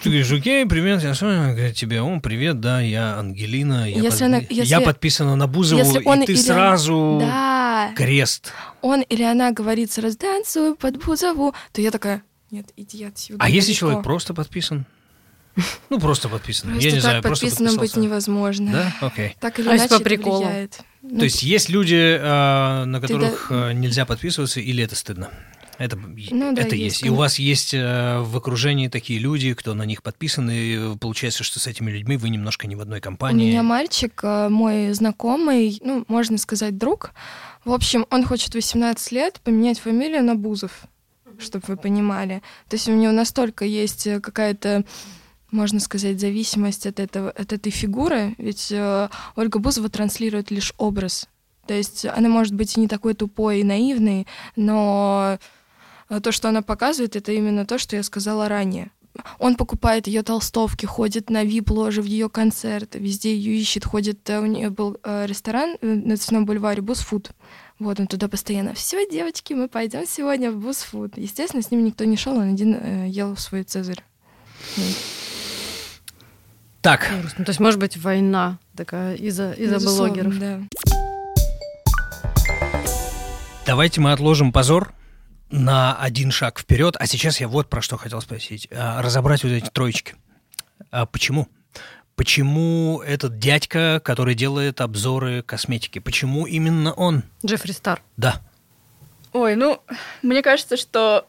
ты 0.03 0.09
говоришь, 0.09 0.33
окей, 0.33 0.67
привет, 0.67 1.03
я 1.03 1.13
говорит 1.15 1.75
тебе, 1.75 2.01
о, 2.01 2.21
привет, 2.21 2.61
да, 2.61 2.81
я 2.81 3.19
Ангелина, 3.19 3.89
я, 3.89 4.03
если 4.03 4.11
под... 4.11 4.23
она, 4.23 4.39
если... 4.39 4.65
я 4.65 4.81
подписана 4.81 5.37
на 5.37 5.47
Бузову, 5.47 5.83
если 5.83 6.03
он 6.05 6.23
и 6.23 6.27
ты 6.27 6.33
или... 6.33 6.41
сразу 6.41 7.19
да. 7.21 7.93
крест. 7.97 8.53
Он 8.83 9.03
или 9.03 9.23
она 9.23 9.51
говорит 9.53 9.91
сразу, 9.93 10.17
танцую 10.17 10.77
под 10.77 11.05
Бузову, 11.05 11.55
то 11.73 11.81
я 11.81 11.91
такая, 11.91 12.23
нет, 12.51 12.67
иди 12.77 13.05
отсюда. 13.05 13.39
А 13.43 13.49
если 13.49 13.73
человек 13.73 14.03
просто 14.03 14.35
подписан? 14.35 14.87
Ну, 15.89 16.01
просто 16.01 16.29
подписан. 16.29 16.71
Просто 16.71 16.89
я 16.89 16.91
не 16.93 17.01
так 17.01 17.11
знаю, 17.11 17.23
подписанным 17.23 17.77
быть 17.77 17.97
невозможно. 17.97 18.73
Да? 18.73 19.07
Окей. 19.07 19.37
Так 19.39 19.61
или 19.61 19.69
а 19.69 19.77
иначе 19.77 19.89
по 19.89 20.01
приколу. 20.01 20.39
влияет. 20.39 20.81
Ну, 21.03 21.19
То 21.19 21.25
есть 21.25 21.43
есть 21.43 21.69
люди, 21.69 22.19
а, 22.21 22.85
на 22.87 23.01
которых 23.01 23.47
да... 23.51 23.73
нельзя 23.73 24.05
подписываться, 24.05 24.61
или 24.61 24.83
это 24.83 24.97
стыдно? 24.97 25.31
Это, 25.79 25.97
ну, 25.97 26.53
да, 26.55 26.63
это 26.63 26.77
есть. 26.77 26.97
есть. 26.97 27.07
И 27.07 27.11
у 27.11 27.15
вас 27.15 27.39
есть 27.39 27.75
э, 27.75 28.21
в 28.21 28.37
окружении 28.37 28.89
такие 28.89 29.19
люди, 29.19 29.55
кто 29.55 29.75
на 29.75 29.85
них 29.85 30.03
подписан, 30.03 30.49
и 30.51 30.97
получается, 30.97 31.45
что 31.45 31.59
с 31.59 31.67
этими 31.67 31.91
людьми 31.91 32.17
вы 32.17 32.31
немножко 32.31 32.67
не 32.67 32.77
в 32.77 32.81
одной 32.81 33.01
компании. 33.01 33.47
У 33.47 33.49
меня 33.49 33.63
мальчик, 33.63 34.21
э, 34.23 34.49
мой 34.49 34.93
знакомый, 34.93 35.81
ну, 35.83 36.05
можно 36.09 36.39
сказать, 36.39 36.79
друг. 36.79 37.11
В 37.65 37.73
общем, 37.73 38.07
он 38.11 38.25
хочет 38.25 38.55
18 38.55 39.13
лет 39.13 39.41
поменять 39.43 39.79
фамилию 39.79 40.23
на 40.23 40.35
Бузов, 40.35 40.83
чтобы 41.39 41.65
вы 41.69 41.77
понимали. 41.77 42.43
То 42.69 42.77
есть 42.77 42.89
у 42.89 42.93
него 42.93 43.13
настолько 43.13 43.65
есть 43.65 44.07
э, 44.07 44.21
какая-то 44.21 44.85
можно 45.51 45.79
сказать, 45.79 46.19
зависимость 46.19 46.85
от, 46.85 46.99
этого, 46.99 47.31
от 47.31 47.53
этой 47.53 47.71
фигуры, 47.71 48.35
ведь 48.39 48.73
э, 48.73 49.09
Ольга 49.37 49.61
Бузова 49.61 49.89
транслирует 49.89 50.51
лишь 50.51 50.75
образ. 50.79 51.29
То 51.67 51.75
есть 51.75 52.05
она 52.05 52.29
может 52.29 52.55
быть 52.55 52.77
и 52.77 52.81
не 52.81 52.89
такой 52.89 53.15
тупой 53.15 53.61
и 53.61 53.65
наивной, 53.65 54.27
но 54.57 55.39
то, 56.09 56.33
что 56.33 56.49
она 56.49 56.63
показывает, 56.63 57.17
это 57.17 57.33
именно 57.33 57.67
то, 57.67 57.79
что 57.79 57.97
я 57.97 58.03
сказала 58.03 58.49
ранее. 58.49 58.91
Он 59.39 59.55
покупает 59.55 60.07
ее 60.07 60.23
толстовки, 60.23 60.87
ходит 60.87 61.31
на 61.31 61.45
вип-ложи 61.45 62.03
в 62.03 62.05
ее 62.05 62.29
концерты, 62.29 62.99
везде 62.99 63.35
ее 63.35 63.57
ищет, 63.61 63.85
ходит, 63.85 64.29
э, 64.29 64.41
у 64.41 64.47
нее 64.47 64.71
был 64.71 64.99
э, 65.05 65.27
ресторан 65.27 65.77
э, 65.81 65.87
на 65.87 66.17
Цветном 66.17 66.47
бульваре 66.47 66.83
Бусфуд. 66.83 67.31
Вот 67.79 68.01
он 68.01 68.09
туда 68.09 68.29
постоянно. 68.29 68.75
Все, 68.75 69.09
девочки, 69.09 69.53
мы 69.53 69.69
пойдем 69.69 70.05
сегодня 70.07 70.51
в 70.51 70.57
Бусфуд. 70.57 71.17
Естественно, 71.17 71.63
с 71.63 71.71
ним 71.71 71.85
никто 71.85 72.05
не 72.05 72.17
шел, 72.17 72.37
он 72.37 72.55
один 72.55 73.05
ел 73.07 73.37
свой 73.37 73.63
цезарь. 73.63 74.03
Так. 76.81 77.09
Ну, 77.39 77.45
то 77.45 77.51
есть, 77.51 77.61
может 77.61 77.81
быть, 77.81 77.97
война 77.97 78.59
такая 78.77 79.15
из-за 79.17 79.53
из 79.53 79.85
блогеров. 79.85 80.39
Да. 80.39 80.61
Давайте 83.67 84.01
мы 84.01 84.13
отложим 84.13 84.53
позор 84.53 84.93
на 85.55 85.97
один 85.97 86.31
шаг 86.31 86.59
вперед. 86.59 86.97
А 86.99 87.07
сейчас 87.07 87.41
я 87.41 87.49
вот 87.49 87.69
про 87.69 87.81
что 87.81 87.97
хотел 87.97 88.21
спросить. 88.21 88.69
А, 88.73 89.01
разобрать 89.03 89.45
вот 89.45 89.51
эти 89.51 89.69
троечки. 89.71 90.15
А 90.91 91.07
почему? 91.07 91.49
Почему 92.17 93.03
этот 93.05 93.39
дядька, 93.39 94.01
который 94.05 94.35
делает 94.35 94.81
обзоры 94.81 95.43
косметики, 95.43 95.99
почему 95.99 96.47
именно 96.47 96.93
он? 96.93 97.23
Джеффри 97.45 97.73
Стар. 97.73 98.03
Да. 98.17 98.41
Ой, 99.33 99.57
ну, 99.57 99.81
мне 100.23 100.43
кажется, 100.43 100.77
что 100.77 101.27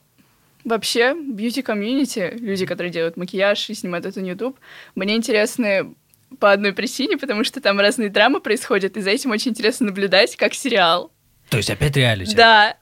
вообще 0.63 1.15
бьюти-комьюнити, 1.15 2.37
люди, 2.39 2.65
которые 2.65 2.91
делают 2.91 3.17
макияж 3.17 3.69
и 3.69 3.73
снимают 3.73 4.05
это 4.05 4.19
на 4.21 4.25
YouTube, 4.25 4.59
мне 4.93 5.15
интересны 5.15 5.95
по 6.39 6.51
одной 6.51 6.73
причине, 6.73 7.17
потому 7.17 7.43
что 7.43 7.61
там 7.61 7.79
разные 7.79 8.09
драмы 8.09 8.41
происходят, 8.41 8.97
и 8.97 9.01
за 9.01 9.11
этим 9.11 9.31
очень 9.31 9.51
интересно 9.51 9.87
наблюдать, 9.87 10.35
как 10.35 10.53
сериал. 10.53 11.11
То 11.49 11.57
есть 11.57 11.69
опять 11.69 11.95
реалити? 11.95 12.35
Да. 12.35 12.77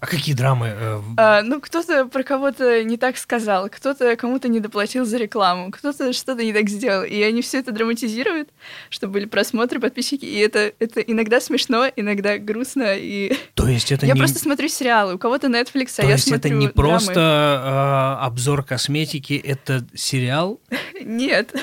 А 0.00 0.06
какие 0.06 0.34
драмы? 0.34 0.68
Э... 0.68 1.00
А, 1.16 1.42
ну, 1.42 1.60
кто-то 1.60 2.06
про 2.06 2.22
кого-то 2.22 2.84
не 2.84 2.96
так 2.96 3.16
сказал, 3.18 3.68
кто-то 3.68 4.14
кому-то 4.14 4.46
не 4.46 4.60
доплатил 4.60 5.04
за 5.04 5.18
рекламу, 5.18 5.72
кто-то 5.72 6.12
что-то 6.12 6.44
не 6.44 6.52
так 6.52 6.68
сделал. 6.68 7.02
И 7.02 7.20
они 7.20 7.42
все 7.42 7.58
это 7.58 7.72
драматизируют, 7.72 8.48
чтобы 8.90 9.14
были 9.14 9.24
просмотры, 9.24 9.80
подписчики. 9.80 10.24
И 10.24 10.38
это, 10.38 10.72
это 10.78 11.00
иногда 11.00 11.40
смешно, 11.40 11.86
иногда 11.96 12.38
грустно. 12.38 12.94
И... 12.96 13.36
То 13.54 13.66
есть 13.66 13.90
это 13.90 14.06
я 14.06 14.14
не... 14.14 14.18
просто 14.18 14.38
смотрю 14.38 14.68
сериалы, 14.68 15.16
у 15.16 15.18
кого-то 15.18 15.48
Netflix, 15.48 15.94
а 15.98 16.02
То 16.02 16.06
я 16.06 16.12
есть 16.12 16.28
смотрю 16.28 16.38
это 16.38 16.48
не 16.50 16.68
драмы. 16.68 16.72
просто 16.72 18.18
э, 18.20 18.24
обзор 18.24 18.62
косметики, 18.62 19.34
это 19.34 19.84
сериал? 19.94 20.60
Нет. 21.00 21.56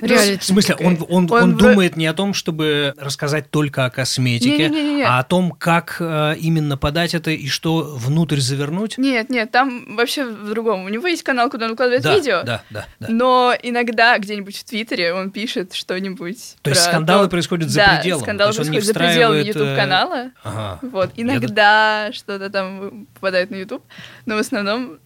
Реалити. 0.00 0.38
В 0.40 0.44
смысле, 0.44 0.76
он, 0.76 0.98
он, 1.08 1.30
он, 1.30 1.42
он 1.42 1.56
думает 1.56 1.96
не 1.96 2.06
о 2.06 2.14
том, 2.14 2.34
чтобы 2.34 2.94
рассказать 2.96 3.50
только 3.50 3.84
о 3.84 3.90
косметике, 3.90 4.68
не, 4.68 4.74
не, 4.74 4.82
не, 4.82 4.94
не. 4.96 5.02
а 5.02 5.18
о 5.18 5.24
том, 5.24 5.52
как 5.52 5.96
э, 6.00 6.36
именно 6.38 6.76
подать 6.76 7.14
это 7.14 7.30
и 7.30 7.48
что 7.48 7.82
внутрь 7.96 8.40
завернуть? 8.40 8.98
Нет, 8.98 9.30
нет, 9.30 9.50
там 9.50 9.96
вообще 9.96 10.24
в 10.24 10.50
другом. 10.50 10.84
У 10.84 10.88
него 10.88 11.06
есть 11.06 11.22
канал, 11.22 11.50
куда 11.50 11.66
он 11.66 11.72
выкладывает 11.72 12.02
да, 12.02 12.14
видео. 12.14 12.42
Да, 12.44 12.62
да, 12.70 12.86
да. 13.00 13.06
Но 13.08 13.54
иногда 13.62 14.18
где-нибудь 14.18 14.56
в 14.56 14.64
Твиттере 14.64 15.12
он 15.12 15.30
пишет 15.30 15.74
что-нибудь. 15.74 16.56
То 16.62 16.70
есть 16.70 16.82
скандалы 16.82 17.26
то... 17.26 17.30
происходят 17.30 17.70
за 17.70 17.78
да, 17.78 17.96
пределом. 17.96 18.22
скандалы 18.22 18.52
происходят 18.54 18.84
за 18.84 18.94
пределом 18.94 19.38
YouTube 19.40 19.76
канала. 19.76 20.30
Ага. 20.42 20.78
Вот 20.82 21.10
иногда 21.16 22.06
я... 22.06 22.12
что-то 22.12 22.50
там 22.50 23.06
попадает 23.14 23.50
на 23.50 23.56
YouTube, 23.56 23.82
но 24.26 24.36
в 24.36 24.38
основном. 24.38 24.98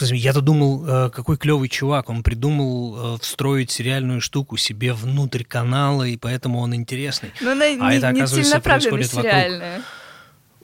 Я-то 0.00 0.40
думал, 0.40 0.86
э, 0.86 1.10
какой 1.10 1.36
клевый 1.36 1.68
чувак, 1.68 2.10
он 2.10 2.22
придумал 2.22 3.16
э, 3.16 3.18
встроить 3.20 3.70
сериальную 3.70 4.11
штуку 4.20 4.56
себе 4.56 4.92
внутрь 4.92 5.44
канала, 5.44 6.04
и 6.04 6.16
поэтому 6.16 6.58
он 6.60 6.74
интересный. 6.74 7.32
Но 7.40 7.52
она 7.52 7.64
а 7.66 7.70
не, 7.70 7.96
это, 7.96 8.08
оказывается, 8.08 8.56
не 8.56 8.60
происходит 8.60 9.12
вокруг. 9.12 9.34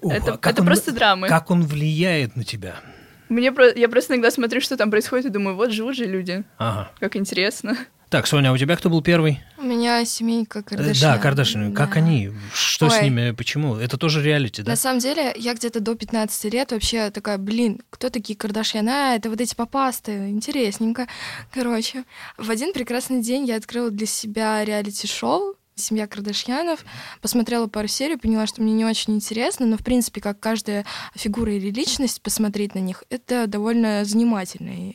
Ух, 0.01 0.13
это 0.13 0.39
а 0.41 0.51
это 0.51 0.61
он, 0.61 0.67
просто 0.67 0.93
драмы. 0.93 1.29
Как 1.29 1.51
он 1.51 1.65
влияет 1.65 2.37
на 2.37 2.45
тебя? 2.45 2.77
Мне 3.29 3.53
я 3.77 3.89
просто 3.89 4.15
иногда 4.15 4.31
смотрю, 4.31 4.61
что 4.61 4.77
там 4.77 4.91
происходит, 4.91 5.27
и 5.27 5.29
думаю, 5.31 5.57
вот 5.57 5.71
живут 5.71 5.97
же 5.97 6.05
люди. 6.05 6.45
Ага. 6.57 6.91
Как 7.01 7.17
интересно. 7.17 7.77
Так, 8.11 8.27
Соня, 8.27 8.49
а 8.49 8.53
у 8.53 8.57
тебя 8.57 8.75
кто 8.77 8.89
был 8.89 9.03
первый? 9.03 9.41
У 9.59 9.63
меня 9.63 10.03
семейка 10.07 10.63
Кардашьян. 10.63 11.13
Да, 11.13 11.19
Кардашьян. 11.19 11.73
Да. 11.73 11.77
Как 11.77 11.97
они? 11.97 12.33
Что 12.55 12.87
Ой. 12.87 12.91
с 12.91 13.03
ними? 13.03 13.33
Почему? 13.33 13.77
Это 13.77 13.99
тоже 13.99 14.23
реалити, 14.23 14.63
да? 14.63 14.71
На 14.71 14.77
самом 14.77 15.01
деле, 15.01 15.35
я 15.37 15.53
где-то 15.53 15.81
до 15.81 15.95
15 15.95 16.53
лет 16.55 16.73
вообще 16.73 17.11
такая, 17.11 17.37
блин, 17.37 17.83
кто 17.91 18.09
такие 18.09 18.35
Кардашьян? 18.35 18.89
А, 18.89 19.15
это 19.15 19.29
вот 19.29 19.43
эти 19.43 19.55
попасты, 19.55 20.31
интересненько. 20.31 21.07
Короче, 21.53 22.05
в 22.39 22.51
один 22.51 22.73
прекрасный 22.73 23.21
день 23.21 23.45
я 23.45 23.57
открыла 23.57 23.91
для 23.91 24.07
себя 24.07 24.65
реалити-шоу 24.65 25.58
семья 25.81 26.07
Кардашьянов. 26.07 26.85
Посмотрела 27.21 27.67
пару 27.67 27.89
серий, 27.89 28.17
поняла, 28.17 28.47
что 28.47 28.63
мне 28.63 28.73
не 28.73 28.85
очень 28.85 29.15
интересно, 29.15 29.67
но, 29.67 29.77
в 29.77 29.85
принципе, 29.85 30.21
как 30.21 30.41
каждая 30.41 30.85
фигура 31.15 31.53
или 31.53 31.71
личность, 31.71 32.23
посмотреть 32.23 32.75
на 32.75 32.81
них, 32.81 33.05
это 33.11 33.47
довольно 33.47 34.05
занимательно. 34.05 34.95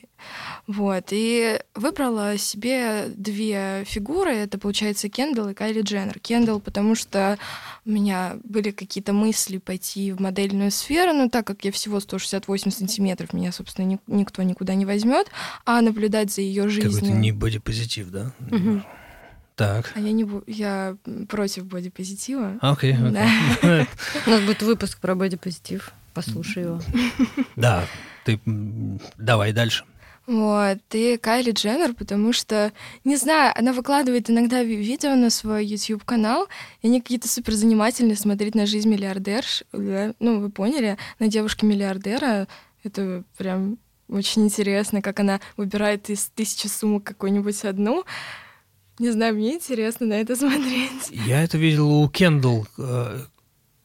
Вот. 0.67 1.07
И 1.11 1.59
выбрала 1.75 2.37
себе 2.37 3.05
две 3.15 3.83
фигуры. 3.85 4.31
Это, 4.31 4.57
получается, 4.57 5.09
Кендалл 5.09 5.49
и 5.49 5.53
Кайли 5.53 5.81
Дженнер. 5.81 6.19
Кендалл, 6.19 6.59
потому 6.59 6.95
что 6.95 7.37
у 7.85 7.89
меня 7.89 8.37
были 8.43 8.71
какие-то 8.71 9.13
мысли 9.13 9.57
пойти 9.57 10.11
в 10.11 10.21
модельную 10.21 10.71
сферу, 10.71 11.13
но 11.13 11.29
так 11.29 11.45
как 11.45 11.65
я 11.65 11.71
всего 11.71 11.99
168 11.99 12.71
сантиметров, 12.71 13.33
меня, 13.33 13.51
собственно, 13.51 13.85
ни, 13.85 13.99
никто 14.07 14.41
никуда 14.43 14.75
не 14.75 14.85
возьмет, 14.85 15.27
а 15.65 15.81
наблюдать 15.81 16.31
за 16.31 16.41
ее 16.41 16.69
жизнью... 16.69 16.93
Какой-то 16.93 17.15
не 17.15 17.31
бодипозитив, 17.31 18.09
да? 18.09 18.31
Угу. 18.51 18.81
Так. 19.55 19.91
А 19.95 19.99
я 19.99 20.11
не 20.11 20.27
я 20.47 20.97
против 21.29 21.65
бодипозитива. 21.65 22.57
Окей. 22.61 22.93
Okay, 22.93 23.11
okay. 23.61 23.87
У 24.25 24.29
нас 24.29 24.41
будет 24.41 24.61
выпуск 24.63 24.99
про 24.99 25.15
бодипозитив. 25.15 25.91
Послушай 26.13 26.63
его. 26.63 26.81
Да, 27.55 27.85
ты 28.25 28.39
давай 29.17 29.53
дальше. 29.53 29.83
Вот, 30.25 30.79
и 30.93 31.17
Кайли 31.17 31.51
Дженнер, 31.51 31.93
потому 31.93 32.31
что, 32.31 32.71
не 33.03 33.17
знаю, 33.17 33.51
она 33.57 33.73
выкладывает 33.73 34.29
иногда 34.29 34.63
видео 34.63 35.15
на 35.15 35.29
свой 35.29 35.65
YouTube-канал, 35.65 36.47
и 36.81 36.87
они 36.87 37.01
какие-то 37.01 37.27
супер 37.27 37.53
занимательные 37.53 38.15
смотреть 38.15 38.55
на 38.55 38.65
жизнь 38.65 38.89
миллиардерш, 38.89 39.63
ну, 39.73 40.39
вы 40.39 40.49
поняли, 40.49 40.97
на 41.19 41.27
девушке-миллиардера, 41.27 42.47
это 42.85 43.23
прям 43.37 43.77
очень 44.07 44.45
интересно, 44.45 45.01
как 45.01 45.19
она 45.19 45.41
выбирает 45.57 46.09
из 46.09 46.31
тысячи 46.33 46.67
сумок 46.67 47.03
какую-нибудь 47.03 47.65
одну. 47.65 48.05
Не 48.99 49.11
знаю, 49.11 49.35
мне 49.35 49.55
интересно 49.55 50.05
на 50.07 50.13
это 50.13 50.35
смотреть. 50.35 51.09
Я 51.11 51.43
это 51.43 51.57
видел 51.57 51.89
у 51.91 52.09
Кендалл. 52.09 52.67
Э, 52.77 53.21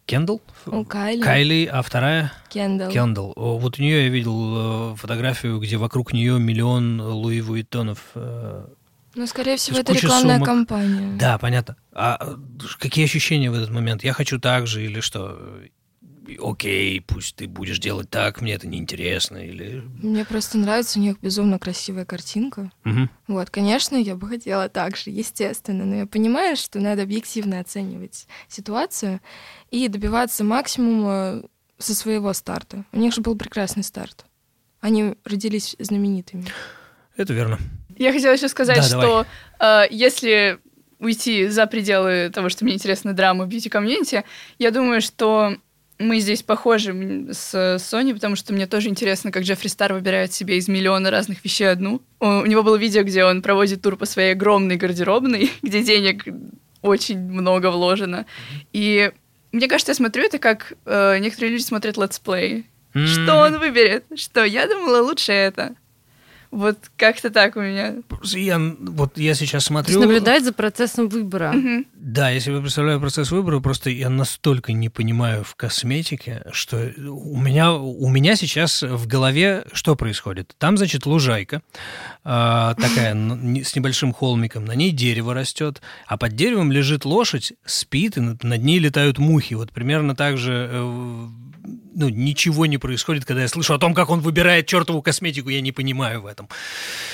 Кендалл? 0.07 0.41
У 0.67 0.85
Кайли. 0.85 1.23
Кайли, 1.23 1.65
а 1.71 1.83
вторая? 1.83 2.33
Кендалл. 2.49 2.91
Кендалл. 2.91 3.33
Вот 3.37 3.79
у 3.79 3.83
нее 3.83 4.05
я 4.05 4.09
видел 4.09 4.93
э, 4.93 4.97
фотографию, 4.97 5.59
где 5.59 5.77
вокруг 5.77 6.13
нее 6.13 6.39
миллион 6.39 7.01
Луи 7.01 7.41
Вуиттонов. 7.41 7.99
Э, 8.15 8.67
ну, 9.15 9.27
скорее 9.27 9.57
всего, 9.57 9.79
это 9.79 9.93
рекламная 9.93 10.35
сумок. 10.37 10.47
кампания. 10.47 11.17
Да, 11.19 11.39
понятно. 11.39 11.77
А 11.93 12.37
какие 12.79 13.05
ощущения 13.05 13.51
в 13.51 13.55
этот 13.55 13.71
момент? 13.71 14.05
Я 14.05 14.13
хочу 14.13 14.39
так 14.39 14.67
же 14.67 14.85
или 14.85 15.01
что? 15.01 15.59
Окей, 16.37 17.01
пусть 17.01 17.37
ты 17.37 17.47
будешь 17.47 17.79
делать 17.79 18.11
так, 18.11 18.41
мне 18.41 18.55
это 18.55 18.67
неинтересно, 18.67 19.39
или... 19.39 19.83
Мне 20.03 20.25
просто 20.25 20.59
нравится, 20.59 20.99
у 20.99 21.03
них 21.03 21.19
безумно 21.21 21.59
красивая 21.59 22.05
картинка. 22.05 22.71
Угу. 22.85 23.09
Вот, 23.29 23.51
конечно, 23.51 23.97
я 23.97 24.15
бы 24.15 24.29
хотела 24.29 24.69
так 24.69 24.97
же, 24.97 25.11
естественно, 25.11 25.85
но 25.85 25.97
я 25.97 26.07
понимаю, 26.07 26.57
что 26.57 26.81
надо 26.81 27.03
объективно 27.03 27.61
оценивать 27.61 28.27
ситуацию 28.49 29.21
и 29.71 29.89
добиваться 29.89 30.45
максимума 30.45 31.43
со 31.79 31.95
своего 31.95 32.33
старта. 32.33 32.85
У 32.93 32.99
них 32.99 33.15
же 33.15 33.21
был 33.21 33.37
прекрасный 33.37 33.85
старт. 33.85 34.27
Они 34.81 35.15
родились 35.25 35.77
знаменитыми. 35.79 36.47
Это 37.17 37.33
верно. 37.33 37.59
Я 37.97 38.13
хотела 38.13 38.33
еще 38.33 38.49
сказать, 38.49 38.77
да, 38.77 38.83
что 38.83 39.27
э, 39.59 39.83
если 39.91 40.61
уйти 40.99 41.49
за 41.49 41.67
пределы 41.67 42.31
того, 42.31 42.49
что 42.49 42.65
мне 42.65 42.75
интересно 42.75 43.13
драма 43.13 43.47
бьюти-комьюнити, 43.47 44.25
я 44.59 44.71
думаю, 44.71 45.01
что 45.01 45.57
мы 45.99 46.21
здесь 46.21 46.43
похожи 46.43 46.93
с 47.33 47.55
Sony, 47.55 48.15
потому 48.15 48.37
что 48.37 48.53
мне 48.53 48.67
тоже 48.67 48.89
интересно, 48.89 49.33
как 49.33 49.43
Джеффри 49.43 49.69
Стар 49.69 49.93
выбирает 49.93 50.33
себе 50.33 50.57
из 50.57 50.69
миллиона 50.69 51.11
разных 51.11 51.45
вещей 51.45 51.71
одну. 51.71 52.01
У 52.21 52.47
него 52.47 52.63
было 52.63 52.77
видео, 52.77 53.03
где 53.03 53.25
он 53.25 53.43
проводит 53.43 53.83
тур 53.83 53.97
по 53.97 54.07
своей 54.07 54.33
огромной 54.33 54.77
гардеробной, 54.77 55.51
где 55.63 55.83
денег 55.83 56.25
очень 56.83 57.19
много 57.19 57.71
вложено. 57.71 58.27
И 58.73 59.11
мне 59.51 59.67
кажется, 59.67 59.91
я 59.91 59.97
смотрю 59.97 60.25
это 60.25 60.39
как 60.39 60.75
э, 60.85 61.19
некоторые 61.19 61.53
люди 61.53 61.63
смотрят 61.63 61.97
летсплей. 61.97 62.67
Mm-hmm. 62.95 63.07
Что 63.07 63.37
он 63.37 63.59
выберет? 63.59 64.05
Что? 64.15 64.45
Я 64.45 64.67
думала, 64.67 65.03
лучше 65.03 65.33
это. 65.33 65.75
Вот 66.51 66.79
как-то 66.97 67.31
так 67.31 67.57
у 67.57 67.61
меня. 67.61 67.97
Я, 68.23 68.59
вот 68.81 69.19
я 69.19 69.35
сейчас 69.35 69.67
смотрю... 69.67 69.95
То 69.95 70.01
есть 70.01 70.07
наблюдать 70.09 70.45
за 70.45 70.53
процессом 70.53 71.09
выбора. 71.09 71.53
Угу. 71.55 71.85
Да, 71.95 72.31
я 72.31 72.41
себе 72.41 72.61
представляю 72.61 73.01
процесс 73.01 73.31
выбора, 73.31 73.61
просто 73.61 73.91
я 73.91 74.09
настолько 74.09 74.73
не 74.73 74.89
понимаю 74.89 75.45
в 75.45 75.55
косметике, 75.57 76.45
что 76.53 76.91
у 76.97 77.39
меня, 77.39 77.73
у 77.73 78.09
меня 78.09 78.35
сейчас 78.35 78.83
в 78.83 79.07
голове 79.07 79.65
что 79.73 79.95
происходит? 79.95 80.55
Там, 80.59 80.79
значит, 80.79 81.05
лужайка 81.05 81.63
э, 82.25 82.75
такая 82.81 83.15
с 83.15 83.77
небольшим 83.77 84.13
холмиком, 84.13 84.65
на 84.65 84.75
ней 84.75 84.91
дерево 84.91 85.35
растет, 85.35 85.83
а 86.07 86.17
под 86.17 86.35
деревом 86.35 86.73
лежит 86.73 87.05
лошадь, 87.05 87.53
спит, 87.65 88.17
и 88.17 88.21
над, 88.21 88.43
ней 88.43 88.79
летают 88.79 89.19
мухи. 89.19 89.55
Вот 89.55 89.73
примерно 89.73 90.17
так 90.17 90.39
же... 90.39 91.29
Э, 91.65 91.69
ну, 91.95 92.09
ничего 92.09 92.67
не 92.67 92.79
происходит, 92.79 93.25
когда 93.25 93.43
я 93.43 93.49
слышу 93.49 93.75
о 93.75 93.79
том, 93.79 93.93
как 93.93 94.11
он 94.11 94.21
выбирает 94.21 94.67
чертову 94.67 95.03
косметику, 95.03 95.49
я 95.49 95.61
не 95.61 95.73
понимаю 95.73 96.23
в 96.23 96.27
этом. 96.27 96.49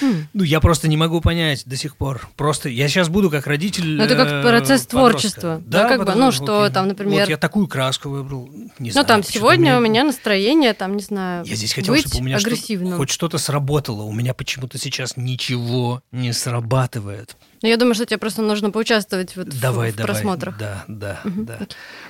Mm. 0.03 0.25
Ну, 0.35 0.43
я 0.45 0.61
просто 0.61 0.89
не 0.89 0.97
могу 0.97 1.21
понять 1.23 1.63
до 1.65 1.77
сих 1.77 1.97
пор. 1.97 2.29
Просто 2.37 2.69
я 2.69 2.89
сейчас 2.89 3.09
буду 3.09 3.31
как 3.31 3.47
родитель. 3.47 3.97
Ну, 3.97 4.05
это 4.05 4.15
как 4.15 4.43
процесс 4.43 4.87
подростка. 4.87 4.91
творчества. 4.91 5.63
Да, 5.67 5.83
да 5.85 5.89
как 5.89 6.07
бы, 6.07 6.15
ну, 6.15 6.33
что 6.33 6.69
там, 6.69 6.89
например. 6.89 7.21
Вот 7.21 7.29
я 7.29 7.39
такую 7.39 7.67
краску 7.67 8.11
выбрал. 8.11 8.51
Не 8.79 8.89
ну, 8.89 8.93
знаю, 8.93 9.07
там 9.07 9.23
сегодня 9.23 9.73
мне... 9.73 9.79
у 9.79 9.81
меня 9.81 10.05
настроение, 10.05 10.75
там, 10.75 10.97
не 10.97 11.03
знаю. 11.03 11.45
Я 11.47 11.57
здесь 11.57 11.73
хотел, 11.73 11.95
быть 11.95 12.07
чтобы 12.07 12.23
у 12.23 12.27
меня 12.27 12.37
агрессивным. 12.37 12.89
Что, 12.89 12.97
хоть 12.99 13.11
что-то 13.11 13.39
сработало. 13.39 14.03
У 14.03 14.13
меня 14.13 14.35
почему-то 14.35 14.77
сейчас 14.77 15.17
ничего 15.17 16.03
не 16.13 16.33
срабатывает. 16.33 17.37
Ну, 17.63 17.69
я 17.69 17.79
думаю, 17.79 17.95
что 17.95 18.05
тебе 18.05 18.19
просто 18.19 18.43
нужно 18.43 18.71
поучаствовать 18.71 19.35
вот 19.37 19.49
давай, 19.49 19.93
в, 19.93 19.97
давай, 19.97 20.13
просмотрах. 20.13 20.59
Да, 20.59 20.85
да, 20.89 21.21
угу. 21.25 21.45
да. 21.45 21.59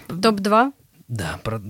Топ-2? 0.09 0.73
Да, 1.07 1.39
про... 1.45 1.61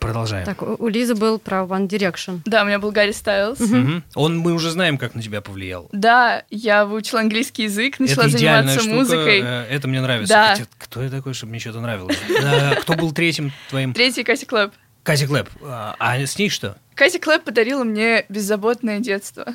Продолжаем. 0.00 0.46
Так, 0.46 0.62
у 0.62 0.88
Лизы 0.88 1.14
был 1.14 1.38
про 1.38 1.58
One 1.58 1.86
Direction. 1.86 2.40
Да, 2.46 2.62
у 2.62 2.66
меня 2.66 2.78
был 2.78 2.90
Гарри 2.90 3.12
Стайлз. 3.12 3.60
Угу. 3.60 3.76
Угу. 3.76 4.02
Он, 4.14 4.38
мы 4.38 4.54
уже 4.54 4.70
знаем, 4.70 4.96
как 4.96 5.14
на 5.14 5.22
тебя 5.22 5.42
повлиял. 5.42 5.88
Да, 5.92 6.44
я 6.50 6.86
выучила 6.86 7.20
английский 7.20 7.64
язык, 7.64 8.00
начала 8.00 8.24
это 8.24 8.38
заниматься 8.38 8.80
штука, 8.80 8.94
музыкой. 8.94 9.40
Э, 9.44 9.66
это 9.68 9.88
мне 9.88 10.00
нравится. 10.00 10.32
Да. 10.32 10.48
Хотя, 10.54 10.66
кто 10.78 11.02
я 11.02 11.10
такой, 11.10 11.34
чтобы 11.34 11.50
мне 11.50 11.60
что-то 11.60 11.80
нравилось? 11.80 12.16
Кто 12.80 12.94
был 12.94 13.12
третьим 13.12 13.52
твоим? 13.68 13.92
Третий 13.92 14.24
Кати 14.24 14.46
Клэп. 14.46 14.72
Кати 15.02 15.26
Клэп. 15.26 15.48
А, 15.62 15.94
а 15.98 16.18
с 16.18 16.38
ней 16.38 16.48
что? 16.48 16.78
Кати 16.94 17.18
Клэп 17.18 17.44
подарила 17.44 17.84
мне 17.84 18.24
беззаботное 18.28 19.00
детство. 19.00 19.46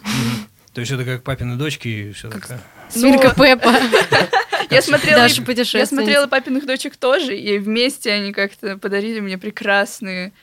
То 0.73 0.81
есть 0.81 0.91
это 0.91 1.05
как 1.05 1.23
папины 1.23 1.55
дочки 1.55 1.88
и 1.88 2.12
все 2.12 2.29
такое? 2.29 2.60
Свинка 2.89 3.34
ну, 3.36 3.43
Пеппа. 3.43 3.73
Я 4.69 4.82
смотрела, 4.82 5.28
я 5.28 5.86
смотрела 5.86 6.28
папиных 6.28 6.65
дочек 6.65 6.95
тоже, 6.97 7.38
и 7.38 7.58
вместе 7.58 8.12
они 8.12 8.34
как-то 8.34 8.78
подарили 8.78 9.19
мне 9.19 9.38
прекрасные 9.38 10.34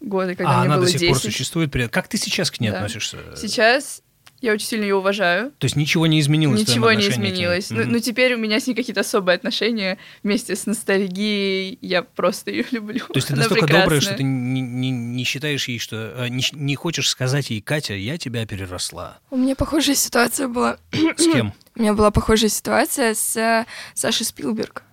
годы, 0.00 0.34
когда 0.34 0.52
а 0.52 0.58
мне 0.58 0.66
она 0.66 0.76
было 0.76 0.86
до 0.86 0.92
сих 0.92 1.00
10. 1.00 1.12
пор 1.12 1.22
существует? 1.22 1.72
Как 1.90 2.08
ты 2.08 2.16
сейчас 2.16 2.50
к 2.50 2.60
ней 2.60 2.70
да. 2.70 2.76
относишься? 2.76 3.18
Сейчас 3.36 4.02
я 4.40 4.52
очень 4.52 4.66
сильно 4.66 4.84
ее 4.84 4.96
уважаю. 4.96 5.52
То 5.58 5.66
есть 5.66 5.76
ничего 5.76 6.06
не 6.06 6.20
изменилось? 6.20 6.60
Ничего 6.60 6.92
не 6.92 7.08
изменилось. 7.08 7.70
Ну, 7.70 7.84
ну, 7.84 7.98
теперь 7.98 8.34
у 8.34 8.38
меня 8.38 8.58
с 8.58 8.66
ней 8.66 8.74
какие-то 8.74 9.00
особые 9.00 9.36
отношения 9.36 9.98
вместе 10.22 10.56
с 10.56 10.66
ностальгией. 10.66 11.78
Я 11.82 12.02
просто 12.02 12.50
ее 12.50 12.64
люблю. 12.70 13.04
То 13.06 13.16
есть 13.16 13.28
ты 13.28 13.36
настолько 13.36 13.66
прекрасная. 13.66 13.82
добрая, 13.82 14.00
что 14.00 14.14
ты 14.14 14.22
не, 14.22 14.60
не, 14.60 14.90
не 14.90 15.24
считаешь 15.24 15.68
ей, 15.68 15.78
что... 15.78 16.14
Э, 16.16 16.28
не, 16.28 16.42
не 16.52 16.74
хочешь 16.74 17.08
сказать 17.08 17.50
ей, 17.50 17.60
Катя, 17.60 17.94
я 17.94 18.16
тебя 18.18 18.46
переросла. 18.46 19.18
У 19.30 19.36
меня 19.36 19.54
похожая 19.54 19.94
ситуация 19.94 20.48
была. 20.48 20.78
С 20.92 21.24
кем? 21.32 21.52
У 21.76 21.80
меня 21.82 21.94
была 21.94 22.10
похожая 22.10 22.50
ситуация 22.50 23.14
с 23.14 23.36
э, 23.36 23.66
Сашей 23.94 24.26
Спилберг. 24.26 24.84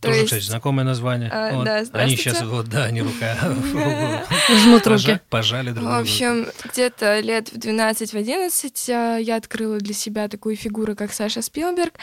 Тоже, 0.00 0.16
есть... 0.16 0.24
кстати, 0.26 0.44
знакомое 0.44 0.84
название. 0.84 1.30
А, 1.32 1.54
вот. 1.54 1.64
да, 1.64 1.84
они 1.92 2.16
сейчас, 2.16 2.42
вот, 2.42 2.68
да, 2.68 2.84
они 2.84 3.02
рука 3.02 3.36
жмут 4.62 4.86
руки. 4.86 5.20
Пожали 5.30 5.70
друг 5.70 5.88
В 5.88 6.00
общем, 6.00 6.46
где-то 6.64 7.20
лет 7.20 7.48
в 7.48 7.56
12-11 7.56 8.90
а, 8.90 9.16
я 9.16 9.36
открыла 9.36 9.78
для 9.78 9.94
себя 9.94 10.28
такую 10.28 10.56
фигуру, 10.56 10.94
как 10.94 11.12
Саша 11.12 11.40
Спилберг. 11.40 11.94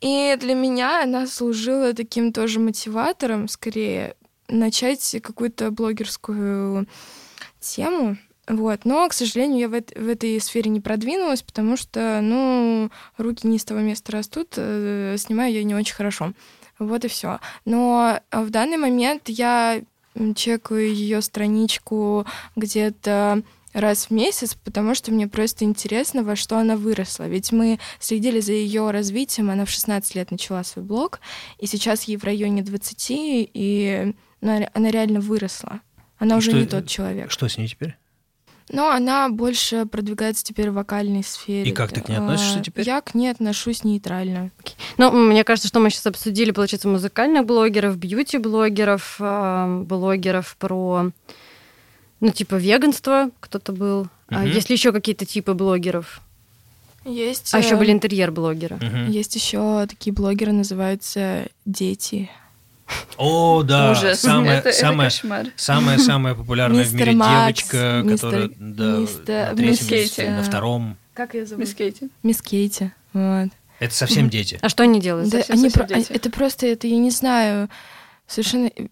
И 0.00 0.36
для 0.40 0.54
меня 0.54 1.04
она 1.04 1.28
служила 1.28 1.94
таким 1.94 2.32
тоже 2.32 2.58
мотиватором, 2.58 3.46
скорее, 3.46 4.16
начать 4.48 5.16
какую-то 5.22 5.70
блогерскую 5.70 6.88
тему. 7.60 8.16
Вот. 8.48 8.84
Но, 8.84 9.08
к 9.08 9.12
сожалению, 9.12 9.60
я 9.60 9.68
в, 9.68 9.74
это, 9.74 9.98
в 9.98 10.08
этой 10.08 10.40
сфере 10.40 10.70
не 10.70 10.80
продвинулась, 10.80 11.42
потому 11.42 11.76
что, 11.76 12.18
ну, 12.20 12.90
руки 13.16 13.46
не 13.46 13.58
с 13.58 13.64
того 13.64 13.80
места 13.80 14.10
растут, 14.12 14.54
э, 14.56 15.14
снимаю 15.18 15.52
я 15.52 15.62
не 15.62 15.76
очень 15.76 15.94
хорошо. 15.94 16.32
Вот 16.78 17.04
и 17.04 17.08
все. 17.08 17.38
Но 17.64 18.20
в 18.30 18.50
данный 18.50 18.76
момент 18.76 19.28
я 19.28 19.82
чекаю 20.34 20.92
ее 20.92 21.22
страничку 21.22 22.26
где-то 22.56 23.42
раз 23.72 24.06
в 24.06 24.10
месяц, 24.10 24.54
потому 24.54 24.94
что 24.94 25.10
мне 25.10 25.26
просто 25.28 25.64
интересно, 25.64 26.22
во 26.22 26.36
что 26.36 26.58
она 26.58 26.76
выросла. 26.76 27.28
Ведь 27.28 27.52
мы 27.52 27.78
следили 28.00 28.40
за 28.40 28.52
ее 28.52 28.90
развитием, 28.90 29.50
она 29.50 29.64
в 29.64 29.70
16 29.70 30.14
лет 30.14 30.30
начала 30.30 30.62
свой 30.62 30.84
блог, 30.84 31.20
и 31.58 31.66
сейчас 31.66 32.04
ей 32.04 32.16
в 32.16 32.24
районе 32.24 32.62
20, 32.62 33.06
и 33.08 34.14
она, 34.42 34.68
она 34.74 34.90
реально 34.90 35.20
выросла. 35.20 35.80
Она 36.18 36.34
и 36.34 36.38
уже 36.38 36.50
что, 36.50 36.60
не 36.60 36.66
тот 36.66 36.86
человек. 36.86 37.30
Что 37.30 37.48
с 37.48 37.56
ней 37.56 37.66
теперь? 37.66 37.96
Но 38.72 38.90
она 38.90 39.28
больше 39.28 39.86
продвигается 39.86 40.42
теперь 40.42 40.70
в 40.70 40.74
вокальной 40.74 41.22
сфере. 41.22 41.70
И 41.70 41.74
как 41.74 41.92
ты 41.92 42.00
к 42.00 42.08
ней 42.08 42.16
относишься 42.16 42.60
А, 42.60 42.62
теперь? 42.62 42.86
Я 42.86 43.00
к 43.02 43.14
ней 43.14 43.28
отношусь 43.30 43.84
нейтрально. 43.84 44.50
Ну, 44.96 45.10
мне 45.12 45.44
кажется, 45.44 45.68
что 45.68 45.78
мы 45.78 45.90
сейчас 45.90 46.06
обсудили, 46.06 46.50
получается, 46.50 46.88
музыкальных 46.88 47.44
блогеров, 47.46 47.96
бьюти-блогеров, 47.98 49.16
а, 49.20 49.82
блогеров 49.84 50.56
про, 50.58 51.10
ну, 52.20 52.30
типа, 52.30 52.54
веганство 52.56 53.30
кто-то 53.40 53.72
был. 53.72 54.08
А 54.28 54.40
Мгм. 54.40 54.50
есть 54.52 54.70
ли 54.70 54.74
еще 54.76 54.92
какие-то 54.92 55.26
типы 55.26 55.52
блогеров? 55.54 56.20
Есть, 57.04 57.52
А 57.52 57.58
еще 57.58 57.74
э, 57.74 57.78
были 57.78 57.92
интерьер-блогеры. 57.92 58.76
Мгм. 58.76 59.10
Есть 59.10 59.34
еще 59.34 59.86
такие 59.88 60.12
блогеры, 60.12 60.52
называются 60.52 61.48
дети. 61.66 62.30
О, 63.16 63.62
да, 63.62 63.92
Ужас. 63.92 64.20
самая, 64.20 64.58
это, 64.58 64.70
это 64.70 64.78
самая, 64.78 65.08
кошмар. 65.10 65.46
самая, 65.56 65.98
самая 65.98 66.34
популярная 66.34 66.84
в 66.84 66.94
мире 66.94 67.12
Макс, 67.12 67.30
девочка, 67.58 68.00
мистер- 68.04 68.16
которая 68.16 68.50
да, 68.58 68.96
мистер- 68.98 69.50
на 69.50 69.56
третьем 69.56 69.86
Кейти. 69.88 70.22
на 70.28 70.42
втором. 70.42 70.96
Как 71.14 71.34
ее 71.34 71.46
Мисс 71.56 71.74
Кейти. 71.74 72.08
Мисс 72.22 72.40
Кейти. 72.42 72.90
Вот. 73.12 73.48
Это 73.78 73.94
совсем 73.94 74.30
дети. 74.30 74.58
А 74.62 74.68
что 74.68 74.82
они 74.84 75.00
делают? 75.00 75.28
Да, 75.30 75.38
совсем- 75.38 75.54
они 75.54 75.70
совсем 75.70 75.86
про- 75.88 75.94
дети. 75.96 76.12
Это 76.12 76.30
просто, 76.30 76.66
это, 76.66 76.86
я 76.86 76.96
не 76.98 77.10
знаю, 77.10 77.68
совершенно 78.26 78.66
э, 78.68 78.86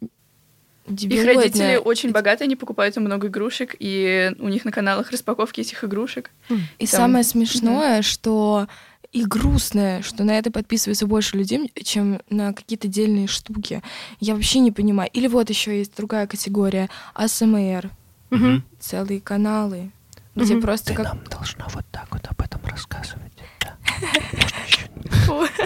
Их 0.89 1.25
родители 1.25 1.77
очень 1.77 2.11
богатые, 2.11 2.47
они 2.47 2.57
покупают 2.57 2.97
им 2.97 3.05
много 3.05 3.29
игрушек, 3.29 3.77
и 3.79 4.33
у 4.41 4.49
них 4.49 4.65
на 4.65 4.73
каналах 4.73 5.11
распаковки 5.13 5.61
этих 5.61 5.85
игрушек. 5.85 6.31
И 6.79 6.87
Там- 6.87 7.01
самое 7.01 7.25
смешное, 7.25 8.03
что 8.03 8.67
и 9.13 9.25
грустное, 9.25 10.03
что 10.03 10.23
на 10.25 10.39
это 10.39 10.51
подписывается 10.51 11.07
больше 11.07 11.37
людей, 11.37 11.73
чем 11.85 12.21
на 12.31 12.53
какие-то 12.53 12.87
отдельные 12.87 13.27
штуки. 13.27 13.83
Я 14.21 14.35
вообще 14.35 14.61
не 14.61 14.71
понимаю. 14.71 15.11
Или 15.13 15.27
вот 15.27 15.51
еще 15.51 15.77
есть 15.79 15.97
другая 15.97 16.27
категория 16.27 16.89
АСМР. 17.15 17.91
Мгм. 18.31 18.65
Целые 18.79 19.21
каналы, 19.21 19.91
где 20.37 20.55
Мгм. 20.55 20.63
просто 20.63 20.95
как... 20.95 21.29
должна 21.29 21.67
вот 21.71 21.85
так 21.91 22.07
вот 22.13 22.25
об 22.29 22.41
этом 22.41 22.65
рассказывать. 22.65 23.33
Можно 24.01 24.53
еще 24.67 24.89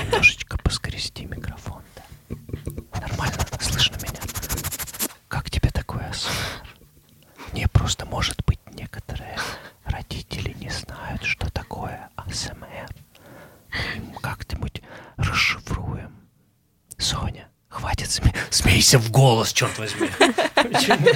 немножечко 0.05 0.57
поскрести 0.59 1.27
микрофон. 1.27 1.83
Нормально, 2.99 3.37
слышно 3.61 3.97
меня? 3.97 4.21
Как 5.29 5.51
тебе 5.51 5.71
такое 5.71 6.09
АСМР? 6.09 6.33
Не 7.53 7.69
просто, 7.69 8.07
может 8.07 8.43
быть, 8.47 8.59
некоторые 8.73 9.37
родители 9.85 10.57
не 10.59 10.71
знают, 10.71 11.23
что 11.25 11.51
такое 11.51 12.09
АСМР. 12.17 12.89
Мы 13.73 13.97
им 13.97 14.13
как-нибудь 14.15 14.83
расшифруем. 15.17 16.15
Соня, 16.99 17.49
хватит 17.69 18.09
сме- 18.09 18.35
смейся 18.55 18.99
в 18.99 19.11
голос, 19.11 19.53
черт 19.53 19.79
возьми. 19.79 20.09
Почему? 20.55 21.09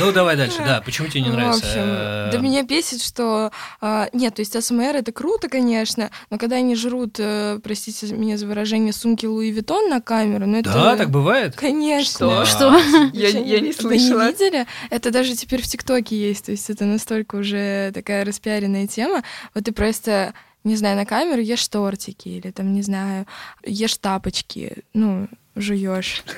Ну, 0.00 0.12
давай 0.12 0.36
дальше, 0.36 0.58
да. 0.58 0.80
Почему 0.84 1.08
тебе 1.08 1.22
не 1.22 1.30
В 1.30 1.34
нравится? 1.34 1.64
общем, 1.66 1.80
э, 1.82 2.28
да 2.32 2.38
меня 2.38 2.62
бесит, 2.62 3.02
что... 3.02 3.50
а, 3.80 4.08
нет, 4.12 4.34
то 4.34 4.40
есть 4.40 4.54
АСМР 4.56 4.96
это 4.96 5.12
круто, 5.12 5.48
конечно, 5.48 6.10
но 6.30 6.38
когда 6.38 6.56
они 6.56 6.74
жрут, 6.76 7.16
э, 7.18 7.58
простите 7.62 8.12
меня 8.14 8.36
за 8.36 8.46
выражение, 8.46 8.92
сумки 8.92 9.26
Louis 9.26 9.50
Vuitton 9.50 9.88
на 9.88 10.00
камеру, 10.00 10.46
ну 10.46 10.58
это... 10.58 10.72
Да, 10.72 10.96
так 10.96 11.10
бывает? 11.10 11.56
Конечно. 11.56 12.44
Что? 12.44 12.44
Что? 12.44 12.78
Я, 13.12 13.30
Вы 13.30 13.46
я 13.46 13.60
не 13.60 13.68
Вы 13.68 13.74
слышала. 13.74 14.26
не 14.26 14.32
видели? 14.32 14.66
Это 14.90 15.10
даже 15.10 15.34
теперь 15.34 15.62
в 15.62 15.66
ТикТоке 15.66 16.16
есть, 16.16 16.46
то 16.46 16.50
есть 16.52 16.68
это 16.70 16.84
настолько 16.84 17.36
уже 17.36 17.90
такая 17.92 18.24
распиаренная 18.24 18.86
тема. 18.86 19.22
Вот 19.54 19.64
ты 19.64 19.72
просто, 19.72 20.34
не 20.64 20.76
знаю, 20.76 20.96
на 20.96 21.06
камеру 21.06 21.40
ешь 21.40 21.66
тортики 21.68 22.28
или 22.28 22.50
там, 22.50 22.72
не 22.72 22.82
знаю, 22.82 23.26
ешь 23.64 23.96
тапочки, 23.96 24.84
ну, 24.94 25.28
жуешь. 25.56 26.22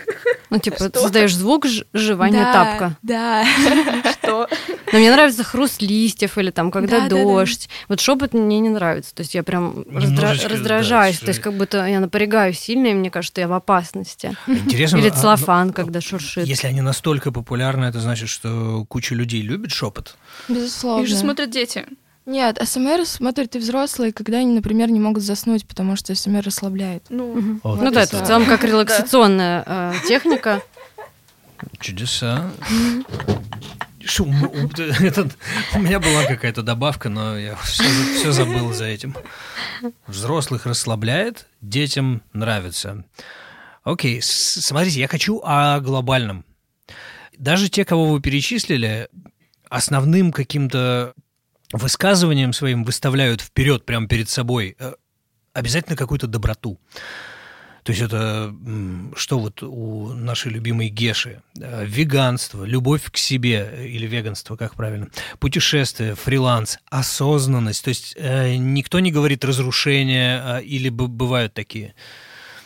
Ну, 0.49 0.61
типа, 0.61 0.77
Что? 0.77 1.01
создаешь 1.01 1.35
звук 1.35 1.67
жевания 1.93 2.45
да, 2.45 2.53
тапка. 2.53 2.97
Да. 3.03 3.45
Что? 4.13 4.49
Но 4.93 4.99
мне 4.99 5.11
нравится 5.11 5.43
хруст 5.43 5.83
листьев 5.83 6.39
или 6.39 6.53
там, 6.53 6.71
когда 6.71 7.09
дождь. 7.09 7.69
Вот 7.89 7.99
шепот 7.99 8.33
мне 8.33 8.61
не 8.61 8.69
нравится. 8.69 9.13
То 9.13 9.23
есть 9.23 9.35
я 9.35 9.43
прям 9.43 9.81
раздра- 9.81 10.07
Немножечко, 10.07 10.49
да, 10.49 10.55
раздражаюсь. 10.55 11.19
То 11.19 11.29
есть 11.29 11.41
как 11.41 11.55
будто 11.55 11.85
я 11.85 11.99
напрягаюсь 11.99 12.61
сильно, 12.61 12.87
и 12.87 12.95
мне 12.95 13.11
кажется, 13.11 13.41
я 13.41 13.49
в 13.49 13.53
опасности. 13.55 14.37
Интересно. 14.47 14.99
Или 14.99 15.09
а, 15.09 15.15
ну, 15.15 15.21
целлофан, 15.21 15.73
когда 15.73 16.01
шуршит. 16.01 16.47
Если 16.47 16.69
они 16.69 16.81
настолько 16.81 17.33
популярны, 17.33 17.87
это 17.87 17.99
значит, 17.99 18.29
что 18.29 18.85
куча 18.89 19.17
людей 19.17 19.43
любит 19.43 19.73
шепот. 19.73 20.17
Безусловно. 20.49 21.03
Их 21.03 21.09
же 21.09 21.17
смотрят 21.17 21.51
дети. 21.51 21.87
Нет, 22.27 22.59
АСМР 22.61 23.07
смотрят 23.07 23.55
и 23.55 23.59
взрослые, 23.61 24.13
когда 24.13 24.39
они, 24.39 24.53
например, 24.53 24.91
не 24.91 24.99
могут 24.99 25.23
заснуть, 25.23 25.67
потому 25.67 25.95
что 25.95 26.13
АСМР 26.13 26.43
расслабляет. 26.43 27.05
Ну. 27.09 27.61
Вот 27.63 27.81
Ну 27.81 27.91
да, 27.93 28.03
это 28.03 28.23
в 28.23 28.27
целом 28.27 28.47
как 28.47 28.65
релаксационная 28.65 29.63
э, 29.65 29.93
техника. 30.09 30.61
Чудеса. 31.81 32.51
Что, 34.05 34.25
м- 34.25 34.45
м- 34.45 34.71
этот- 35.01 35.37
у 35.75 35.79
меня 35.79 36.01
была 36.01 36.25
какая-то 36.25 36.63
добавка, 36.63 37.09
но 37.09 37.39
я 37.39 37.55
все, 37.57 38.33
забыл 38.33 38.73
за 38.73 38.87
этим. 38.87 39.17
Взрослых 40.09 40.67
расслабляет, 40.67 41.47
детям 41.61 42.23
нравится. 42.33 43.05
Окей, 43.85 44.21
смотрите, 44.21 44.99
я 44.99 45.07
хочу 45.07 45.41
о 45.45 45.79
глобальном. 45.81 46.45
Даже 47.39 47.69
те, 47.69 47.85
кого 47.85 48.07
вы 48.07 48.21
перечислили, 48.21 49.09
основным 49.69 50.33
каким-то 50.33 51.15
высказыванием 51.73 52.53
своим 52.53 52.85
выставляют 52.85 53.41
вперед, 53.41 53.85
прямо 53.85 54.09
перед 54.09 54.29
собой, 54.29 54.77
э, 54.79 54.93
обязательно 55.53 55.97
какую-то 55.97 56.27
доброту. 56.27 56.79
То 57.83 57.93
есть 57.93 58.03
это 58.03 58.53
что 59.15 59.39
вот 59.39 59.63
у 59.63 60.13
нашей 60.13 60.51
любимой 60.51 60.89
Геши? 60.89 61.43
Э, 61.61 61.85
Веганство, 61.87 62.65
любовь 62.65 63.11
к 63.11 63.17
себе 63.17 63.69
э, 63.71 63.87
или 63.87 64.07
веганство, 64.07 64.57
как 64.57 64.75
правильно? 64.75 65.09
Путешествие, 65.39 66.15
фриланс, 66.15 66.79
осознанность. 66.91 67.85
То 67.85 67.89
есть 67.89 68.17
никто 68.17 68.99
не 69.01 69.13
говорит 69.13 69.45
разрушение 69.45 70.41
а, 70.41 70.59
или 70.59 70.89
бывают 70.89 71.55
такие. 71.55 71.95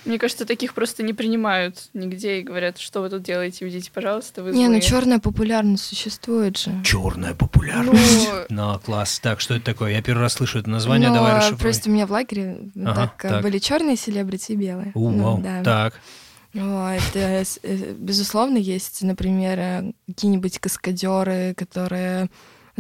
Мне 0.04 0.18
кажется, 0.18 0.44
таких 0.46 0.74
просто 0.74 1.02
не 1.02 1.12
принимают 1.12 1.88
нигде 1.94 2.38
и 2.40 2.42
говорят, 2.42 2.78
что 2.78 3.00
вы 3.00 3.10
тут 3.10 3.22
делаете, 3.22 3.64
уйдите, 3.64 3.90
пожалуйста, 3.92 4.42
вы 4.42 4.52
Не, 4.52 4.64
ну 4.68 4.74
злые». 4.74 4.80
черная 4.82 5.18
популярность 5.18 5.84
существует 5.84 6.56
же. 6.58 6.72
Черная 6.84 7.34
популярность. 7.34 8.28
Ну, 8.48 8.72
Ну, 8.72 8.78
класс. 8.78 9.20
Так, 9.20 9.40
что 9.40 9.54
это 9.54 9.64
такое? 9.64 9.92
Я 9.92 10.02
первый 10.02 10.22
раз 10.22 10.34
слышу 10.34 10.58
это 10.58 10.70
название, 10.70 11.08
Но 11.08 11.14
давай 11.16 11.34
расшифруй. 11.36 11.58
просто 11.58 11.88
у 11.90 11.92
меня 11.92 12.06
в 12.06 12.12
лагере 12.12 12.58
Ага, 12.76 12.94
так, 12.94 13.16
так. 13.22 13.42
были 13.42 13.58
черные 13.58 13.96
селебрити 13.96 14.52
и 14.52 14.56
белые. 14.56 14.92
У, 14.94 15.10
Ну, 15.10 15.22
вау. 15.24 15.38
да. 15.42 15.62
Так. 15.62 16.00
Вот, 16.52 17.00
э, 17.14 17.44
с- 17.44 17.60
э, 17.62 17.92
безусловно, 17.96 18.56
есть, 18.56 19.02
например, 19.02 19.58
э, 19.58 19.92
какие-нибудь 20.08 20.58
каскадеры, 20.58 21.54
которые 21.56 22.28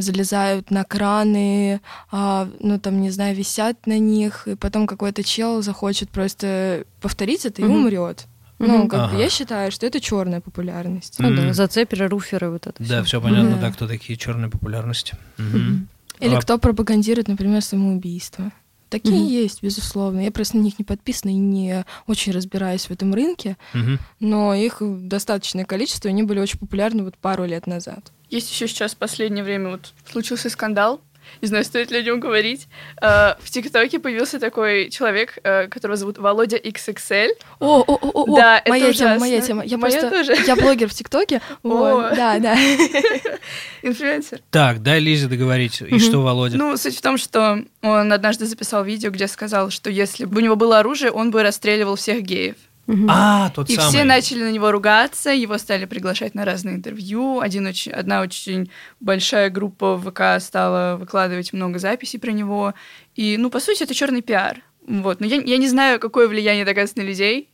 залезают 0.02 0.70
на 0.70 0.84
краны, 0.84 1.80
а, 2.10 2.48
ну 2.60 2.78
там, 2.78 3.00
не 3.00 3.10
знаю, 3.10 3.34
висят 3.36 3.86
на 3.86 3.98
них, 3.98 4.46
и 4.48 4.54
потом 4.56 4.86
какой-то 4.86 5.22
чел 5.22 5.62
захочет 5.62 6.10
просто 6.10 6.84
повторить 7.00 7.46
это 7.46 7.62
и 7.62 7.64
Мгм. 7.64 7.74
умрет. 7.76 8.26
Ну, 8.58 8.88
как 8.88 9.00
бы 9.00 9.06
Ага. 9.06 9.16
я 9.22 9.30
считаю, 9.30 9.72
что 9.72 9.86
это 9.86 10.00
черная 10.00 10.40
популярность. 10.42 11.16
Ну 11.18 11.34
да, 11.34 11.52
зацеперы, 11.54 12.08
руферы, 12.08 12.50
вот 12.50 12.66
это 12.66 12.76
Да, 12.82 13.02
всё. 13.02 13.04
все 13.04 13.20
понятно, 13.22 13.50
Мгм. 13.52 13.60
да, 13.60 13.70
кто 13.72 13.86
такие 13.88 14.18
черные 14.18 14.50
популярности. 14.50 15.14
Мгм. 15.38 15.88
Или 16.20 16.34
А- 16.34 16.40
кто 16.40 16.58
пропагандирует, 16.58 17.28
например, 17.28 17.62
самоубийство. 17.62 18.52
Такие 18.90 19.14
Мгм. 19.20 19.28
есть, 19.28 19.62
безусловно. 19.62 20.20
Я 20.20 20.32
просто 20.32 20.56
на 20.56 20.62
них 20.62 20.78
не 20.80 20.84
подписана 20.84 21.30
и 21.30 21.34
не 21.36 21.84
очень 22.08 22.32
разбираюсь 22.32 22.86
в 22.86 22.90
этом 22.90 23.14
рынке, 23.14 23.56
Мгм. 23.72 23.98
но 24.18 24.52
их 24.52 24.78
достаточное 24.80 25.64
количество, 25.64 26.10
они 26.10 26.24
были 26.24 26.40
очень 26.40 26.58
популярны 26.58 27.04
вот 27.04 27.16
пару 27.16 27.44
лет 27.44 27.66
назад. 27.68 28.10
Есть 28.28 28.50
еще 28.50 28.66
сейчас 28.68 28.92
в 28.94 28.96
последнее 28.96 29.44
время 29.44 29.70
вот 29.70 29.92
случился 30.10 30.50
скандал. 30.50 31.00
Не 31.42 31.48
знаю, 31.48 31.64
стоит 31.64 31.90
ли 31.90 31.98
о 31.98 32.02
нем 32.02 32.20
говорить. 32.20 32.68
Э, 33.00 33.34
В 33.40 33.50
ТикТоке 33.50 33.98
появился 33.98 34.38
такой 34.38 34.90
человек, 34.90 35.38
э, 35.42 35.68
которого 35.68 35.96
зовут 35.96 36.18
Володя 36.18 36.56
XXL. 36.56 37.30
О, 37.58 37.80
о, 37.80 37.94
о, 37.94 38.10
о, 38.24 38.36
Да, 38.36 38.56
о, 38.56 38.58
это 38.60 38.70
моя 38.70 38.92
тема, 38.92 39.18
моя 39.18 39.40
тема. 39.40 39.64
Я 39.64 39.76
Моя 39.78 40.00
просто, 40.00 40.10
тоже. 40.10 40.36
я 40.46 40.56
блогер 40.56 40.88
в 40.88 40.94
ТикТоке. 40.94 41.40
Вот, 41.62 42.12
О. 42.12 42.16
да, 42.16 42.38
да. 42.38 42.56
Инфлюенсер. 43.82 44.40
Так, 44.50 44.82
дай 44.82 45.00
Лизе 45.00 45.26
договорить. 45.26 45.80
И 45.82 45.98
что, 45.98 46.20
Володя? 46.22 46.56
Ну, 46.58 46.76
суть 46.76 46.96
в 46.96 47.00
том, 47.00 47.16
что 47.18 47.62
он 47.82 48.12
однажды 48.12 48.46
записал 48.46 48.84
видео, 48.84 49.10
где 49.10 49.26
сказал, 49.28 49.70
что 49.70 49.90
если 49.90 50.24
бы 50.24 50.38
у 50.38 50.40
него 50.44 50.56
было 50.56 50.78
оружие, 50.80 51.10
он 51.10 51.30
бы 51.30 51.42
расстреливал 51.42 51.96
всех 51.96 52.22
геев. 52.22 52.56
Мгм. 52.90 53.06
А, 53.08 53.50
тот 53.50 53.70
И 53.70 53.76
самый. 53.76 53.88
все 53.88 54.04
начали 54.04 54.42
на 54.42 54.50
него 54.50 54.72
ругаться, 54.72 55.30
его 55.30 55.58
стали 55.58 55.84
приглашать 55.84 56.34
на 56.34 56.44
разные 56.44 56.74
интервью. 56.74 57.38
Один 57.38 57.66
очень, 57.66 57.92
одна 57.92 58.20
очень 58.20 58.70
большая 58.98 59.48
группа 59.48 59.94
в 59.94 60.10
ВК 60.10 60.42
стала 60.42 60.96
выкладывать 60.96 61.52
много 61.52 61.78
записей 61.78 62.18
про 62.18 62.32
него. 62.32 62.74
И, 63.14 63.36
ну, 63.36 63.48
по 63.48 63.60
сути, 63.60 63.84
это 63.84 63.94
черный 63.94 64.22
пиар. 64.22 64.62
Вот. 64.88 65.20
Но 65.20 65.26
я, 65.26 65.40
я 65.40 65.58
не 65.58 65.68
знаю, 65.68 66.00
какое 66.00 66.26
влияние 66.26 66.64
это 66.64 66.96
на 66.96 67.02
людей. 67.02 67.48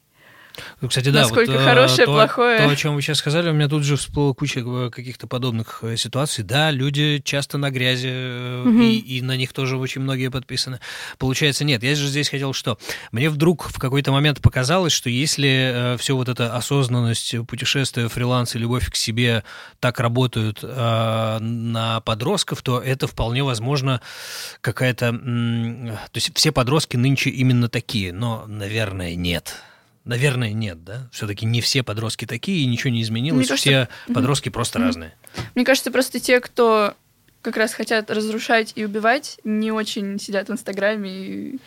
Ну, 0.80 0.88
кстати, 0.88 1.08
да. 1.10 1.22
Насколько 1.22 1.52
вот, 1.52 1.60
хорошее, 1.62 2.06
то, 2.06 2.12
плохое. 2.12 2.58
То, 2.58 2.68
о 2.68 2.76
чем 2.76 2.94
вы 2.94 3.02
сейчас 3.02 3.18
сказали, 3.18 3.50
у 3.50 3.52
меня 3.52 3.68
тут 3.68 3.82
же 3.84 3.96
всплыла 3.96 4.34
куча 4.34 4.60
э, 4.60 4.90
каких-то 4.90 5.26
подобных 5.26 5.80
э, 5.82 5.96
ситуаций. 5.96 6.44
Да, 6.44 6.70
люди 6.70 7.20
часто 7.24 7.58
на 7.58 7.70
грязи, 7.70 8.62
угу. 8.62 8.80
и, 8.80 8.98
и 8.98 9.22
на 9.22 9.36
них 9.36 9.52
тоже 9.52 9.76
очень 9.76 10.00
многие 10.00 10.30
подписаны. 10.30 10.80
Получается, 11.18 11.64
нет. 11.64 11.82
Я 11.82 11.94
же 11.94 12.06
здесь 12.06 12.28
хотел 12.28 12.52
что? 12.52 12.78
Мне 13.12 13.30
вдруг 13.30 13.68
в 13.68 13.78
какой-то 13.78 14.12
момент 14.12 14.40
показалось, 14.40 14.92
что 14.92 15.10
если 15.10 15.94
э, 15.94 15.96
все 15.98 16.16
вот 16.16 16.28
эта 16.28 16.54
осознанность, 16.54 17.34
путешествия, 17.46 18.08
фриланс 18.08 18.54
и 18.54 18.58
любовь 18.58 18.90
к 18.90 18.96
себе 18.96 19.44
так 19.80 20.00
работают 20.00 20.60
э, 20.62 21.38
на 21.40 22.00
подростков, 22.00 22.62
то 22.62 22.80
это 22.80 23.06
вполне 23.06 23.42
возможно 23.44 24.00
какая-то... 24.60 25.06
М- 25.06 25.96
то 26.12 26.16
есть 26.16 26.36
все 26.36 26.52
подростки 26.52 26.96
нынче 26.96 27.30
именно 27.30 27.68
такие, 27.68 28.12
но, 28.12 28.44
наверное, 28.46 29.14
нет. 29.14 29.56
Наверное, 30.06 30.52
нет, 30.52 30.84
да? 30.84 31.08
Все-таки 31.12 31.44
не 31.44 31.60
все 31.60 31.82
подростки 31.82 32.26
такие, 32.26 32.62
и 32.62 32.66
ничего 32.66 32.90
не 32.90 33.02
изменилось. 33.02 33.48
Кажется, 33.48 33.88
все 34.06 34.14
подростки 34.14 34.48
просто 34.48 34.78
разные. 34.78 35.12
Мне 35.56 35.64
кажется, 35.64 35.90
просто 35.90 36.20
те, 36.20 36.40
кто 36.40 36.94
как 37.42 37.56
раз 37.56 37.74
хотят 37.74 38.10
разрушать 38.10 38.72
и 38.74 38.84
убивать, 38.84 39.38
не 39.44 39.70
очень 39.70 40.18
сидят 40.18 40.48
в 40.48 40.52
Инстаграме. 40.52 41.10
И... 41.10 41.58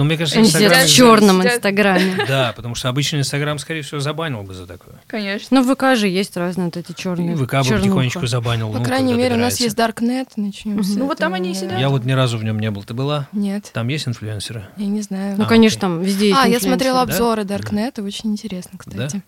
Ну, 0.00 0.06
мне 0.06 0.16
кажется, 0.16 0.42
сидят 0.46 0.72
в 0.72 0.88
черном 0.88 1.44
Инстаграме. 1.44 2.24
Да, 2.26 2.54
потому 2.56 2.74
что 2.74 2.88
обычный 2.88 3.18
Инстаграм, 3.18 3.58
скорее 3.58 3.82
всего, 3.82 4.00
забанил 4.00 4.42
бы 4.42 4.54
за 4.54 4.66
такое. 4.66 4.94
Конечно. 5.06 5.60
Ну, 5.60 5.62
в 5.62 5.74
ВК 5.74 5.94
же 5.94 6.08
есть 6.08 6.38
разные 6.38 6.66
вот 6.66 6.78
эти 6.78 6.92
черные. 6.92 7.36
ВК 7.36 7.40
бы 7.40 7.76
потихонечку 7.76 8.26
забанил. 8.26 8.72
По 8.72 8.78
ну, 8.78 8.84
крайней 8.84 9.12
мере, 9.12 9.34
у 9.34 9.38
нас 9.38 9.60
есть 9.60 9.76
Darknet, 9.76 10.28
начнем 10.36 10.80
Ну, 10.96 11.04
вот 11.04 11.18
там 11.18 11.34
они 11.34 11.54
сидят. 11.54 11.78
Я 11.78 11.90
вот 11.90 12.06
ни 12.06 12.12
разу 12.12 12.38
в 12.38 12.44
нем 12.44 12.58
не 12.58 12.70
был. 12.70 12.82
Ты 12.82 12.94
была? 12.94 13.28
Нет. 13.32 13.70
Там 13.74 13.88
есть 13.88 14.08
инфлюенсеры? 14.08 14.64
Я 14.78 14.86
не 14.86 15.02
знаю. 15.02 15.34
Ну, 15.36 15.44
конечно, 15.44 15.82
там 15.82 16.00
везде 16.00 16.28
есть 16.28 16.40
А, 16.40 16.48
я 16.48 16.60
смотрела 16.60 17.02
обзоры 17.02 17.42
Darknet, 17.42 18.02
очень 18.02 18.30
интересно, 18.30 18.78
кстати. 18.78 19.22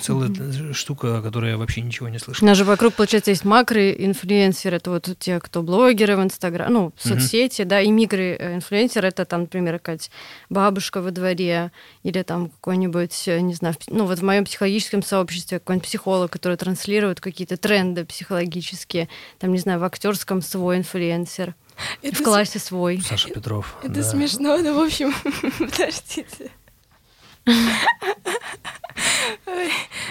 Целая 0.00 0.30
штука, 0.74 1.18
о 1.18 1.22
которой 1.22 1.50
я 1.50 1.56
вообще 1.56 1.80
ничего 1.80 2.08
не 2.08 2.20
слышал. 2.20 2.44
У 2.44 2.46
нас 2.46 2.56
же 2.56 2.62
вокруг, 2.64 2.94
получается, 2.94 3.32
есть 3.32 3.44
макро-инфлюенсеры, 3.44 4.76
это 4.76 4.90
вот 4.90 5.08
те, 5.18 5.40
кто 5.40 5.62
блогеры 5.62 6.16
в 6.16 6.22
Инстаграм, 6.22 6.72
ну, 6.72 6.92
в 6.96 7.08
соцсети, 7.08 7.62
да, 7.62 7.80
и 7.80 7.90
микроинфлюенсеры, 7.90 9.08
это 9.08 9.24
там, 9.24 9.40
например, 9.42 9.71
какая-то 9.78 10.04
бабушка 10.50 11.00
во 11.00 11.10
дворе, 11.10 11.72
или 12.02 12.22
там 12.22 12.50
какой-нибудь, 12.50 13.24
не 13.26 13.54
знаю, 13.54 13.74
ну, 13.88 14.06
вот 14.06 14.18
в 14.18 14.24
моем 14.24 14.44
психологическом 14.44 15.02
сообществе 15.02 15.58
какой-нибудь 15.58 15.86
психолог, 15.86 16.30
который 16.30 16.56
транслирует 16.56 17.20
какие-то 17.20 17.56
тренды 17.56 18.04
психологические, 18.04 19.08
там, 19.38 19.52
не 19.52 19.58
знаю, 19.58 19.80
в 19.80 19.84
актерском 19.84 20.42
свой 20.42 20.78
инфлюенсер. 20.78 21.54
Это 22.02 22.16
в 22.16 22.22
классе 22.22 22.58
свой. 22.58 23.00
Саша 23.00 23.30
Петров. 23.30 23.76
Это 23.82 23.94
да. 23.94 24.02
смешно, 24.02 24.58
но, 24.58 24.74
в 24.74 24.84
общем, 24.84 25.14
подождите. 25.58 26.50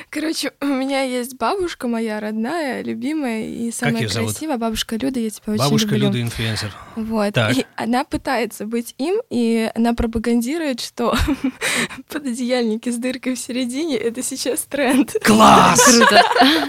Короче, 0.09 0.51
у 0.59 0.65
меня 0.65 1.03
есть 1.03 1.37
бабушка 1.37 1.87
моя 1.87 2.19
родная, 2.19 2.83
любимая 2.83 3.45
и 3.45 3.71
самая 3.71 4.09
красивая. 4.09 4.57
Бабушка 4.57 4.97
Люда, 4.97 5.21
я 5.21 5.29
тебя 5.29 5.53
бабушка 5.55 5.73
очень 5.73 5.85
люблю. 5.85 5.99
Бабушка 5.99 6.17
Люда 6.17 6.21
инфлюенсер. 6.21 6.75
Вот. 6.97 7.33
Так. 7.33 7.57
И 7.57 7.65
она 7.77 8.03
пытается 8.03 8.65
быть 8.65 8.93
им, 8.97 9.21
и 9.29 9.71
она 9.73 9.93
пропагандирует, 9.93 10.81
что 10.81 11.15
пододеяльники 12.09 12.89
с 12.89 12.97
дыркой 12.97 13.35
в 13.35 13.39
середине— 13.39 13.95
это 13.97 14.21
сейчас 14.21 14.63
тренд. 14.63 15.15
Класс! 15.23 15.81
Круто. 15.85 16.21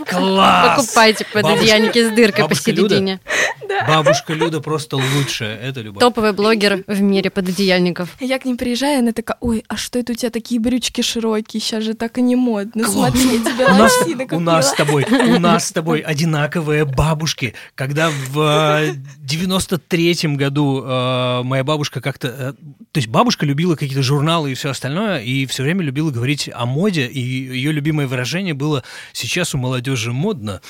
Класс! 0.08 0.76
Покупайте 0.78 1.26
пододеяльники 1.32 1.98
с 1.98 2.10
дыркой 2.10 2.44
Бабушка 2.44 2.70
посередине. 2.70 3.20
Да. 3.68 3.86
Бабушка 3.88 4.34
Люда 4.34 4.60
просто 4.60 4.96
лучшая. 4.96 5.58
Это 5.58 5.80
любовь. 5.80 6.00
Топовый 6.00 6.32
блогер 6.32 6.84
в 6.86 7.00
мире 7.00 7.30
пододеяльников. 7.30 8.08
Я 8.20 8.38
к 8.38 8.44
ним 8.44 8.56
приезжаю, 8.56 9.00
она 9.00 9.12
такая, 9.12 9.36
ой, 9.40 9.64
а 9.66 9.76
что 9.76 9.98
это 9.98 10.12
у 10.12 10.14
тебя 10.14 10.30
такие 10.30 10.51
брючки 10.58 11.02
широкие? 11.02 11.60
Сейчас 11.60 11.84
же 11.84 11.94
так 11.94 12.18
и 12.18 12.22
не 12.22 12.36
модно. 12.36 12.88
Смотри, 12.88 13.38
я 13.38 13.38
тебя 13.38 13.74
у 13.74 13.78
нас, 13.78 13.92
у 14.32 14.40
нас 14.40 14.70
с 14.70 14.74
тобой, 14.74 15.04
у 15.04 15.38
нас 15.38 15.68
с 15.68 15.72
тобой 15.72 16.00
одинаковые 16.00 16.84
бабушки. 16.84 17.54
Когда 17.74 18.10
в 18.10 18.94
93-м 19.26 20.36
году 20.36 20.82
э, 20.84 21.42
моя 21.44 21.64
бабушка 21.64 22.00
как-то... 22.00 22.28
Э, 22.28 22.52
то 22.92 22.98
есть 22.98 23.08
бабушка 23.08 23.46
любила 23.46 23.76
какие-то 23.76 24.02
журналы 24.02 24.52
и 24.52 24.54
все 24.54 24.70
остальное, 24.70 25.20
и 25.20 25.46
все 25.46 25.62
время 25.62 25.82
любила 25.82 26.10
говорить 26.10 26.50
о 26.52 26.66
моде, 26.66 27.06
и 27.06 27.20
ее 27.20 27.72
любимое 27.72 28.06
выражение 28.06 28.54
было 28.54 28.84
«сейчас 29.12 29.54
у 29.54 29.58
молодежи 29.58 30.12
модно». 30.12 30.60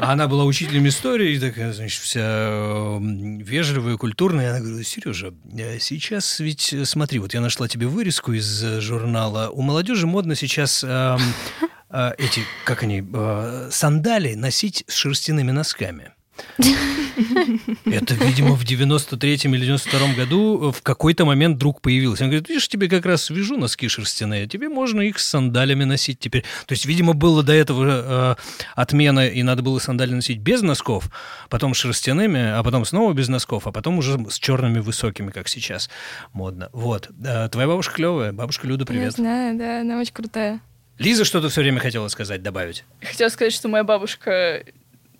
Она 0.00 0.28
была 0.28 0.44
учителем 0.44 0.88
истории, 0.88 1.38
такая, 1.38 1.72
значит, 1.72 2.00
вся 2.00 2.98
вежливая, 3.00 3.96
культурная. 3.96 4.50
Она 4.50 4.60
говорит, 4.60 4.86
Сережа, 4.86 5.34
сейчас 5.80 6.40
ведь, 6.40 6.74
смотри, 6.84 7.18
вот 7.18 7.34
я 7.34 7.40
нашла 7.40 7.68
тебе 7.68 7.86
вырезку 7.86 8.32
из 8.32 8.53
журнала. 8.60 9.50
У 9.50 9.62
молодежи 9.62 10.06
модно 10.06 10.34
сейчас 10.34 10.82
э, 10.84 11.18
э, 11.90 12.12
эти, 12.18 12.42
как 12.64 12.82
они, 12.82 13.04
э, 13.12 13.68
сандали 13.70 14.34
носить 14.34 14.84
с 14.88 14.94
шерстяными 14.94 15.50
носками. 15.50 16.13
Это, 16.58 18.14
видимо, 18.14 18.54
в 18.54 18.64
93-м 18.64 19.54
или 19.54 19.74
92-м 19.74 20.14
году 20.14 20.72
в 20.72 20.82
какой-то 20.82 21.24
момент 21.24 21.56
вдруг 21.56 21.80
появилось. 21.80 22.20
Он 22.20 22.28
говорит, 22.28 22.48
видишь, 22.48 22.68
тебе 22.68 22.88
как 22.88 23.06
раз 23.06 23.30
вяжу 23.30 23.56
носки 23.56 23.88
шерстяные, 23.88 24.46
тебе 24.46 24.68
можно 24.68 25.00
их 25.00 25.18
с 25.18 25.26
сандалями 25.26 25.84
носить 25.84 26.18
теперь. 26.18 26.42
То 26.66 26.72
есть, 26.72 26.86
видимо, 26.86 27.12
было 27.12 27.42
до 27.42 27.52
этого 27.52 28.36
э, 28.38 28.42
отмена, 28.74 29.26
и 29.28 29.42
надо 29.42 29.62
было 29.62 29.78
сандали 29.78 30.12
носить 30.12 30.38
без 30.38 30.62
носков, 30.62 31.10
потом 31.48 31.74
шерстяными, 31.74 32.40
а 32.40 32.62
потом 32.62 32.84
снова 32.84 33.12
без 33.12 33.28
носков, 33.28 33.66
а 33.66 33.72
потом 33.72 33.98
уже 33.98 34.18
с 34.28 34.38
черными 34.38 34.80
высокими, 34.80 35.30
как 35.30 35.48
сейчас 35.48 35.90
модно. 36.32 36.68
Вот. 36.72 37.10
Э, 37.24 37.48
твоя 37.48 37.68
бабушка 37.68 37.94
клевая. 37.94 38.32
Бабушка 38.32 38.66
Люда, 38.66 38.84
привет. 38.84 39.04
Я 39.04 39.10
знаю, 39.10 39.58
да, 39.58 39.80
она 39.80 39.98
очень 40.00 40.12
крутая. 40.12 40.60
Лиза 40.98 41.24
что-то 41.24 41.48
все 41.48 41.60
время 41.60 41.80
хотела 41.80 42.06
сказать, 42.08 42.42
добавить. 42.42 42.84
Хотела 43.00 43.28
сказать, 43.28 43.52
что 43.52 43.68
моя 43.68 43.82
бабушка 43.82 44.64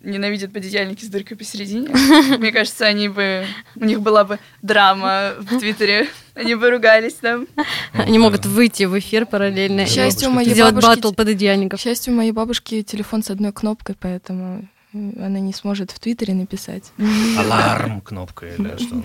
ненавидят 0.04 0.52
пододеяльники 0.52 1.04
с 1.04 1.08
дыркой 1.08 1.36
посередине. 1.36 1.88
Мне 2.38 2.52
кажется, 2.52 2.86
они 2.86 3.08
бы... 3.08 3.46
У 3.76 3.84
них 3.84 4.00
была 4.00 4.24
бы 4.24 4.38
драма 4.62 5.32
в 5.38 5.58
Твиттере. 5.58 6.08
Они 6.34 6.54
бы 6.54 6.70
ругались 6.70 7.14
там. 7.14 7.46
Они 7.92 8.18
могут 8.18 8.46
выйти 8.46 8.84
в 8.84 8.98
эфир 8.98 9.26
параллельно. 9.26 9.84
К 9.84 9.88
счастью, 9.88 10.28
у 10.28 10.32
моей 10.32 10.50
сделать 10.50 10.74
бабушки... 10.74 10.96
батл 10.96 11.12
пододеяльников. 11.12 11.80
К 11.80 11.82
счастью, 11.82 12.12
у 12.12 12.16
моей 12.16 12.32
бабушки 12.32 12.82
телефон 12.82 13.22
с 13.22 13.30
одной 13.30 13.52
кнопкой, 13.52 13.96
поэтому 13.98 14.68
она 14.94 15.40
не 15.40 15.52
сможет 15.52 15.90
в 15.90 15.98
Твиттере 15.98 16.34
написать. 16.34 16.92
Аларм 17.38 18.00
кнопка 18.00 18.46
или 18.46 18.76
что? 18.78 19.02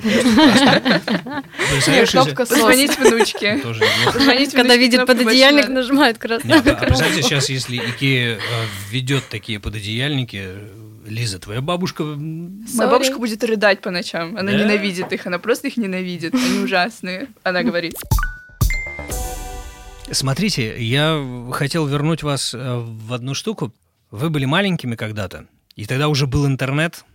Кнопка 2.12 2.46
«Позвонить 2.46 2.98
внучке». 2.98 3.60
Когда 4.54 4.76
видит 4.76 5.08
пододеяльник, 5.08 5.68
нажимает 5.70 6.20
красную 6.20 6.62
кнопку. 6.62 6.86
Представьте, 6.86 7.24
сейчас, 7.24 7.50
если 7.50 7.78
Икея 7.78 8.36
э, 8.36 8.40
введет 8.90 9.28
такие 9.30 9.60
пододеяльники, 9.60 10.50
Лиза, 11.10 11.40
твоя 11.40 11.62
бабушка... 11.62 12.04
Моя 12.04 12.90
бабушка 12.90 13.18
будет 13.18 13.44
рыдать 13.44 13.82
по 13.82 13.92
ночам. 13.92 14.38
Она 14.38 14.52
ненавидит 14.52 15.12
их, 15.12 15.28
она 15.28 15.40
просто 15.40 15.68
их 15.68 15.78
ненавидит. 15.78 16.34
Они 16.34 16.60
ужасные. 16.64 17.28
Она 17.44 17.64
говорит. 17.64 17.96
Смотрите, 20.12 20.82
я 20.84 21.50
хотел 21.52 21.86
вернуть 21.86 22.24
вас 22.24 22.54
э, 22.54 22.58
в 22.58 23.14
одну 23.14 23.34
штуку. 23.34 23.74
Вы 24.10 24.30
были 24.30 24.46
маленькими 24.46 24.96
когда-то, 24.96 25.46
и 25.76 25.86
тогда 25.86 26.08
уже 26.08 26.26
был 26.26 26.48
интернет, 26.48 27.06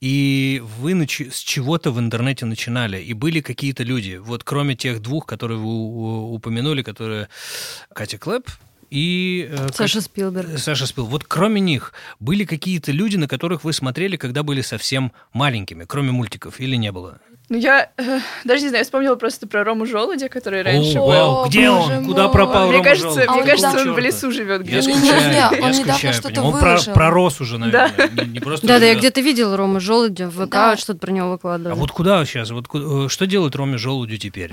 и 0.00 0.62
вы 0.78 0.92
нач- 0.92 1.30
с 1.30 1.38
чего-то 1.40 1.90
в 1.90 1.98
интернете 1.98 2.46
начинали, 2.46 2.98
и 2.98 3.12
были 3.12 3.40
какие-то 3.40 3.82
люди, 3.82 4.16
вот 4.16 4.42
кроме 4.42 4.74
тех 4.74 5.00
двух, 5.02 5.26
которые 5.26 5.58
вы 5.58 6.32
упомянули, 6.32 6.82
которые 6.82 7.28
Катя 7.94 8.16
Клэп 8.16 8.48
и... 8.94 9.48
Э, 9.50 9.66
Саша 9.74 10.00
Спилберг. 10.00 10.56
Саша 10.56 10.86
Спилберг. 10.86 11.10
Вот 11.10 11.24
кроме 11.24 11.60
них 11.60 11.92
были 12.20 12.44
какие-то 12.44 12.92
люди, 12.92 13.16
на 13.16 13.26
которых 13.26 13.64
вы 13.64 13.72
смотрели, 13.72 14.16
когда 14.16 14.44
были 14.44 14.60
совсем 14.60 15.10
маленькими, 15.32 15.84
кроме 15.84 16.12
мультиков, 16.12 16.60
или 16.60 16.76
не 16.76 16.92
было? 16.92 17.18
Ну, 17.48 17.58
я 17.58 17.90
э, 17.98 18.20
даже 18.44 18.62
не 18.62 18.68
знаю, 18.68 18.82
я 18.82 18.84
вспомнила 18.84 19.16
просто 19.16 19.48
про 19.48 19.64
Рому 19.64 19.84
Желудя, 19.84 20.28
который 20.28 20.62
раньше 20.62 20.98
О, 20.98 21.02
был. 21.02 21.08
Вау, 21.08 21.48
где 21.48 21.70
он? 21.70 21.92
Мой. 21.92 22.04
Куда 22.04 22.28
пропал 22.28 22.68
мне 22.68 22.74
Рома 22.74 22.84
кажется, 22.84 23.22
Желудь? 23.22 23.30
Мне 23.30 23.42
а 23.42 23.46
кажется, 23.46 23.80
он, 23.80 23.94
в 23.94 23.98
лесу 23.98 24.30
живет 24.30 24.62
где-то. 24.62 24.88
Я 24.88 24.96
скучаю, 24.96 25.32
я 25.32 25.66
он 25.66 25.74
скучаю 25.74 26.14
что-то 26.14 26.42
Он 26.42 26.60
про, 26.60 26.78
пророс 26.94 27.40
уже, 27.40 27.58
наверное. 27.58 27.92
Да, 27.96 28.24
не, 28.24 28.30
не 28.30 28.40
просто 28.40 28.64
да, 28.64 28.78
да, 28.78 28.86
я 28.86 28.94
где-то 28.94 29.20
видел 29.20 29.56
Рома 29.56 29.80
Желудя 29.80 30.28
в 30.28 30.46
ВК, 30.46 30.50
да. 30.50 30.76
что-то 30.76 31.00
про 31.00 31.10
него 31.10 31.32
выкладывали. 31.32 31.72
А 31.72 31.74
вот 31.74 31.90
куда 31.90 32.24
сейчас? 32.24 32.52
Вот 32.52 32.68
куда, 32.68 33.08
что 33.08 33.26
делает 33.26 33.56
Роме 33.56 33.76
Желудю 33.76 34.18
теперь? 34.18 34.52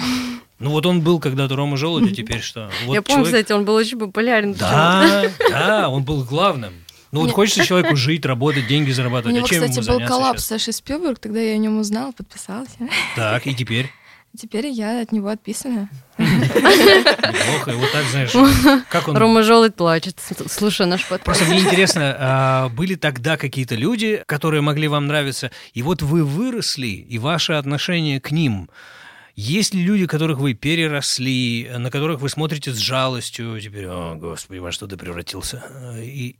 Ну 0.61 0.69
вот 0.69 0.85
он 0.85 1.01
был 1.01 1.19
когда-то 1.19 1.55
Рома 1.55 1.75
Желудь, 1.75 2.11
а 2.11 2.15
теперь 2.15 2.39
что? 2.39 2.69
Вот 2.85 2.93
я 2.93 3.01
помню, 3.01 3.25
кстати, 3.25 3.51
он 3.51 3.65
был 3.65 3.73
очень 3.73 3.97
популярен. 3.97 4.53
Да, 4.53 5.23
да, 5.49 5.89
он 5.89 6.03
был 6.03 6.23
главным. 6.23 6.73
Ну 7.11 7.21
вот 7.21 7.31
хочется 7.31 7.65
человеку 7.65 7.95
жить, 7.95 8.25
работать, 8.25 8.67
деньги 8.67 8.91
зарабатывать. 8.91 9.33
У 9.33 9.37
него, 9.37 9.45
а 9.47 9.49
чем 9.49 9.67
кстати, 9.67 9.85
был 9.85 10.07
коллапс 10.07 10.45
Саши 10.45 10.71
Спилберг, 10.71 11.17
тогда 11.17 11.39
я 11.39 11.55
о 11.55 11.57
нем 11.57 11.79
узнала, 11.79 12.11
подписалась. 12.11 12.69
Так, 13.15 13.47
и 13.47 13.55
теперь? 13.55 13.91
Теперь 14.39 14.67
я 14.67 15.01
от 15.01 15.11
него 15.11 15.27
отписана. 15.27 15.89
Неплохо, 16.17 17.71
и 17.71 17.75
вот 17.75 17.91
так, 17.91 18.05
знаешь, 18.05 18.31
как 18.89 19.07
он... 19.09 19.17
Рома 19.17 19.43
Желудь 19.43 19.75
плачет, 19.75 20.19
слушай 20.47 20.85
наш 20.85 21.01
подкаст. 21.01 21.25
Просто 21.25 21.45
мне 21.45 21.59
интересно, 21.59 22.15
а, 22.17 22.69
были 22.69 22.95
тогда 22.95 23.35
какие-то 23.35 23.75
люди, 23.75 24.23
которые 24.27 24.61
могли 24.61 24.87
вам 24.87 25.07
нравиться, 25.07 25.51
и 25.73 25.81
вот 25.81 26.01
вы 26.01 26.23
выросли, 26.23 26.87
и 26.87 27.17
ваше 27.17 27.53
отношение 27.53 28.21
к 28.21 28.31
ним 28.31 28.69
Есть 29.35 29.73
ли 29.73 29.83
люди, 29.83 30.07
которых 30.07 30.39
вы 30.39 30.53
переросли, 30.53 31.69
на 31.77 31.89
которых 31.89 32.19
вы 32.19 32.29
смотрите 32.29 32.71
с 32.73 32.77
жалостью, 32.77 33.59
теперь, 33.61 33.87
о, 33.87 34.15
господи, 34.15 34.59
во 34.59 34.71
что 34.71 34.87
ты 34.87 34.97
превратился? 34.97 35.63
И 35.97 36.37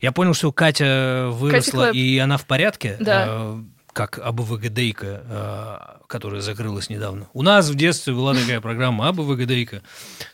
я 0.00 0.12
понял, 0.12 0.34
что 0.34 0.52
Катя 0.52 1.28
выросла, 1.32 1.86
Катя 1.86 1.98
и 1.98 2.18
она 2.18 2.36
в 2.36 2.46
порядке. 2.46 2.96
Да. 3.00 3.26
Э, 3.28 3.62
как 3.94 4.18
АБВГДейка, 4.18 5.22
э, 5.24 5.78
которая 6.08 6.40
закрылась 6.40 6.90
недавно. 6.90 7.28
У 7.32 7.42
нас 7.42 7.70
в 7.70 7.74
детстве 7.76 8.12
была 8.12 8.34
такая 8.34 8.60
программа 8.60 9.08
АБВГДейка. 9.08 9.82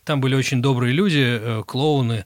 Там 0.05 0.21
были 0.21 0.35
очень 0.35 0.63
добрые 0.63 0.93
люди, 0.93 1.23
э, 1.23 1.63
клоуны, 1.67 2.25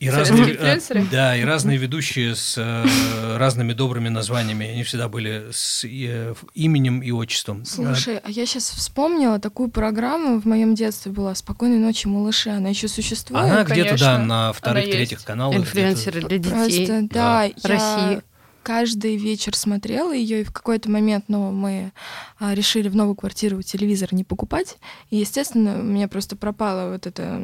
и 0.00 0.08
разные, 0.08 0.56
э, 0.58 0.78
да, 1.12 1.36
и 1.36 1.44
разные 1.44 1.76
ведущие 1.76 2.34
с 2.34 2.56
э, 2.56 3.36
разными 3.36 3.74
добрыми 3.74 4.08
названиями. 4.08 4.66
Они 4.66 4.82
всегда 4.82 5.10
были 5.10 5.48
с 5.52 5.84
э, 5.84 6.34
именем 6.54 7.00
и 7.00 7.10
отчеством. 7.10 7.66
Слушай, 7.66 8.16
а 8.16 8.30
я 8.30 8.46
сейчас 8.46 8.70
вспомнила 8.70 9.38
такую 9.38 9.68
программу 9.68 10.40
в 10.40 10.46
моем 10.46 10.74
детстве 10.74 11.12
была 11.12 11.34
«Спокойной 11.34 11.76
ночи, 11.76 12.06
малыши». 12.06 12.48
Она 12.48 12.70
еще 12.70 12.88
существует? 12.88 13.44
Она 13.44 13.62
где-то, 13.64 13.98
да, 13.98 14.18
на 14.18 14.54
вторых-третьих 14.54 15.22
каналах. 15.22 15.58
Инфлюенсеры 15.58 16.22
для 16.22 16.38
детей. 16.38 16.86
Просто, 16.86 17.02
да, 17.02 17.08
да. 17.10 17.44
Я... 17.44 17.52
России 17.62 18.22
каждый 18.62 19.16
вечер 19.16 19.56
смотрела 19.56 20.12
ее, 20.12 20.40
и 20.40 20.44
в 20.44 20.52
какой-то 20.52 20.90
момент, 20.90 21.26
ну, 21.28 21.50
мы 21.50 21.92
а, 22.38 22.54
решили 22.54 22.88
в 22.88 22.96
новую 22.96 23.14
квартиру 23.14 23.62
телевизор 23.62 24.12
не 24.12 24.24
покупать. 24.24 24.78
И, 25.10 25.16
естественно, 25.16 25.78
у 25.78 25.82
меня 25.82 26.08
просто 26.08 26.36
пропала 26.36 26.92
вот 26.92 27.06
эта, 27.06 27.40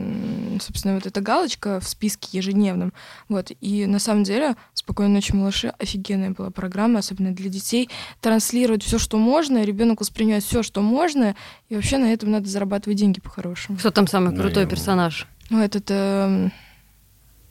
собственно, 0.61 0.95
вот 0.95 1.07
эта 1.07 1.21
галочка 1.21 1.81
в 1.81 1.89
списке 1.89 2.39
ежедневном. 2.39 2.93
Вот. 3.29 3.51
И 3.61 3.87
на 3.87 3.99
самом 3.99 4.25
деле 4.25 4.57
«Спокойной 4.75 5.15
ночи, 5.15 5.33
малыши» 5.33 5.73
офигенная 5.79 6.31
была 6.31 6.51
программа, 6.51 7.01
особенно 7.01 7.33
для 7.33 7.51
детей. 7.51 7.89
Транслировать 8.21 8.83
все, 8.83 8.99
что 8.99 9.19
можно, 9.19 9.63
ребенок 9.65 10.01
воспринимает 10.01 10.45
все, 10.45 10.63
что 10.63 10.81
можно, 10.81 11.35
и 11.69 11.75
вообще 11.75 11.99
на 11.99 12.13
этом 12.13 12.31
надо 12.31 12.49
зарабатывать 12.49 12.99
деньги 12.99 13.21
по-хорошему. 13.21 13.79
Кто 13.79 13.91
там 13.91 14.07
самый 14.07 14.37
крутой 14.37 14.65
ну, 14.65 14.71
персонаж? 14.71 15.27
Ну, 15.51 15.63
этот 15.63 15.87
э, 15.91 16.51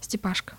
Степашка. 0.02 0.56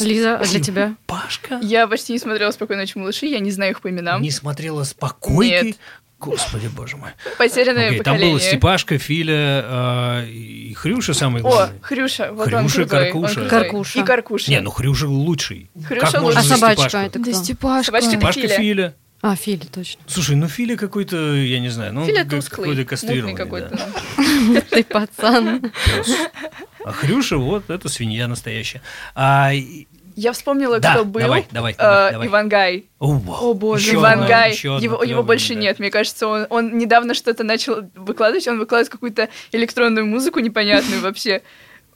Лиза, 0.00 0.38
а 0.38 0.44
для 0.44 0.60
тебя? 0.60 0.94
Пашка? 1.06 1.58
Я 1.62 1.86
почти 1.86 2.12
не 2.12 2.18
смотрела 2.18 2.50
«Спокойной 2.50 2.84
ночи, 2.84 2.98
малыши», 2.98 3.26
я 3.26 3.40
не 3.40 3.50
знаю 3.50 3.72
их 3.72 3.80
по 3.80 3.90
именам. 3.90 4.22
Не 4.22 4.30
смотрела 4.30 4.84
«Спокойки»? 4.84 5.64
Нет. 5.64 5.76
Господи, 6.18 6.68
боже 6.68 6.96
мой. 6.96 7.10
Потерянное 7.36 7.90
okay, 7.90 7.98
поколение. 7.98 8.02
Там 8.02 8.30
было 8.30 8.40
Степашка, 8.40 8.96
Филя 8.96 10.22
э, 10.22 10.26
и 10.28 10.72
Хрюша 10.74 11.14
самый 11.14 11.42
главный. 11.42 11.78
О, 11.78 11.80
Хрюша. 11.82 12.30
Вот 12.32 12.46
Хрюша, 12.46 12.82
он 12.82 12.88
Каркуша. 12.88 13.42
Он 13.42 13.48
Каркуша. 13.48 13.98
И 13.98 14.02
Каркуша. 14.04 14.50
Не, 14.52 14.60
ну 14.60 14.70
Хрюша 14.70 15.08
лучший. 15.08 15.68
Хрюша 15.84 16.12
как 16.12 16.22
лучший. 16.22 16.40
А 16.40 16.42
собачка 16.44 16.98
это 16.98 17.18
кто? 17.18 17.32
Да 17.32 17.36
Степашка. 17.36 17.86
Собачка, 17.86 18.10
Степашка 18.10 18.40
Филя. 18.42 18.56
Филя. 18.56 18.94
А, 19.22 19.36
Филя, 19.36 19.64
точно. 19.72 20.02
Слушай, 20.08 20.34
ну 20.34 20.48
Филя 20.48 20.76
какой-то, 20.76 21.16
я 21.16 21.60
не 21.60 21.68
знаю, 21.68 21.94
ну 21.94 22.04
Филя 22.04 22.24
какой-то 22.24 22.84
кастрированный. 22.84 23.36
какой-то. 23.36 23.78
Ты 24.70 24.82
пацан. 24.82 25.72
А 26.84 26.90
Хрюша, 26.90 27.36
вот, 27.36 27.70
это 27.70 27.88
свинья 27.88 28.26
настоящая. 28.26 28.82
А 29.14 29.52
я 30.16 30.32
вспомнила, 30.32 30.78
да, 30.80 30.94
кто 30.94 31.04
был. 31.04 31.20
Давай, 31.20 31.46
давай, 31.50 31.72
э, 31.72 32.10
давай. 32.12 32.26
Ивангай. 32.26 32.86
О, 32.98 33.14
О 33.14 33.54
боже, 33.54 33.86
еще 33.86 33.96
Ивангай. 33.96 34.52
Еще 34.52 34.76
его, 34.80 35.02
его 35.02 35.22
больше 35.22 35.54
да. 35.54 35.60
нет. 35.60 35.78
Мне 35.78 35.90
кажется, 35.90 36.26
он, 36.26 36.46
он 36.50 36.76
недавно 36.76 37.14
что-то 37.14 37.44
начал 37.44 37.88
выкладывать. 37.94 38.46
Он 38.48 38.58
выкладывает 38.58 38.90
какую-то 38.90 39.28
электронную 39.52 40.06
музыку 40.06 40.40
непонятную 40.40 41.00
вообще. 41.00 41.42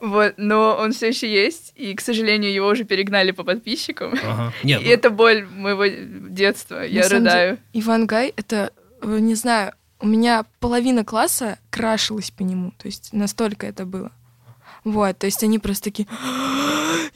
Вот, 0.01 0.35
но 0.37 0.77
он 0.79 0.93
все 0.93 1.09
еще 1.09 1.33
есть, 1.33 1.73
и, 1.75 1.95
к 1.95 2.01
сожалению, 2.01 2.53
его 2.53 2.69
уже 2.69 2.85
перегнали 2.85 3.31
по 3.31 3.45
подписчикам. 3.45 4.13
Ага. 4.13 4.53
Нет, 4.63 4.83
и 4.83 4.85
ну... 4.85 4.91
это 4.91 5.11
боль 5.11 5.47
моего 5.47 5.87
детства. 5.87 6.85
Я 6.85 7.03
На 7.03 7.09
рыдаю. 7.09 7.51
Деле, 7.51 7.85
Иван 7.85 8.07
Гай 8.07 8.33
это, 8.37 8.73
э, 9.03 9.19
не 9.19 9.35
знаю, 9.35 9.73
у 9.99 10.07
меня 10.07 10.45
половина 10.61 11.05
класса 11.05 11.59
крашилась 11.71 12.31
по 12.31 12.43
нему. 12.43 12.73
То 12.79 12.87
есть 12.87 13.13
настолько 13.13 13.67
это 13.67 13.87
было. 13.87 14.13
Вот, 14.85 15.19
то 15.19 15.27
есть 15.27 15.43
они 15.43 15.59
просто 15.59 15.85
такие, 15.85 16.07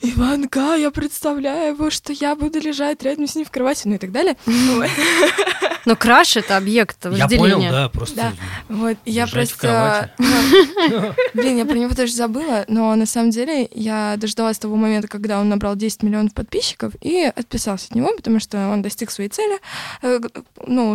Иванка, 0.01 0.75
я 0.75 0.91
представляю 0.91 1.75
его, 1.75 1.89
что 1.89 2.11
я 2.13 2.35
буду 2.35 2.59
лежать 2.59 3.03
рядом 3.03 3.27
с 3.27 3.35
ним 3.35 3.45
в 3.45 3.51
кровати, 3.51 3.87
ну 3.87 3.95
и 3.95 3.97
так 3.97 4.11
далее. 4.11 4.35
Но 5.85 5.95
краш— 5.95 6.37
это 6.37 6.57
объект 6.57 7.03
вожделения. 7.03 7.47
Я 7.47 7.55
понял, 7.55 7.71
да, 7.71 7.89
просто 7.89 8.15
да. 8.15 8.33
Вот, 8.69 8.97
я 9.05 9.25
просто... 9.27 10.11
Блин, 11.33 11.57
я 11.57 11.65
про 11.65 11.75
него 11.75 11.93
тоже 11.95 12.13
забыла, 12.13 12.65
но 12.67 12.93
на 12.95 13.05
самом 13.05 13.31
деле 13.31 13.67
я 13.71 14.15
дождалась 14.17 14.59
того 14.59 14.75
момента, 14.75 15.07
когда 15.07 15.39
он 15.39 15.49
набрал 15.49 15.75
10 15.75 16.03
миллионов 16.03 16.33
подписчиков 16.33 16.93
и 17.01 17.23
отписался 17.23 17.87
от 17.89 17.95
него, 17.95 18.15
потому 18.15 18.39
что 18.39 18.69
он 18.69 18.81
достиг 18.81 19.09
своей 19.11 19.29
цели, 19.29 19.59
э, 20.03 20.19
ну, 20.67 20.93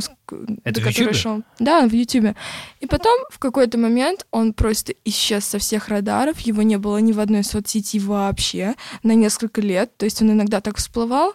это 0.64 0.80
до 0.80 0.80
которой 0.80 1.14
шел. 1.14 1.42
Да, 1.58 1.86
в 1.86 1.92
Ютубе. 1.92 2.36
И 2.80 2.86
потом 2.86 3.18
в 3.30 3.38
какой-то 3.38 3.78
момент 3.78 4.26
он 4.30 4.52
просто 4.52 4.94
исчез 5.04 5.44
со 5.44 5.58
всех 5.58 5.88
радаров, 5.88 6.38
его 6.40 6.62
не 6.62 6.76
было 6.76 6.98
ни 6.98 7.12
в 7.12 7.20
одной 7.20 7.42
соцсети 7.42 7.98
вообще 7.98 8.74
на 9.02 9.12
несколько 9.12 9.60
лет. 9.60 9.96
То 9.96 10.04
есть 10.04 10.22
он 10.22 10.32
иногда 10.32 10.60
так 10.60 10.78
всплывал 10.78 11.34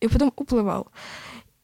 и 0.00 0.08
потом 0.08 0.32
уплывал. 0.36 0.88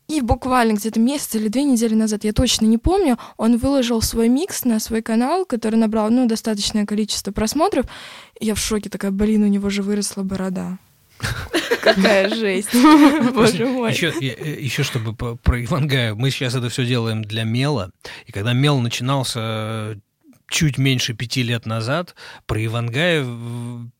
И 0.08 0.22
буквально 0.22 0.72
где-то 0.72 0.98
месяц 0.98 1.34
или 1.34 1.48
две 1.48 1.64
недели 1.64 1.94
назад, 1.94 2.24
я 2.24 2.32
точно 2.32 2.64
не 2.64 2.78
помню, 2.78 3.18
он 3.36 3.58
выложил 3.58 4.00
свой 4.00 4.30
микс 4.30 4.64
на 4.64 4.80
свой 4.80 5.02
канал, 5.02 5.44
который 5.44 5.76
набрал, 5.76 6.08
ну, 6.08 6.26
достаточное 6.26 6.86
количество 6.86 7.30
просмотров. 7.30 7.84
И 8.40 8.46
я 8.46 8.54
в 8.54 8.58
шоке 8.58 8.88
такая, 8.88 9.10
блин, 9.10 9.42
у 9.42 9.48
него 9.48 9.68
же 9.68 9.82
выросла 9.82 10.22
борода. 10.22 10.78
Какая 11.82 12.34
жесть. 12.34 12.70
Боже 13.34 13.66
мой. 13.66 13.92
Еще, 13.92 14.08
еще 14.08 14.82
чтобы 14.82 15.14
про 15.14 15.62
Ивангая, 15.62 16.14
мы 16.14 16.30
сейчас 16.30 16.54
это 16.54 16.70
все 16.70 16.86
делаем 16.86 17.22
для 17.22 17.44
Мела. 17.44 17.90
И 18.26 18.32
когда 18.32 18.54
Мел 18.54 18.80
начинался 18.80 20.00
чуть 20.48 20.78
меньше 20.78 21.14
пяти 21.14 21.42
лет 21.42 21.66
назад, 21.66 22.14
про 22.46 22.64
Ивангая 22.64 23.26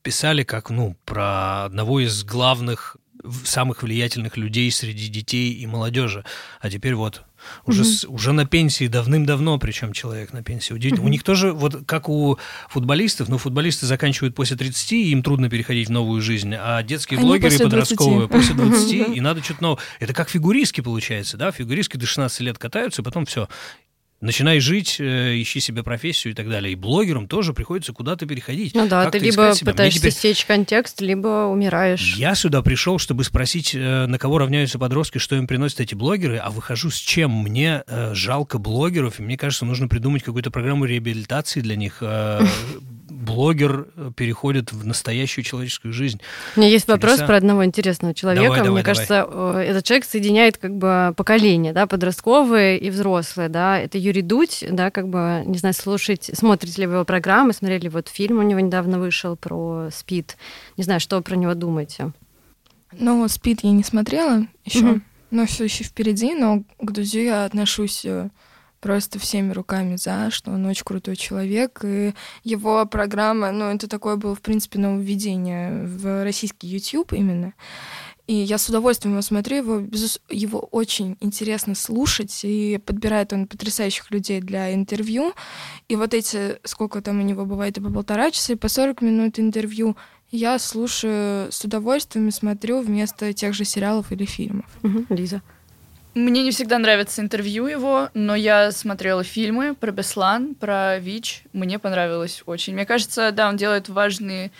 писали 0.01 0.43
как, 0.43 0.69
ну, 0.69 0.95
про 1.05 1.65
одного 1.65 1.99
из 1.99 2.23
главных 2.23 2.97
самых 3.43 3.83
влиятельных 3.83 4.37
людей 4.37 4.71
среди 4.71 5.07
детей 5.07 5.53
и 5.53 5.67
молодежи. 5.67 6.23
А 6.61 6.69
теперь 6.69 6.95
вот 6.95 7.23
уже, 7.65 7.83
mm-hmm. 7.83 8.07
уже 8.07 8.31
на 8.31 8.45
пенсии 8.45 8.87
давным-давно, 8.87 9.57
причем 9.59 9.93
человек 9.93 10.33
на 10.33 10.43
пенсии. 10.43 10.73
Mm-hmm. 10.73 10.99
У 11.01 11.07
них 11.07 11.23
тоже, 11.23 11.53
вот 11.53 11.85
как 11.85 12.09
у 12.09 12.37
футболистов, 12.69 13.27
но 13.29 13.37
футболисты 13.37 13.85
заканчивают 13.85 14.35
после 14.35 14.55
30, 14.57 14.91
и 14.93 15.11
им 15.11 15.23
трудно 15.23 15.49
переходить 15.49 15.89
в 15.89 15.91
новую 15.91 16.21
жизнь, 16.21 16.53
а 16.57 16.81
детские 16.83 17.19
Они 17.19 17.27
блогеры 17.27 17.51
после 17.51 17.65
подростковые 17.65 18.27
20. 18.27 18.55
после 18.55 18.55
20, 18.55 19.17
и 19.17 19.21
надо 19.21 19.43
что-то 19.43 19.63
новое. 19.63 19.79
Это 19.99 20.13
как 20.13 20.29
фигуристки 20.29 20.81
получается, 20.81 21.37
да? 21.37 21.51
Фигуристки 21.51 21.97
до 21.97 22.05
16 22.05 22.39
лет 22.41 22.57
катаются, 22.57 23.01
и 23.01 23.05
потом 23.05 23.25
все, 23.25 23.49
Начинай 24.21 24.59
жить, 24.59 24.97
э, 24.99 25.41
ищи 25.41 25.61
себе 25.61 25.81
профессию 25.81 26.33
и 26.33 26.35
так 26.35 26.49
далее. 26.49 26.73
И 26.73 26.75
блогерам 26.75 27.27
тоже 27.27 27.53
приходится 27.53 27.93
куда-то 27.93 28.25
переходить. 28.25 28.75
Ну 28.75 28.85
да, 28.87 29.09
ты 29.09 29.17
либо 29.17 29.53
пытаешься 29.55 29.99
теперь... 29.99 30.11
сечь 30.11 30.45
контекст, 30.45 30.99
либо 30.99 31.47
умираешь. 31.47 32.15
Я 32.17 32.35
сюда 32.35 32.61
пришел, 32.61 32.99
чтобы 32.99 33.23
спросить, 33.23 33.73
э, 33.73 34.07
на 34.07 34.17
кого 34.19 34.39
равняются 34.39 34.77
подростки, 34.77 35.19
что 35.19 35.37
им 35.37 35.47
приносят 35.47 35.79
эти 35.79 35.95
блогеры, 35.95 36.37
а 36.37 36.49
выхожу 36.49 36.89
с 36.89 36.97
чем? 36.97 37.31
Мне 37.31 37.83
э, 37.87 38.13
жалко 38.13 38.57
блогеров, 38.57 39.19
и 39.19 39.23
мне 39.23 39.37
кажется, 39.37 39.63
нужно 39.63 39.87
придумать 39.87 40.23
какую-то 40.23 40.51
программу 40.51 40.83
реабилитации 40.83 41.61
для 41.61 41.77
них. 41.77 41.99
Э, 42.01 42.41
блогер 43.29 43.87
э, 43.95 44.11
переходит 44.15 44.71
в 44.71 44.85
настоящую 44.85 45.43
человеческую 45.43 45.93
жизнь. 45.93 46.19
У 46.55 46.59
меня 46.59 46.69
есть 46.69 46.85
Чудеса. 46.85 47.09
вопрос 47.09 47.27
про 47.27 47.37
одного 47.37 47.65
интересного 47.65 48.13
человека. 48.13 48.45
Давай, 48.45 48.59
давай, 48.59 48.71
Мне 48.71 48.83
давай. 48.83 48.95
кажется, 48.95 49.61
этот 49.61 49.83
человек 49.85 50.05
соединяет 50.05 50.57
как 50.57 50.75
бы 50.75 51.13
поколения, 51.15 51.73
да, 51.73 51.87
подростковые 51.87 52.77
и 52.79 52.89
взрослые, 52.89 53.49
да. 53.49 53.79
Это 53.79 53.97
Юрий 53.97 54.21
Дудь, 54.21 54.65
да, 54.69 54.91
как 54.91 55.07
бы, 55.07 55.43
не 55.45 55.57
знаю, 55.57 55.73
слушать, 55.73 56.29
смотрите 56.33 56.81
ли 56.81 56.87
вы 56.87 56.95
его 56.95 57.05
программы, 57.05 57.53
смотрели 57.53 57.87
вот 57.87 58.09
фильм 58.09 58.39
у 58.39 58.41
него 58.41 58.59
недавно 58.59 58.99
вышел 58.99 59.35
про 59.35 59.89
СПИД. 59.91 60.37
Не 60.77 60.83
знаю, 60.83 60.99
что 60.99 61.21
про 61.21 61.35
него 61.35 61.53
думаете? 61.53 62.11
Ну, 62.91 63.27
СПИД 63.27 63.63
я 63.63 63.71
не 63.71 63.83
смотрела 63.83 64.47
еще, 64.65 64.79
mm-hmm. 64.79 65.01
но 65.31 65.45
все 65.45 65.65
еще 65.65 65.83
впереди, 65.83 66.33
но 66.33 66.63
к 66.79 66.91
Дудю 66.91 67.19
я 67.19 67.45
отношусь 67.45 68.03
э, 68.05 68.29
просто 68.79 69.19
всеми 69.19 69.51
руками 69.51 69.95
за, 69.95 70.31
что 70.31 70.51
он 70.51 70.65
очень 70.65 70.83
крутой 70.85 71.15
человек, 71.15 71.81
и 71.83 72.13
его 72.43 72.85
программа, 72.85 73.51
ну, 73.51 73.65
это 73.65 73.87
такое 73.87 74.15
было, 74.15 74.35
в 74.35 74.41
принципе, 74.41 74.79
нововведение 74.79 75.83
в 75.85 76.23
российский 76.23 76.67
YouTube 76.67 77.13
именно. 77.13 77.53
И 78.29 78.35
я 78.35 78.59
с 78.59 78.69
удовольствием 78.69 79.13
его 79.13 79.23
смотрю, 79.23 79.57
его, 79.57 79.79
безус... 79.79 80.21
его 80.29 80.59
очень 80.59 81.17
интересно 81.19 81.73
слушать, 81.73 82.41
и 82.43 82.79
подбирает 82.85 83.33
он 83.33 83.47
потрясающих 83.47 84.11
людей 84.11 84.39
для 84.39 84.71
интервью. 84.71 85.33
И 85.87 85.95
вот 85.95 86.13
эти, 86.13 86.59
сколько 86.63 87.01
там 87.01 87.19
у 87.19 87.23
него 87.23 87.45
бывает, 87.45 87.79
и 87.79 87.81
по 87.81 87.89
полтора 87.89 88.29
часа, 88.29 88.53
и 88.53 88.55
по 88.55 88.69
40 88.69 89.01
минут 89.01 89.39
интервью, 89.39 89.97
я 90.29 90.59
слушаю 90.59 91.51
с 91.51 91.63
удовольствием 91.65 92.27
и 92.27 92.31
смотрю 92.31 92.81
вместо 92.81 93.33
тех 93.33 93.55
же 93.55 93.65
сериалов 93.65 94.11
или 94.11 94.25
фильмов. 94.25 94.67
Угу, 94.83 95.07
Лиза. 95.09 95.41
Мне 96.19 96.43
не 96.43 96.51
всегда 96.51 96.79
нравится 96.79 97.21
интервью 97.21 97.67
его, 97.67 98.09
но 98.13 98.35
я 98.35 98.73
смотрела 98.73 99.23
фильмы 99.23 99.73
про 99.73 99.91
Беслан, 99.91 100.53
про 100.53 100.99
ВИЧ. 100.99 101.43
Мне 101.53 101.79
понравилось 101.79 102.43
очень. 102.45 102.73
Мне 102.73 102.85
кажется, 102.85 103.31
да, 103.31 103.47
он 103.47 103.55
делает 103.55 103.87
важные, 103.87 104.51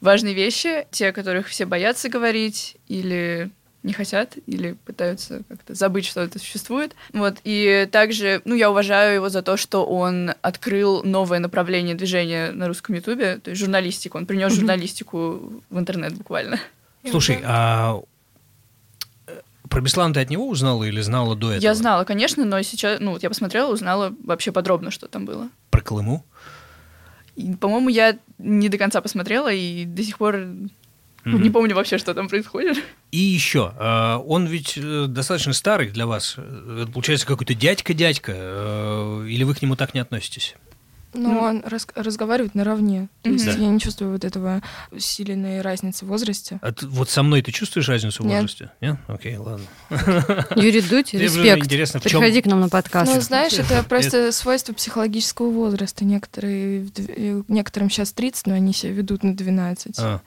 важные 0.00 0.34
вещи, 0.34 0.86
те, 0.92 1.08
о 1.08 1.12
которых 1.12 1.48
все 1.48 1.66
боятся 1.66 2.08
говорить, 2.08 2.76
или 2.86 3.50
не 3.82 3.92
хотят 3.92 4.36
или 4.46 4.76
пытаются 4.84 5.42
как-то 5.48 5.74
забыть, 5.74 6.04
что 6.04 6.20
это 6.20 6.38
существует. 6.38 6.94
Вот. 7.12 7.38
И 7.42 7.88
также, 7.90 8.40
ну, 8.44 8.54
я 8.54 8.70
уважаю 8.70 9.16
его 9.16 9.28
за 9.30 9.42
то, 9.42 9.56
что 9.56 9.84
он 9.84 10.32
открыл 10.42 11.02
новое 11.02 11.40
направление 11.40 11.96
движения 11.96 12.52
на 12.52 12.68
русском 12.68 12.94
ютубе, 12.94 13.38
то 13.42 13.50
есть 13.50 13.60
журналистику. 13.60 14.16
Он 14.16 14.26
принес 14.26 14.52
журналистику 14.52 15.62
в 15.70 15.78
интернет 15.78 16.14
буквально. 16.14 16.60
Слушай, 17.10 17.40
а 17.42 18.00
про 19.70 19.80
Беслан 19.80 20.12
ты 20.12 20.20
от 20.20 20.28
него 20.28 20.48
узнала 20.48 20.84
или 20.84 21.00
знала 21.00 21.36
до 21.36 21.52
этого? 21.52 21.62
Я 21.62 21.74
знала, 21.74 22.04
конечно, 22.04 22.44
но 22.44 22.60
сейчас, 22.62 22.98
ну, 23.00 23.12
вот 23.12 23.22
я 23.22 23.28
посмотрела, 23.28 23.72
узнала 23.72 24.12
вообще 24.22 24.52
подробно, 24.52 24.90
что 24.90 25.06
там 25.06 25.24
было. 25.24 25.48
Про 25.70 25.80
Колыму? 25.80 26.26
По-моему, 27.60 27.88
я 27.88 28.18
не 28.38 28.68
до 28.68 28.76
конца 28.76 29.00
посмотрела 29.00 29.50
и 29.50 29.86
до 29.86 30.02
сих 30.02 30.18
пор 30.18 30.46
Mm-hmm. 31.24 31.38
Не 31.42 31.50
помню 31.50 31.74
вообще, 31.74 31.98
что 31.98 32.14
там 32.14 32.28
происходит. 32.28 32.82
И 33.10 33.18
еще, 33.18 33.74
э, 33.78 34.14
он 34.26 34.46
ведь 34.46 34.78
э, 34.78 35.04
достаточно 35.06 35.52
старый 35.52 35.90
для 35.90 36.06
вас. 36.06 36.36
Это 36.38 36.90
получается 36.90 37.26
какой-то 37.26 37.54
дядька-дядька, 37.54 38.32
э, 38.34 39.26
или 39.28 39.44
вы 39.44 39.54
к 39.54 39.60
нему 39.60 39.76
так 39.76 39.92
не 39.92 40.00
относитесь? 40.00 40.54
Ну, 41.12 41.32
ну 41.32 41.40
он 41.40 41.62
раз, 41.64 41.86
разговаривает 41.94 42.54
наравне. 42.54 43.08
То 43.22 43.30
есть 43.30 43.46
я 43.46 43.68
не 43.68 43.80
чувствую 43.80 44.12
вот 44.12 44.24
этого 44.24 44.62
усиленной 44.90 45.60
разницы 45.60 46.04
в 46.04 46.08
возрасте. 46.08 46.58
А 46.62 46.72
ты, 46.72 46.86
вот 46.86 47.10
со 47.10 47.22
мной 47.22 47.42
ты 47.42 47.52
чувствуешь 47.52 47.88
разницу 47.88 48.22
в 48.22 48.26
возрасте? 48.26 48.70
Нет? 48.80 48.96
Окей, 49.08 49.36
ладно. 49.36 49.66
Юрий 50.56 50.82
Дудь, 50.82 51.12
респект. 51.14 51.64
Интересно, 51.64 52.00
в 52.00 52.04
чем... 52.04 52.20
Приходи 52.20 52.42
к 52.42 52.46
нам 52.46 52.60
на 52.60 52.68
подкаст. 52.68 53.12
Ну, 53.12 53.20
знаешь, 53.20 53.54
это 53.54 53.82
просто 53.82 54.32
свойство 54.32 54.72
психологического 54.72 55.50
возраста. 55.50 56.04
Некоторые, 56.04 56.88
некоторым 57.48 57.90
сейчас 57.90 58.12
30, 58.12 58.46
но 58.46 58.54
они 58.54 58.72
себя 58.72 58.92
ведут 58.92 59.22
на 59.22 59.36
12. 59.36 59.98
А. 59.98 60.20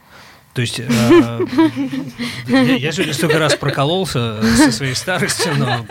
То 0.54 0.62
есть 0.62 0.80
э, 0.80 0.86
я, 2.48 2.92
сегодня 2.92 3.14
столько 3.14 3.40
раз 3.40 3.56
прокололся 3.56 4.40
со 4.58 4.72
своей 4.72 4.94
старостью, 4.94 5.56
но 5.58 5.84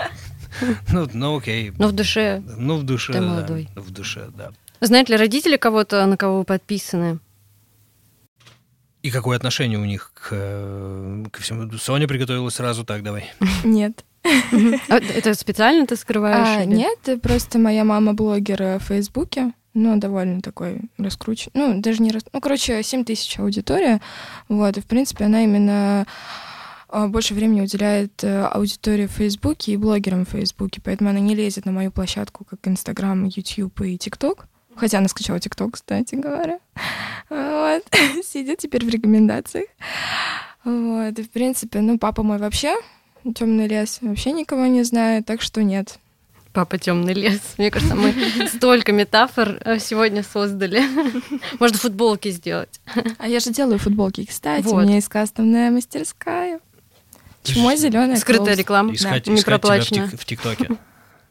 ну, 0.92 1.08
ну 1.12 1.36
окей. 1.36 1.72
Но 1.78 1.88
в 1.88 1.92
душе. 1.92 2.42
Ну 2.56 2.76
в 2.76 2.84
душе. 2.84 3.12
Ты 3.12 3.20
молодой. 3.20 3.68
В 3.74 3.90
душе, 3.90 4.28
да. 4.36 4.50
Знают 4.82 5.08
ли 5.08 5.16
родители 5.16 5.56
кого-то, 5.56 6.04
на 6.06 6.16
кого 6.16 6.38
вы 6.38 6.44
подписаны? 6.44 7.20
И 9.02 9.10
какое 9.10 9.36
отношение 9.36 9.78
у 9.78 9.84
них 9.84 10.10
к, 10.12 10.28
ко 11.30 11.40
всему? 11.40 11.70
Соня 11.78 12.08
приготовилась 12.08 12.54
сразу 12.54 12.84
так, 12.84 13.02
давай. 13.02 13.32
Нет. 13.64 14.04
А 14.88 14.96
это 14.96 15.34
специально 15.34 15.86
ты 15.86 15.94
скрываешь? 15.96 16.62
А, 16.62 16.64
нет, 16.64 16.98
просто 17.22 17.58
моя 17.58 17.84
мама 17.84 18.12
блогер 18.12 18.78
в 18.78 18.80
Фейсбуке 18.80 19.52
ну, 19.74 19.96
довольно 19.98 20.40
такой 20.42 20.82
раскручен. 20.98 21.50
Ну, 21.54 21.80
даже 21.80 22.02
не... 22.02 22.10
Рас... 22.10 22.24
Ну, 22.32 22.40
короче, 22.40 22.82
7 22.82 23.04
тысяч 23.04 23.38
аудитория. 23.38 24.00
Вот, 24.48 24.76
и, 24.76 24.80
в 24.80 24.86
принципе, 24.86 25.24
она 25.24 25.44
именно 25.44 26.06
а, 26.88 27.08
больше 27.08 27.34
времени 27.34 27.62
уделяет 27.62 28.22
э, 28.22 28.44
аудитории 28.44 29.06
в 29.06 29.12
Фейсбуке 29.12 29.72
и 29.72 29.76
блогерам 29.78 30.26
в 30.26 30.30
Фейсбуке, 30.30 30.82
поэтому 30.84 31.08
она 31.08 31.20
не 31.20 31.34
лезет 31.34 31.64
на 31.64 31.72
мою 31.72 31.90
площадку, 31.90 32.44
как 32.44 32.58
Инстаграм, 32.68 33.24
Ютьюб 33.24 33.80
и 33.80 33.96
ТикТок. 33.96 34.46
Хотя 34.76 34.98
она 34.98 35.08
скачала 35.08 35.38
ТикТок, 35.40 35.74
кстати 35.74 36.14
говоря. 36.14 36.58
Вот. 37.28 37.82
Сидит 38.24 38.58
теперь 38.58 38.84
в 38.84 38.88
рекомендациях. 38.88 39.66
Вот. 40.64 41.18
И, 41.18 41.22
в 41.22 41.30
принципе, 41.30 41.80
ну, 41.80 41.98
папа 41.98 42.22
мой 42.22 42.38
вообще 42.38 42.76
темный 43.34 43.68
лес 43.68 43.98
вообще 44.00 44.32
никого 44.32 44.66
не 44.66 44.82
знает, 44.82 45.26
так 45.26 45.42
что 45.42 45.62
нет. 45.62 45.98
Папа 46.52 46.76
темный 46.76 47.14
лес. 47.14 47.40
Мне 47.56 47.70
кажется, 47.70 47.94
мы 47.94 48.14
столько 48.54 48.92
метафор 48.92 49.58
э, 49.64 49.78
сегодня 49.78 50.22
создали. 50.22 50.82
Можно 51.60 51.78
футболки 51.78 52.30
сделать. 52.30 52.80
А 53.18 53.26
я 53.26 53.40
же 53.40 53.50
делаю 53.50 53.78
футболки, 53.78 54.26
кстати. 54.26 54.64
Вот. 54.64 54.74
У 54.74 54.80
меня 54.80 54.96
есть 54.96 55.08
кастомная 55.08 55.70
мастерская. 55.70 56.60
Чмо 57.42 57.74
зеленая. 57.74 58.16
Скрытая 58.16 58.54
реклама. 58.54 58.92
Искать, 58.92 59.24
да. 59.24 59.34
искать 59.34 59.88
тебя 59.88 60.06
в, 60.06 60.16
в 60.16 60.24
ТикТоке. 60.24 60.76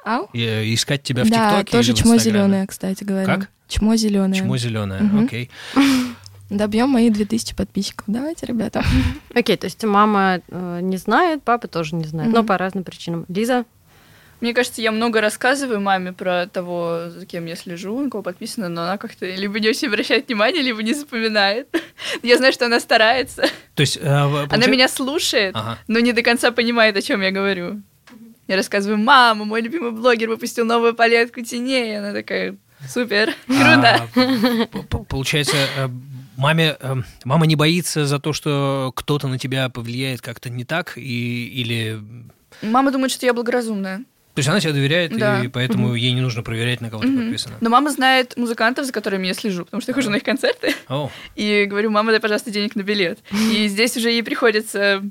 Ау? 0.04 0.30
И, 0.34 0.74
искать 0.74 1.04
тебя 1.04 1.24
в 1.24 1.28
ТикТоке. 1.28 1.49
Да, 1.49 1.64
тоже 1.64 1.93
чмо 1.93 2.18
зеленое, 2.18 2.66
кстати 2.68 3.04
говоря. 3.04 3.26
Как? 3.26 3.49
Чмо 3.68 3.95
зеленое. 3.95 4.41
Чмо 4.41 4.58
зеленое, 4.58 5.04
угу. 5.04 5.26
окей. 5.26 5.49
Добьем 6.52 6.89
мои 6.89 7.10
2000 7.10 7.56
подписчиков. 7.56 8.04
Давайте, 8.08 8.45
ребята. 8.45 8.84
Окей, 9.34 9.56
то 9.56 9.68
есть 9.68 9.82
мама 9.86 10.41
э, 10.49 10.80
не 10.82 10.97
знает, 10.97 11.43
папа 11.43 11.70
тоже 11.70 11.95
не 11.95 12.04
знает, 12.04 12.30
но 12.34 12.43
по 12.43 12.58
разным 12.58 12.84
причинам. 12.84 13.26
Лиза? 13.30 13.64
Мне 14.41 14.54
кажется, 14.54 14.82
я 14.82 14.91
много 14.91 15.22
рассказываю 15.22 15.80
маме 15.80 16.12
про 16.12 16.47
того, 16.47 17.10
за 17.10 17.26
кем 17.26 17.45
я 17.45 17.56
слежу, 17.56 17.97
на 18.02 18.10
кого 18.10 18.24
подписана, 18.24 18.68
но 18.68 18.82
она 18.82 18.97
как-то 18.97 19.26
либо 19.28 19.62
не 19.62 19.70
очень 19.70 19.88
обращает 19.88 20.28
внимание, 20.28 20.62
либо 20.62 20.84
не 20.84 20.93
запоминает. 20.93 21.68
я 22.24 22.36
знаю, 22.38 22.52
что 22.52 22.66
она 22.66 22.82
старается. 22.82 23.43
То 23.76 23.82
есть... 23.82 23.97
Э, 23.97 24.02
получается... 24.02 24.56
Она 24.56 24.68
меня 24.68 24.89
слушает, 24.89 25.56
ага. 25.56 25.78
но 25.88 25.99
не 25.99 26.12
до 26.12 26.22
конца 26.22 26.52
понимает, 26.52 26.97
о 26.97 27.02
чем 27.02 27.22
я 27.22 27.32
говорю. 27.32 27.82
Я 28.48 28.56
рассказываю, 28.56 28.98
мама, 28.98 29.46
мой 29.46 29.62
любимый 29.62 29.92
блогер 29.92 30.30
выпустил 30.30 30.66
новую 30.66 30.94
палетку 30.94 31.42
теней. 31.42 32.00
Она 32.00 32.14
такая, 32.14 32.58
супер, 32.88 33.34
круто. 33.46 34.08
А, 34.16 34.98
получается, 35.08 35.56
э, 35.78 35.88
маме, 36.38 36.76
э, 36.80 36.96
мама 37.24 37.46
не 37.46 37.56
боится 37.56 38.06
за 38.06 38.20
то, 38.20 38.34
что 38.34 38.92
кто-то 38.96 39.28
на 39.28 39.38
тебя 39.38 39.70
повлияет 39.70 40.22
как-то 40.22 40.50
не 40.50 40.66
так, 40.66 40.98
и, 40.98 41.48
или... 41.48 42.02
Мама 42.62 42.92
думает, 42.92 43.12
что 43.12 43.26
я 43.26 43.34
благоразумная. 43.34 44.04
То 44.34 44.39
есть 44.39 44.48
она 44.48 44.62
тебе 44.62 44.72
доверяет, 44.72 45.18
да. 45.18 45.44
и 45.44 45.50
поэтому 45.50 45.88
угу. 45.88 45.96
ей 45.96 46.14
не 46.14 46.22
нужно 46.22 46.42
проверять, 46.42 46.80
на 46.80 46.89
кого 46.89 47.04
угу. 47.04 47.12
ты 47.12 47.18
подписана. 47.18 47.56
Но 47.60 47.70
мама 47.70 47.92
знает 47.92 48.38
музыкантов, 48.38 48.86
за 48.86 48.94
которыми 48.94 49.28
я 49.28 49.34
слежу, 49.34 49.66
потому 49.66 49.82
что 49.82 49.92
я 49.92 49.94
хожу 49.94 50.10
на 50.10 50.16
их 50.16 50.24
концерты. 50.24 50.74
Oh. 50.88 51.10
И 51.36 51.66
говорю, 51.66 51.92
мама, 51.92 52.12
дай, 52.12 52.22
пожалуйста, 52.22 52.50
денег 52.50 52.76
на 52.76 52.82
билет. 52.82 53.20
И 53.52 53.68
здесь 53.68 53.98
уже 53.98 54.10
ей 54.10 54.24
приходится 54.24 55.04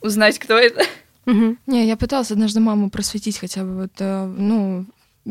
узнать, 0.00 0.38
кто 0.38 0.56
это. 0.56 0.84
Угу. 1.26 1.56
Не, 1.66 1.86
я 1.86 1.96
пыталась 1.96 2.30
однажды 2.30 2.60
маму 2.60 2.90
просветить 2.90 3.38
хотя 3.38 3.64
бы 3.64 3.74
вот, 3.74 3.92
э, 3.98 4.26
ну, 4.26 4.86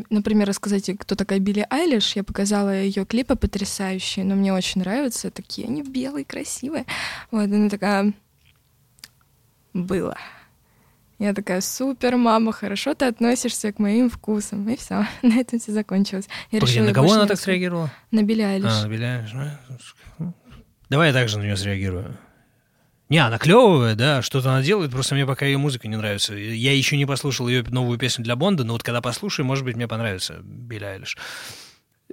например, 0.10 0.48
рассказать, 0.48 0.90
кто 1.00 1.16
такая 1.16 1.40
Билли 1.40 1.66
Айлиш. 1.70 2.16
Я 2.16 2.24
показала 2.24 2.76
ее 2.76 3.06
клипы 3.06 3.36
потрясающие, 3.36 4.26
но 4.26 4.36
мне 4.36 4.54
очень 4.54 4.82
нравятся. 4.82 5.32
Такие 5.32 5.68
они 5.68 5.84
белые, 5.84 6.26
красивые. 6.26 6.86
Вот, 7.32 7.44
она 7.44 7.70
такая... 7.70 8.14
Было. 9.74 10.18
Я 11.18 11.34
такая, 11.34 11.62
супер, 11.62 12.18
мама, 12.18 12.52
хорошо 12.52 12.94
ты 12.94 13.06
относишься 13.06 13.72
к 13.72 13.80
моим 13.80 14.10
вкусам. 14.10 14.70
И 14.70 14.76
все, 14.76 15.06
на 15.22 15.40
этом 15.40 15.60
все 15.60 15.72
закончилось. 15.72 16.28
Я 16.52 16.60
Погоди, 16.60 16.74
решила, 16.74 16.88
на 16.88 16.94
кого 16.94 17.14
она 17.14 17.26
так 17.26 17.40
среагировала? 17.40 17.92
На 18.12 18.24
Билли 18.24 18.42
Айлиш. 18.42 18.72
А, 18.72 18.84
на 18.84 18.90
Билли 18.90 19.04
Айлиш. 19.04 19.34
Ну, 20.20 20.34
давай 20.90 21.10
я 21.10 21.14
также 21.14 21.38
на 21.38 21.44
нее 21.44 21.56
среагирую. 21.56 22.18
Не, 23.10 23.20
она 23.20 23.38
клевая, 23.38 23.96
да, 23.96 24.22
что-то 24.22 24.50
она 24.52 24.64
делает, 24.64 24.92
просто 24.92 25.14
мне 25.14 25.26
пока 25.26 25.46
ее 25.46 25.58
музыка 25.58 25.88
не 25.88 25.96
нравится. 25.96 26.34
Я 26.34 26.76
еще 26.76 26.98
не 26.98 27.06
послушал 27.06 27.48
ее 27.48 27.64
новую 27.64 28.00
песню 28.00 28.24
для 28.24 28.36
Бонда, 28.36 28.64
но 28.64 28.74
вот 28.74 28.84
когда 28.84 29.02
послушаю, 29.02 29.46
может 29.46 29.64
быть, 29.64 29.76
мне 29.76 29.88
понравится 29.88 30.40
Билли 30.42 30.86
Айлиш. 30.86 31.18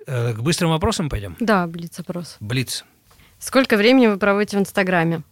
Э, 0.06 0.34
к 0.34 0.40
быстрым 0.40 0.70
вопросам 0.70 1.08
пойдем? 1.08 1.36
Да, 1.40 1.66
блиц-опрос. 1.66 2.36
Блиц. 2.40 2.84
Сколько 3.38 3.76
времени 3.76 4.06
вы 4.06 4.18
проводите 4.18 4.58
в 4.58 4.60
Инстаграме? 4.60 5.22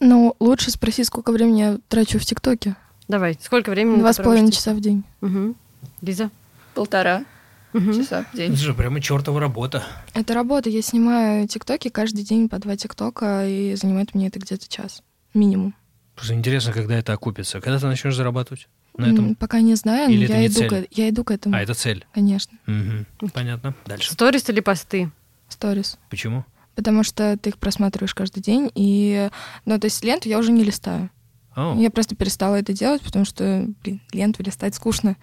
Ну, 0.00 0.34
лучше 0.40 0.72
спроси, 0.72 1.04
сколько 1.04 1.30
времени 1.30 1.60
я 1.60 1.78
трачу 1.88 2.18
в 2.18 2.24
ТикТоке. 2.24 2.74
Давай, 3.06 3.38
сколько 3.40 3.70
времени? 3.70 4.00
Два 4.00 4.12
с 4.12 4.16
половиной 4.16 4.50
часа 4.50 4.74
в 4.74 4.80
день. 4.80 5.04
Угу. 5.20 5.54
Лиза? 6.00 6.30
Полтора 6.74 7.24
угу. 7.72 7.92
часа 7.92 8.24
в 8.32 8.36
день. 8.36 8.52
Это 8.52 8.60
же 8.60 8.74
прямо 8.74 9.00
чертова 9.00 9.40
работа. 9.40 9.84
Это 10.14 10.34
работа. 10.34 10.70
Я 10.70 10.82
снимаю 10.82 11.46
ТикТоки 11.48 11.88
каждый 11.88 12.24
день 12.24 12.48
по 12.48 12.58
два 12.58 12.76
ТикТока, 12.76 13.46
и 13.46 13.74
занимает 13.74 14.14
мне 14.14 14.28
это 14.28 14.38
где-то 14.38 14.68
час. 14.68 15.02
Минимум. 15.34 15.74
Просто 16.14 16.34
интересно, 16.34 16.72
когда 16.72 16.96
это 16.96 17.12
окупится. 17.12 17.60
Когда 17.60 17.78
ты 17.78 17.86
начнешь 17.86 18.14
зарабатывать? 18.14 18.68
На 18.96 19.06
этом? 19.06 19.34
Пока 19.34 19.60
не 19.60 19.74
знаю, 19.74 20.10
но 20.10 20.14
я, 20.14 20.46
иду 20.46 20.68
к, 20.68 20.86
я 20.90 21.08
иду 21.08 21.24
к 21.24 21.30
этому. 21.30 21.56
А, 21.56 21.60
это 21.60 21.72
цель? 21.72 22.06
Конечно. 22.12 22.58
Угу. 22.66 23.30
Понятно. 23.32 23.74
Дальше. 23.86 24.12
Сторис 24.12 24.48
или 24.50 24.60
посты? 24.60 25.10
Сторис. 25.48 25.98
Почему? 26.10 26.44
Потому 26.74 27.02
что 27.02 27.36
ты 27.38 27.50
их 27.50 27.58
просматриваешь 27.58 28.14
каждый 28.14 28.42
день, 28.42 28.70
и... 28.74 29.30
Ну, 29.64 29.78
то 29.78 29.86
есть 29.86 30.04
ленту 30.04 30.28
я 30.28 30.38
уже 30.38 30.52
не 30.52 30.64
листаю. 30.64 31.10
Oh. 31.54 31.78
Я 31.80 31.90
просто 31.90 32.16
перестала 32.16 32.56
это 32.56 32.72
делать, 32.72 33.02
потому 33.02 33.24
что, 33.24 33.66
блин, 33.82 34.00
ленту 34.12 34.42
листать 34.42 34.74
скучно. 34.74 35.16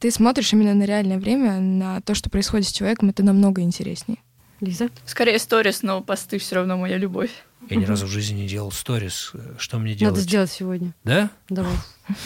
Ты 0.00 0.10
смотришь 0.10 0.52
именно 0.54 0.72
на 0.72 0.84
реальное 0.84 1.18
время, 1.18 1.60
на 1.60 2.00
то, 2.00 2.14
что 2.14 2.30
происходит 2.30 2.66
с 2.66 2.72
человеком, 2.72 3.10
это 3.10 3.22
намного 3.22 3.60
интереснее. 3.60 4.18
Лиза? 4.60 4.88
Скорее 5.04 5.38
сторис, 5.38 5.82
но 5.82 6.00
посты 6.00 6.38
все 6.38 6.56
равно 6.56 6.78
моя 6.78 6.96
любовь. 6.96 7.30
Я 7.68 7.76
ни 7.76 7.84
разу 7.84 8.06
в 8.06 8.08
жизни 8.08 8.40
не 8.40 8.48
делал 8.48 8.72
сторис. 8.72 9.32
Что 9.58 9.78
мне 9.78 9.94
делать? 9.94 10.14
Надо 10.14 10.22
сделать 10.22 10.50
сегодня. 10.50 10.94
Да? 11.04 11.28
Давай. 11.50 11.74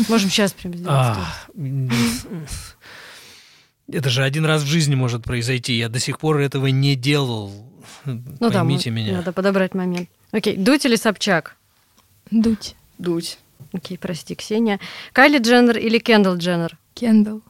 Можем 0.09 0.31
сейчас 0.31 0.53
прям 0.53 0.73
сделать 0.75 0.97
а, 0.97 1.35
Это 3.89 4.09
же 4.09 4.23
один 4.23 4.45
раз 4.45 4.63
в 4.63 4.67
жизни 4.67 4.95
может 4.95 5.25
произойти. 5.25 5.77
Я 5.77 5.89
до 5.89 5.99
сих 5.99 6.21
пор 6.21 6.39
этого 6.39 6.69
не 6.69 6.95
делал. 6.95 7.53
Ну 8.05 8.53
Поймите 8.53 8.91
да, 8.91 8.97
меня. 8.97 9.13
Надо 9.15 9.33
подобрать 9.33 9.75
момент. 9.75 10.09
Окей, 10.31 10.57
дуть 10.57 10.85
или 10.85 10.95
Собчак? 10.95 11.57
Дуть. 12.31 12.77
Дуть. 12.99 13.39
Окей, 13.73 13.99
прости, 13.99 14.37
Ксения. 14.37 14.79
Кайли 15.13 15.39
Дженнер 15.39 15.79
или 15.79 15.99
Кендалл 15.99 16.37
Дженнер? 16.37 16.79
Кендалл. 16.95 17.43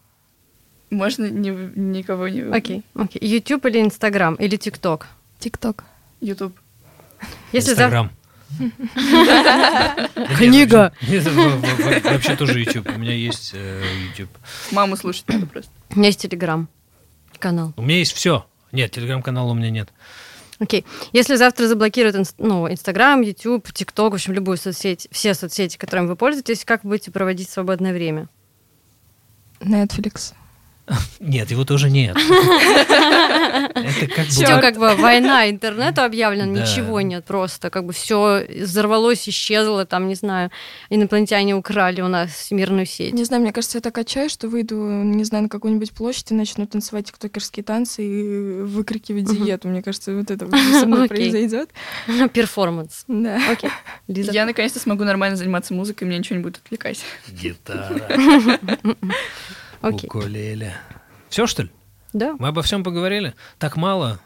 Можно 0.95 1.27
ни, 1.27 1.51
никого 1.79 2.29
не... 2.29 2.43
Окей, 2.43 2.83
окей. 2.95 3.21
YouTube 3.23 3.67
или 3.67 3.81
Инстаграм? 3.81 4.35
Или 4.37 4.57
ТикТок? 4.57 5.09
ТикТок. 5.39 5.85
Ютуб. 6.21 6.53
Если 7.53 7.73
Инстаграм. 7.73 8.11
Книга. 10.37 10.93
Вообще 11.03 12.37
тоже 12.37 12.61
YouTube. 12.61 12.89
У 12.95 12.99
меня 12.99 13.13
есть 13.13 13.53
э, 13.55 13.83
YouTube. 14.09 14.31
Маму 14.71 14.97
слушать 14.97 15.27
надо 15.29 15.47
просто. 15.47 15.71
У 15.91 15.99
меня 15.99 16.09
есть 16.09 16.21
Телеграм 16.21 16.69
канал. 17.45 17.75
У 17.77 17.83
меня 17.83 17.99
есть 17.99 18.13
все. 18.13 18.47
Нет, 18.73 18.91
телеграм-канала 18.91 19.51
у 19.51 19.55
меня 19.55 19.71
нет. 19.71 19.91
Окей. 20.59 20.87
Если 21.13 21.37
завтра 21.37 21.69
заблокируют 21.69 22.17
ну, 22.39 22.71
Инстаграм, 22.71 23.21
Ютуб, 23.21 23.71
ТикТок, 23.71 24.13
в 24.13 24.15
общем, 24.15 24.33
любую 24.33 24.57
соцсеть, 24.57 25.09
все 25.11 25.35
соцсети, 25.35 25.77
которыми 25.77 26.07
вы 26.07 26.17
пользуетесь, 26.17 26.65
как 26.65 26.83
будете 26.83 27.11
проводить 27.11 27.51
свободное 27.51 27.93
время? 27.93 28.29
Netflix. 29.61 30.33
Нет, 31.19 31.51
его 31.51 31.65
тоже 31.65 31.91
нет. 31.91 32.17
Это 32.17 34.07
как 34.15 34.27
Все 34.27 34.57
бы... 34.57 34.61
как 34.61 34.77
бы 34.77 34.95
война 34.97 35.49
интернету 35.49 36.03
объявлена, 36.03 36.47
ничего 36.47 37.01
нет, 37.01 37.25
просто 37.25 37.71
как 37.71 37.87
бы 37.87 37.93
все 37.93 38.47
взорвалось, 38.49 39.29
исчезло, 39.29 39.87
там, 39.87 40.09
не 40.09 40.15
знаю, 40.15 40.51
инопланетяне 40.91 41.55
украли 41.55 42.03
у 42.03 42.09
нас 42.09 42.31
всемирную 42.31 42.85
сеть. 42.85 43.15
Не 43.15 43.25
знаю, 43.25 43.43
мне 43.43 43.53
кажется, 43.53 43.79
я 43.79 43.83
так 43.83 43.97
отчаюсь, 43.97 44.33
что 44.33 44.49
выйду, 44.49 44.77
не 44.77 45.25
знаю, 45.25 45.45
на 45.45 45.49
какую-нибудь 45.49 45.93
площадь 45.93 46.31
и 46.31 46.35
начну 46.35 46.67
танцевать 46.67 47.07
тиктокерские 47.07 47.65
танцы 47.65 48.05
и 48.05 48.61
выкрикивать 48.63 49.25
диету. 49.25 49.69
Мне 49.69 49.83
кажется, 49.83 50.15
вот 50.15 50.31
это 50.31 50.47
вот 50.47 50.55
со 50.59 50.87
мной 50.87 51.09
произойдет. 51.09 51.71
Перформанс. 52.33 53.05
Да. 53.09 53.41
Окей. 53.51 53.71
Я 54.07 54.45
наконец-то 54.45 54.81
смогу 54.81 55.05
нормально 55.05 55.37
заниматься 55.37 55.73
музыкой, 55.73 56.07
меня 56.07 56.19
ничего 56.19 56.37
не 56.37 56.43
будет 56.43 56.59
отвлекать. 56.59 57.01
Гитара, 57.29 58.01
Окей. 59.89 60.09
укулеле. 60.09 60.75
Все, 61.29 61.47
что 61.47 61.65
ли? 61.65 61.71
Да. 62.13 62.37
Мы 62.39 62.49
обо 62.49 62.63
всем 62.63 62.85
поговорили? 62.85 63.35
Так 63.59 63.77
мало? 63.77 64.21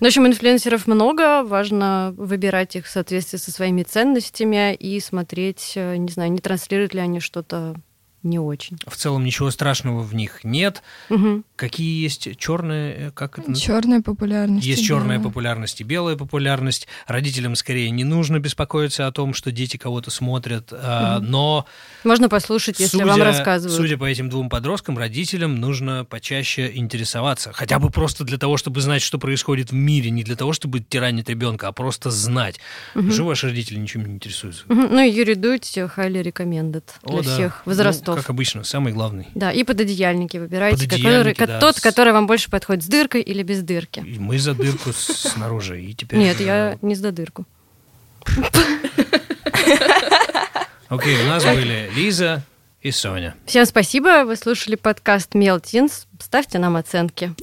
Ну, 0.00 0.06
В 0.06 0.08
общем, 0.08 0.26
инфлюенсеров 0.26 0.86
много, 0.86 1.44
важно 1.44 2.14
выбирать 2.16 2.76
их 2.76 2.86
в 2.86 2.90
соответствии 2.90 3.38
со 3.38 3.50
своими 3.52 3.82
ценностями 3.82 4.74
и 4.74 4.98
смотреть, 5.00 5.72
э, 5.76 5.96
не 5.96 6.08
знаю, 6.10 6.32
не 6.32 6.38
транслируют 6.38 6.94
ли 6.94 7.00
они 7.00 7.20
что-то 7.20 7.74
не 8.22 8.38
очень. 8.38 8.76
В 8.86 8.96
целом 8.96 9.24
ничего 9.24 9.50
страшного 9.50 10.00
в 10.02 10.14
них 10.14 10.44
нет. 10.44 10.82
Мгм. 11.08 11.44
Какие 11.56 12.02
есть 12.02 12.36
черные, 12.38 13.10
как 13.14 13.38
это? 13.38 13.54
Черная 13.54 14.00
популярность. 14.02 14.66
Есть 14.66 14.84
черная 14.84 15.18
белая. 15.18 15.22
популярность 15.30 15.80
и 15.80 15.84
белая 15.84 16.16
популярность. 16.16 16.88
Родителям 17.06 17.54
скорее 17.56 17.90
не 17.90 18.04
нужно 18.04 18.38
беспокоиться 18.38 19.06
о 19.06 19.12
том, 19.12 19.34
что 19.34 19.50
дети 19.52 19.76
кого-то 19.76 20.10
смотрят, 20.10 20.72
Мгм. 20.72 21.30
но 21.30 21.66
Можно 22.04 22.28
послушать, 22.28 22.80
если 22.80 22.98
судя, 22.98 23.06
вам 23.06 23.22
рассказывают. 23.22 23.76
судя 23.80 23.96
по 23.96 24.04
этим 24.04 24.28
двум 24.28 24.48
подросткам, 24.48 24.98
родителям 24.98 25.56
нужно 25.60 26.04
почаще 26.04 26.70
интересоваться. 26.74 27.52
Хотя 27.52 27.78
бы 27.78 27.90
просто 27.90 28.24
для 28.24 28.38
того, 28.38 28.56
чтобы 28.56 28.80
знать, 28.80 29.02
что 29.02 29.18
происходит 29.18 29.70
в 29.70 29.74
мире, 29.74 30.10
не 30.10 30.24
для 30.24 30.36
того, 30.36 30.52
чтобы 30.52 30.80
тиранить 30.80 31.28
ребенка, 31.28 31.68
а 31.68 31.72
просто 31.72 32.10
знать. 32.10 32.58
Мгм. 32.94 33.08
Почему 33.08 33.26
ваши 33.28 33.46
родители 33.48 33.78
ничем 33.78 34.04
не 34.06 34.14
интересуются? 34.14 34.64
Мгм. 34.68 34.88
Ну 34.92 35.00
и 35.00 35.10
Юрий 35.10 35.34
Дудь 35.34 35.62
highly 35.76 36.22
recommended 36.22 36.84
для 37.04 37.18
О, 37.18 37.22
да. 37.22 37.32
всех 37.34 37.62
Ну, 37.66 37.74
возрастов. 38.12 38.26
как 38.26 38.30
обычно, 38.30 38.64
самый 38.64 38.92
главный. 38.92 39.28
Да, 39.34 39.52
и 39.52 39.64
пододеяльники 39.64 40.36
выбирайте, 40.36 40.84
Пододеяльники, 40.84 41.34
который, 41.34 41.58
да, 41.58 41.60
тот, 41.60 41.80
который 41.80 42.12
вам 42.12 42.26
больше 42.26 42.50
подходит 42.50 42.84
с 42.84 42.86
дыркой 42.86 43.22
или 43.22 43.42
без 43.42 43.62
дырки. 43.62 44.00
И 44.00 44.18
мы 44.18 44.38
за 44.38 44.54
дырку 44.54 44.92
снаружи, 44.92 45.82
и 45.82 45.94
теперь... 45.94 46.18
Нет, 46.18 46.40
э, 46.40 46.44
я 46.44 46.78
не 46.82 46.94
за 46.94 47.12
дырку. 47.12 47.46
Окей, 50.88 51.22
у 51.22 51.26
нас 51.26 51.44
были 51.44 51.90
Лиза 51.94 52.42
и 52.82 52.90
Соня. 52.90 53.34
Всем 53.46 53.64
спасибо, 53.64 54.24
вы 54.24 54.36
слушали 54.36 54.76
подкаст 54.76 55.34
Мелтинс. 55.34 56.06
Ставьте 56.18 56.58
нам 56.58 56.76
оценки. 56.76 57.34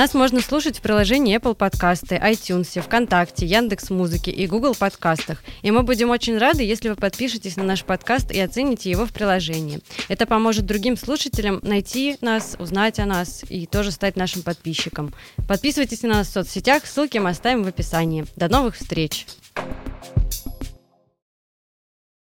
Нас 0.00 0.14
можно 0.14 0.40
слушать 0.40 0.78
в 0.78 0.80
приложении 0.80 1.36
Apple 1.36 1.54
Подкасты, 1.54 2.14
iTunes, 2.14 2.80
ВКонтакте, 2.80 3.44
Яндекс 3.44 3.90
Музыки 3.90 4.30
и 4.30 4.46
Google 4.46 4.74
Подкастах. 4.74 5.42
И 5.60 5.70
мы 5.70 5.82
будем 5.82 6.08
очень 6.08 6.38
рады, 6.38 6.62
если 6.62 6.88
вы 6.88 6.96
подпишетесь 6.96 7.58
на 7.58 7.64
наш 7.64 7.84
подкаст 7.84 8.30
и 8.30 8.40
оцените 8.40 8.90
его 8.90 9.04
в 9.04 9.12
приложении. 9.12 9.80
Это 10.08 10.24
поможет 10.24 10.64
другим 10.64 10.96
слушателям 10.96 11.60
найти 11.62 12.16
нас, 12.22 12.56
узнать 12.58 12.98
о 12.98 13.04
нас 13.04 13.44
и 13.46 13.66
тоже 13.66 13.90
стать 13.90 14.16
нашим 14.16 14.40
подписчиком. 14.40 15.12
Подписывайтесь 15.46 16.00
на 16.00 16.08
нас 16.08 16.28
в 16.28 16.32
соцсетях, 16.32 16.86
ссылки 16.86 17.18
мы 17.18 17.28
оставим 17.28 17.62
в 17.62 17.66
описании. 17.66 18.24
До 18.36 18.48
новых 18.48 18.76
встреч! 18.76 19.26